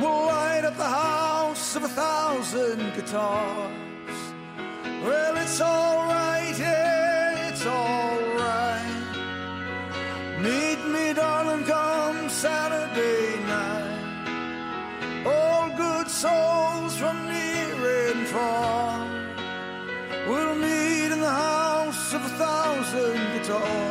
We'll 0.00 0.26
light 0.26 0.64
up 0.64 0.76
the 0.76 0.84
house 0.84 1.37
of 1.78 1.84
a 1.84 1.88
thousand 1.88 2.92
guitars. 2.96 4.18
Well, 5.04 5.36
it's 5.36 5.60
alright, 5.60 6.58
yeah, 6.58 7.48
it's 7.48 7.64
alright. 7.64 8.82
Meet 10.42 10.80
me, 10.94 11.12
darling, 11.12 11.64
come 11.64 12.28
Saturday 12.28 13.38
night. 13.46 15.24
All 15.24 15.70
good 15.76 16.08
souls 16.08 16.96
from 16.96 17.16
near 17.28 18.10
and 18.10 18.26
far 18.26 19.06
will 20.28 20.56
meet 20.56 21.12
in 21.12 21.20
the 21.20 21.30
house 21.30 22.12
of 22.12 22.24
a 22.24 22.32
thousand 22.44 23.18
guitars. 23.34 23.87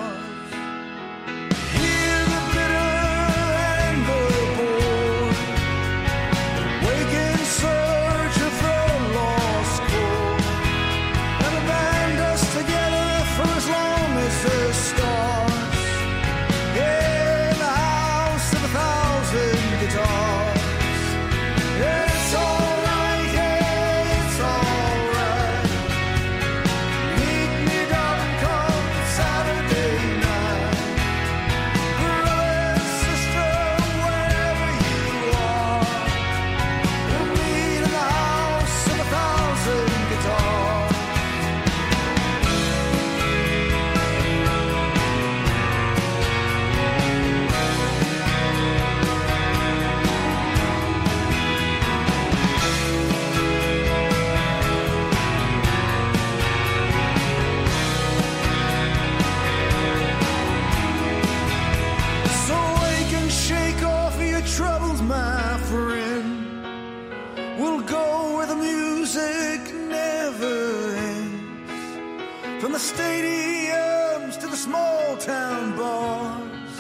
Stadiums 72.94 74.40
to 74.40 74.48
the 74.48 74.56
small 74.56 75.18
town 75.18 75.76
bars. 75.76 76.74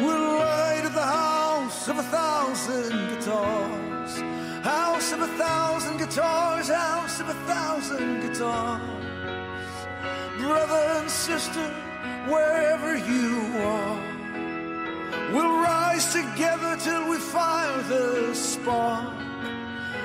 We'll 0.00 0.38
light 0.38 0.82
at 0.84 0.94
the 0.94 1.10
house 1.20 1.88
of 1.88 1.98
a 1.98 2.04
thousand 2.04 2.92
guitars. 3.10 4.12
House 4.62 5.12
of 5.12 5.20
a 5.22 5.26
thousand 5.44 5.98
guitars, 5.98 6.68
house 6.68 7.20
of 7.20 7.28
a 7.28 7.38
thousand 7.52 8.20
guitars. 8.20 8.80
Brother 10.38 10.82
and 10.98 11.10
sister, 11.10 11.66
wherever 12.28 12.96
you 12.96 13.30
are. 13.74 14.00
We'll 15.32 15.56
rise 15.60 16.12
together 16.12 16.76
till 16.78 17.10
we 17.10 17.16
fire 17.18 17.82
the 17.82 18.34
spark 18.34 19.18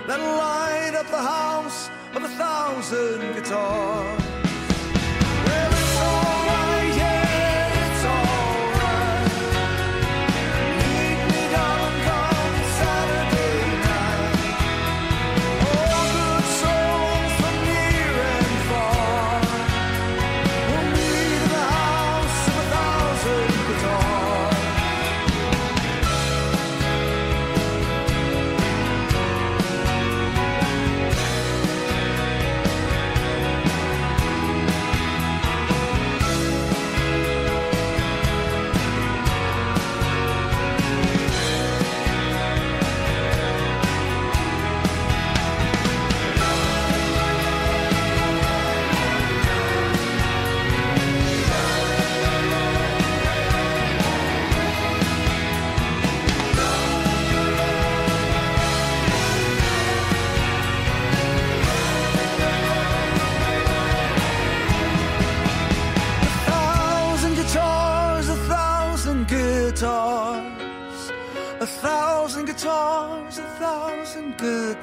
that'll 0.07 0.37
light 0.37 0.95
up 0.95 1.07
the 1.07 1.25
house 1.37 1.89
of 2.15 2.23
a 2.23 2.29
thousand 2.29 3.33
guitars. 3.35 4.22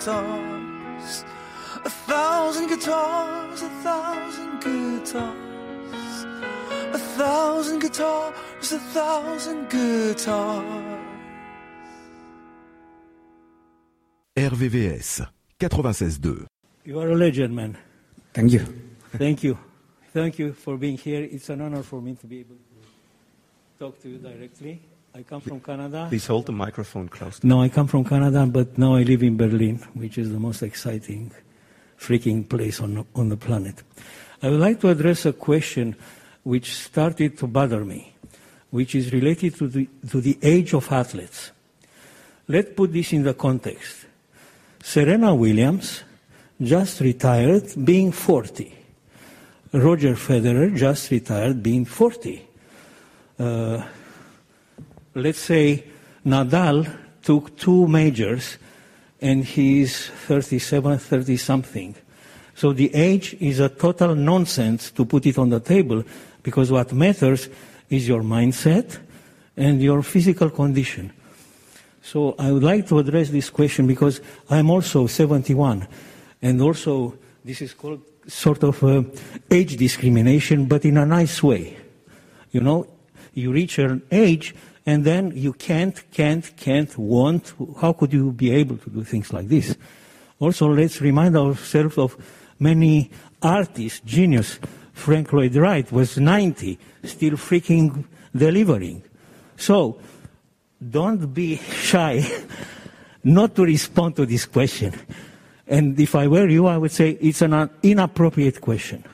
Guitars, 0.00 1.24
a 1.84 1.90
thousand 1.90 2.68
guitars, 2.68 3.62
a 3.62 3.68
thousand 3.84 4.60
guitars, 4.60 6.24
a 6.94 6.98
thousand 6.98 7.78
guitars, 7.80 8.72
a 8.72 8.78
thousand 8.78 9.68
guitars. 9.68 10.96
RVVS 14.36 15.26
96.2. 15.58 16.46
You 16.86 16.98
are 17.00 17.10
a 17.10 17.14
legend, 17.14 17.54
man. 17.54 17.76
Thank 18.32 18.52
you. 18.52 18.60
Thank 19.18 19.42
you. 19.42 19.58
Thank 20.14 20.38
you 20.38 20.54
for 20.54 20.78
being 20.78 20.96
here. 20.96 21.28
It's 21.30 21.50
an 21.50 21.60
honor 21.60 21.82
for 21.82 22.00
me 22.00 22.14
to 22.14 22.26
be 22.26 22.40
able 22.40 22.56
to 22.56 23.78
talk 23.78 24.00
to 24.00 24.08
you 24.08 24.16
directly. 24.16 24.80
I 25.14 25.22
come 25.22 25.40
from 25.40 25.60
Canada. 25.60 26.06
Please 26.08 26.26
hold 26.26 26.46
the 26.46 26.52
microphone 26.52 27.08
close. 27.08 27.42
No, 27.42 27.62
I 27.62 27.68
come 27.68 27.88
from 27.88 28.04
Canada, 28.04 28.46
but 28.46 28.78
now 28.78 28.94
I 28.94 29.02
live 29.02 29.22
in 29.22 29.36
Berlin, 29.36 29.76
which 29.94 30.18
is 30.18 30.30
the 30.30 30.38
most 30.38 30.62
exciting, 30.62 31.32
freaking 31.98 32.48
place 32.48 32.80
on, 32.80 33.04
on 33.16 33.28
the 33.28 33.36
planet. 33.36 33.82
I 34.42 34.50
would 34.50 34.60
like 34.60 34.80
to 34.80 34.88
address 34.88 35.26
a 35.26 35.32
question 35.32 35.96
which 36.44 36.74
started 36.74 37.36
to 37.38 37.46
bother 37.48 37.84
me, 37.84 38.14
which 38.70 38.94
is 38.94 39.12
related 39.12 39.56
to 39.56 39.66
the, 39.66 39.88
to 40.10 40.20
the 40.20 40.38
age 40.42 40.74
of 40.74 40.90
athletes. 40.92 41.50
Let's 42.46 42.72
put 42.74 42.92
this 42.92 43.12
in 43.12 43.24
the 43.24 43.34
context. 43.34 44.06
Serena 44.82 45.34
Williams 45.34 46.04
just 46.62 47.00
retired 47.00 47.72
being 47.84 48.12
40. 48.12 48.74
Roger 49.72 50.14
Federer 50.14 50.74
just 50.74 51.10
retired 51.10 51.62
being 51.62 51.84
40. 51.84 52.46
Uh, 53.38 53.82
let's 55.14 55.40
say 55.40 55.84
Nadal 56.24 56.90
took 57.22 57.56
two 57.56 57.86
majors 57.86 58.58
and 59.20 59.44
he's 59.44 60.06
37, 60.26 60.98
30 60.98 61.36
something. 61.36 61.94
So 62.54 62.72
the 62.72 62.94
age 62.94 63.36
is 63.40 63.60
a 63.60 63.68
total 63.68 64.14
nonsense 64.14 64.90
to 64.92 65.04
put 65.04 65.26
it 65.26 65.38
on 65.38 65.50
the 65.50 65.60
table 65.60 66.04
because 66.42 66.70
what 66.70 66.92
matters 66.92 67.48
is 67.88 68.08
your 68.08 68.22
mindset 68.22 68.98
and 69.56 69.82
your 69.82 70.02
physical 70.02 70.50
condition. 70.50 71.12
So 72.02 72.34
I 72.38 72.50
would 72.50 72.62
like 72.62 72.86
to 72.88 72.98
address 72.98 73.30
this 73.30 73.50
question 73.50 73.86
because 73.86 74.20
I'm 74.48 74.70
also 74.70 75.06
71 75.06 75.86
and 76.42 76.62
also 76.62 77.16
this 77.44 77.60
is 77.60 77.74
called 77.74 78.02
sort 78.26 78.62
of 78.62 78.82
uh, 78.84 79.02
age 79.50 79.76
discrimination, 79.76 80.66
but 80.66 80.84
in 80.84 80.96
a 80.96 81.06
nice 81.06 81.42
way. 81.42 81.76
You 82.52 82.60
know, 82.60 82.86
you 83.34 83.52
reach 83.52 83.78
an 83.78 84.02
age 84.10 84.54
and 84.86 85.04
then 85.04 85.32
you 85.34 85.52
can't, 85.52 86.02
can't, 86.10 86.56
can't, 86.56 86.96
won't. 86.98 87.52
How 87.80 87.92
could 87.92 88.12
you 88.12 88.32
be 88.32 88.50
able 88.52 88.76
to 88.78 88.90
do 88.90 89.04
things 89.04 89.32
like 89.32 89.48
this? 89.48 89.76
Also, 90.38 90.68
let's 90.68 91.00
remind 91.00 91.36
ourselves 91.36 91.98
of 91.98 92.16
many 92.58 93.10
artists, 93.42 94.00
genius. 94.00 94.58
Frank 94.92 95.32
Lloyd 95.32 95.54
Wright 95.56 95.90
was 95.92 96.18
90, 96.18 96.78
still 97.04 97.32
freaking 97.32 98.04
delivering. 98.36 99.02
So, 99.56 99.98
don't 100.90 101.32
be 101.32 101.56
shy 101.72 102.24
not 103.24 103.54
to 103.56 103.64
respond 103.64 104.16
to 104.16 104.26
this 104.26 104.46
question. 104.46 104.94
And 105.66 105.98
if 106.00 106.14
I 106.14 106.26
were 106.26 106.48
you, 106.48 106.66
I 106.66 106.76
would 106.78 106.90
say 106.90 107.10
it's 107.20 107.42
an 107.42 107.70
inappropriate 107.82 108.60
question. 108.60 109.04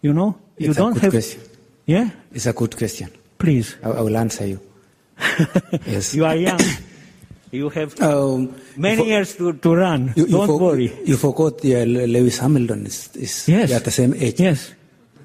You 0.00 0.12
know, 0.12 0.38
you 0.58 0.68
It's 0.70 0.78
a 0.78 0.80
don't 0.80 0.92
good 0.94 1.02
have. 1.02 1.12
question. 1.12 1.40
Yeah, 1.86 2.10
It's 2.32 2.46
a 2.46 2.52
good 2.52 2.76
question. 2.76 3.10
Please. 3.44 3.76
I, 3.84 3.90
I 3.90 4.00
will 4.00 4.16
answer 4.16 4.46
you. 4.46 4.60
yes. 5.86 6.14
You 6.14 6.24
are 6.24 6.34
young. 6.36 6.60
You 7.52 7.68
have 7.70 7.94
Um, 8.02 8.54
many 8.76 9.06
years 9.06 9.36
to, 9.36 9.52
to 9.52 9.74
run. 9.76 10.12
You, 10.16 10.26
you 10.26 10.32
don't 10.46 10.60
worry. 10.60 10.90
You 11.04 11.16
forgot 11.16 11.62
Le- 11.62 12.06
Lewis 12.08 12.38
Hamilton 12.38 12.86
is, 12.86 13.14
is 13.16 13.48
Yes. 13.48 13.70
at 13.72 13.84
the 13.84 13.90
same 13.92 14.14
age. 14.14 14.40
Yes. 14.40 14.72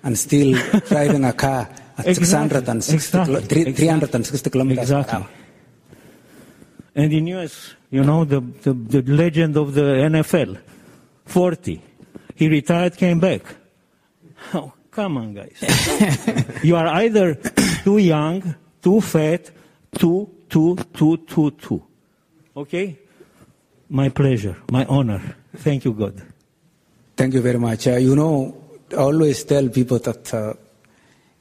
And 0.04 0.18
still 0.18 0.54
driving 0.90 1.26
a 1.26 1.34
car 1.34 1.68
at 1.98 2.06
Exactly. 2.08 2.60
660 2.60 2.94
Exactly. 2.96 3.26
kilo- 3.34 3.42
three- 3.48 3.66
Exactly. 3.68 4.08
360 4.08 4.50
kilometers 4.50 4.84
Exactly. 4.92 5.18
hour. 5.18 5.28
And 6.96 7.14
in 7.14 7.28
US, 7.28 7.76
you 7.92 8.04
know, 8.04 8.26
the, 8.26 8.42
the, 8.62 8.74
the 8.74 9.02
legend 9.12 9.58
of 9.58 9.74
the 9.74 9.82
NFL, 10.12 10.58
40. 11.26 11.82
He 12.36 12.48
retired, 12.48 12.96
came 12.98 13.20
back. 13.20 13.42
Oh, 14.54 14.72
come 14.92 15.18
on, 15.18 15.34
guys. 15.34 15.58
you 16.64 16.76
are 16.76 16.88
either 16.88 17.36
too 17.84 17.98
young, 17.98 18.56
too 18.82 19.02
fat, 19.02 19.52
too, 19.98 20.30
too, 20.50 20.76
too, 20.94 21.18
too, 21.18 21.52
too. 21.52 21.84
Okay? 22.56 22.98
My 23.90 24.10
pleasure, 24.10 24.58
my 24.72 24.86
honor. 24.86 25.36
Thank 25.56 25.86
you, 25.86 25.94
God. 25.94 26.22
Thank 27.16 27.34
you 27.34 27.42
very 27.42 27.60
much. 27.60 27.88
Uh, 27.88 27.98
you 27.98 28.16
know, 28.16 28.56
I 28.92 28.96
always 28.96 29.44
tell 29.44 29.68
people 29.70 30.00
that 30.00 30.34
uh, 30.34 30.54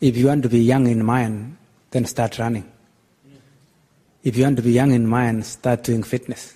if 0.00 0.16
you 0.16 0.26
want 0.26 0.42
to 0.44 0.48
be 0.48 0.60
young 0.60 0.86
in 0.86 1.04
mind, 1.04 1.56
then 1.90 2.04
start 2.04 2.38
running. 2.38 2.70
If 4.22 4.36
you 4.36 4.44
want 4.44 4.56
to 4.56 4.62
be 4.62 4.72
young 4.72 4.92
in 4.92 5.06
mind, 5.06 5.46
start 5.46 5.84
doing 5.84 6.02
fitness. 6.02 6.54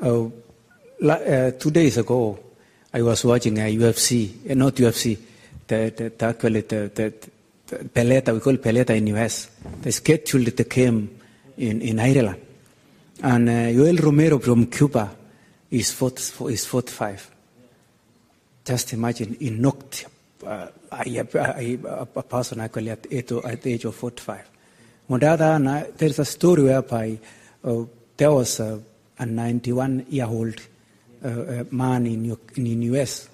Uh, 0.00 0.28
uh, 1.06 1.50
two 1.52 1.70
days 1.70 1.98
ago, 1.98 2.38
I 2.92 3.02
was 3.02 3.24
watching 3.24 3.58
a 3.58 3.76
UFC, 3.76 4.50
uh, 4.50 4.54
not 4.54 4.74
UFC, 4.74 5.18
the, 5.66 5.92
the, 5.96 6.10
the, 6.10 6.50
the, 6.50 6.90
the, 6.94 7.14
the 7.66 7.84
Peleta, 7.84 8.32
we 8.32 8.40
call 8.40 8.56
Peleta 8.56 8.90
in 8.90 9.06
US. 9.08 9.50
The 9.82 9.92
schedule 9.92 10.44
that 10.44 10.70
came 10.70 11.18
in, 11.56 11.80
in 11.82 11.98
Ireland. 11.98 12.40
And 13.22 13.48
uh, 13.48 13.72
Joel 13.72 13.96
Romero 13.96 14.38
from 14.38 14.66
Cuba 14.66 15.16
is, 15.70 15.92
40, 15.92 16.52
is 16.52 16.66
45. 16.66 17.30
Just 18.64 18.92
imagine, 18.92 19.36
he 19.38 19.50
knocked 19.50 20.06
uh, 20.44 20.68
a, 20.92 21.18
a, 21.34 21.78
a, 22.14 22.22
person 22.22 22.60
actually 22.60 22.90
at, 22.90 23.06
eight, 23.10 23.32
at 23.32 23.62
the 23.62 23.72
age 23.72 23.84
of 23.84 23.94
45. 23.94 24.50
On 25.08 25.20
the 25.20 25.26
other 25.26 25.44
hand, 25.44 25.94
there's 25.96 26.18
a 26.18 26.24
story 26.24 26.64
whereby 26.64 27.18
uh, 27.64 27.84
there 28.16 28.32
was 28.32 28.60
a, 28.60 28.80
a 29.18 29.26
91 29.26 30.06
year 30.08 30.26
old 30.26 30.60
uh, 31.24 31.28
uh, 31.28 31.64
man 31.70 32.06
in, 32.06 32.36
in 32.56 32.82
US. 32.82 33.28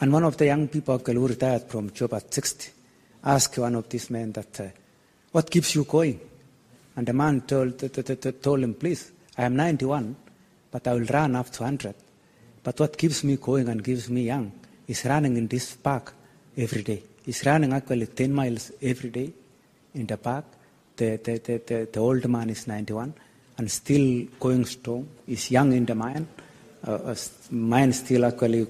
And 0.00 0.12
one 0.12 0.24
of 0.24 0.36
the 0.36 0.46
young 0.46 0.68
people 0.68 0.94
actually 0.94 1.16
who 1.16 1.28
retired 1.28 1.64
from 1.64 1.90
job 1.90 2.14
at 2.14 2.32
60 2.32 2.72
asked 3.24 3.58
one 3.58 3.74
of 3.74 3.88
these 3.88 4.08
men 4.10 4.32
that, 4.32 4.60
uh, 4.60 4.68
what 5.32 5.50
keeps 5.50 5.74
you 5.74 5.84
going? 5.84 6.18
And 6.96 7.06
the 7.06 7.12
man 7.12 7.42
told, 7.42 7.78
told 8.42 8.60
him, 8.60 8.74
please, 8.74 9.12
I 9.36 9.44
am 9.44 9.56
91, 9.56 10.16
but 10.70 10.88
I 10.88 10.94
will 10.94 11.04
run 11.04 11.36
up 11.36 11.50
to 11.50 11.62
100. 11.62 11.94
But 12.62 12.80
what 12.80 12.96
keeps 12.96 13.24
me 13.24 13.36
going 13.36 13.68
and 13.68 13.84
keeps 13.84 14.08
me 14.08 14.22
young 14.22 14.52
is 14.88 15.04
running 15.04 15.36
in 15.36 15.46
this 15.46 15.76
park 15.76 16.14
every 16.56 16.82
day. 16.82 17.02
He's 17.24 17.44
running 17.44 17.72
actually 17.72 18.06
10 18.06 18.32
miles 18.32 18.72
every 18.82 19.10
day 19.10 19.32
in 19.94 20.06
the 20.06 20.16
park. 20.16 20.46
The, 20.96 21.16
the, 21.16 21.38
the, 21.38 21.62
the, 21.66 21.88
the 21.92 22.00
old 22.00 22.28
man 22.28 22.50
is 22.50 22.66
91 22.66 23.14
and 23.58 23.70
still 23.70 24.26
going 24.38 24.64
strong. 24.64 25.08
He's 25.26 25.50
young 25.50 25.72
in 25.72 25.84
the 25.84 25.94
mind. 25.94 26.26
Uh, 26.86 26.92
uh, 26.92 27.14
mind 27.50 27.94
still 27.94 28.24
actually 28.24 28.66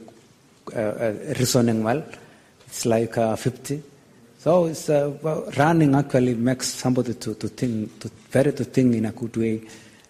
reasoning 1.38 1.82
well. 1.82 2.02
It's 2.66 2.86
like 2.86 3.18
uh, 3.18 3.36
50. 3.36 3.82
So 4.38 4.66
it's, 4.66 4.88
uh, 4.88 5.12
well, 5.22 5.50
running 5.56 5.94
actually 5.94 6.34
makes 6.34 6.68
somebody 6.68 7.14
to, 7.14 7.34
to 7.34 7.48
think, 7.48 7.98
to, 8.00 8.10
very 8.30 8.52
to 8.52 8.64
think 8.64 8.94
in 8.94 9.04
a 9.04 9.12
good 9.12 9.36
way 9.36 9.60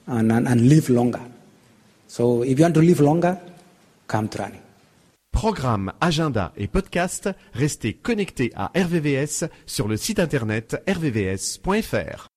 and, 0.06 0.30
and, 0.30 0.46
and 0.46 0.68
live 0.68 0.88
longer. 0.90 1.20
So 2.06 2.42
if 2.42 2.58
you 2.58 2.64
want 2.64 2.74
to 2.74 2.80
live 2.80 3.00
longer, 3.00 3.40
come 4.06 4.28
to 4.28 4.38
running. 4.38 4.62
Programme, 5.32 5.92
agenda 6.00 6.52
et 6.56 6.66
podcast, 6.66 7.30
restez 7.54 7.94
connectés 7.94 8.52
à 8.56 8.70
RVVS 8.74 9.44
sur 9.64 9.88
le 9.88 9.96
site 9.96 10.18
internet 10.18 10.82
rvvs.fr. 10.86 12.28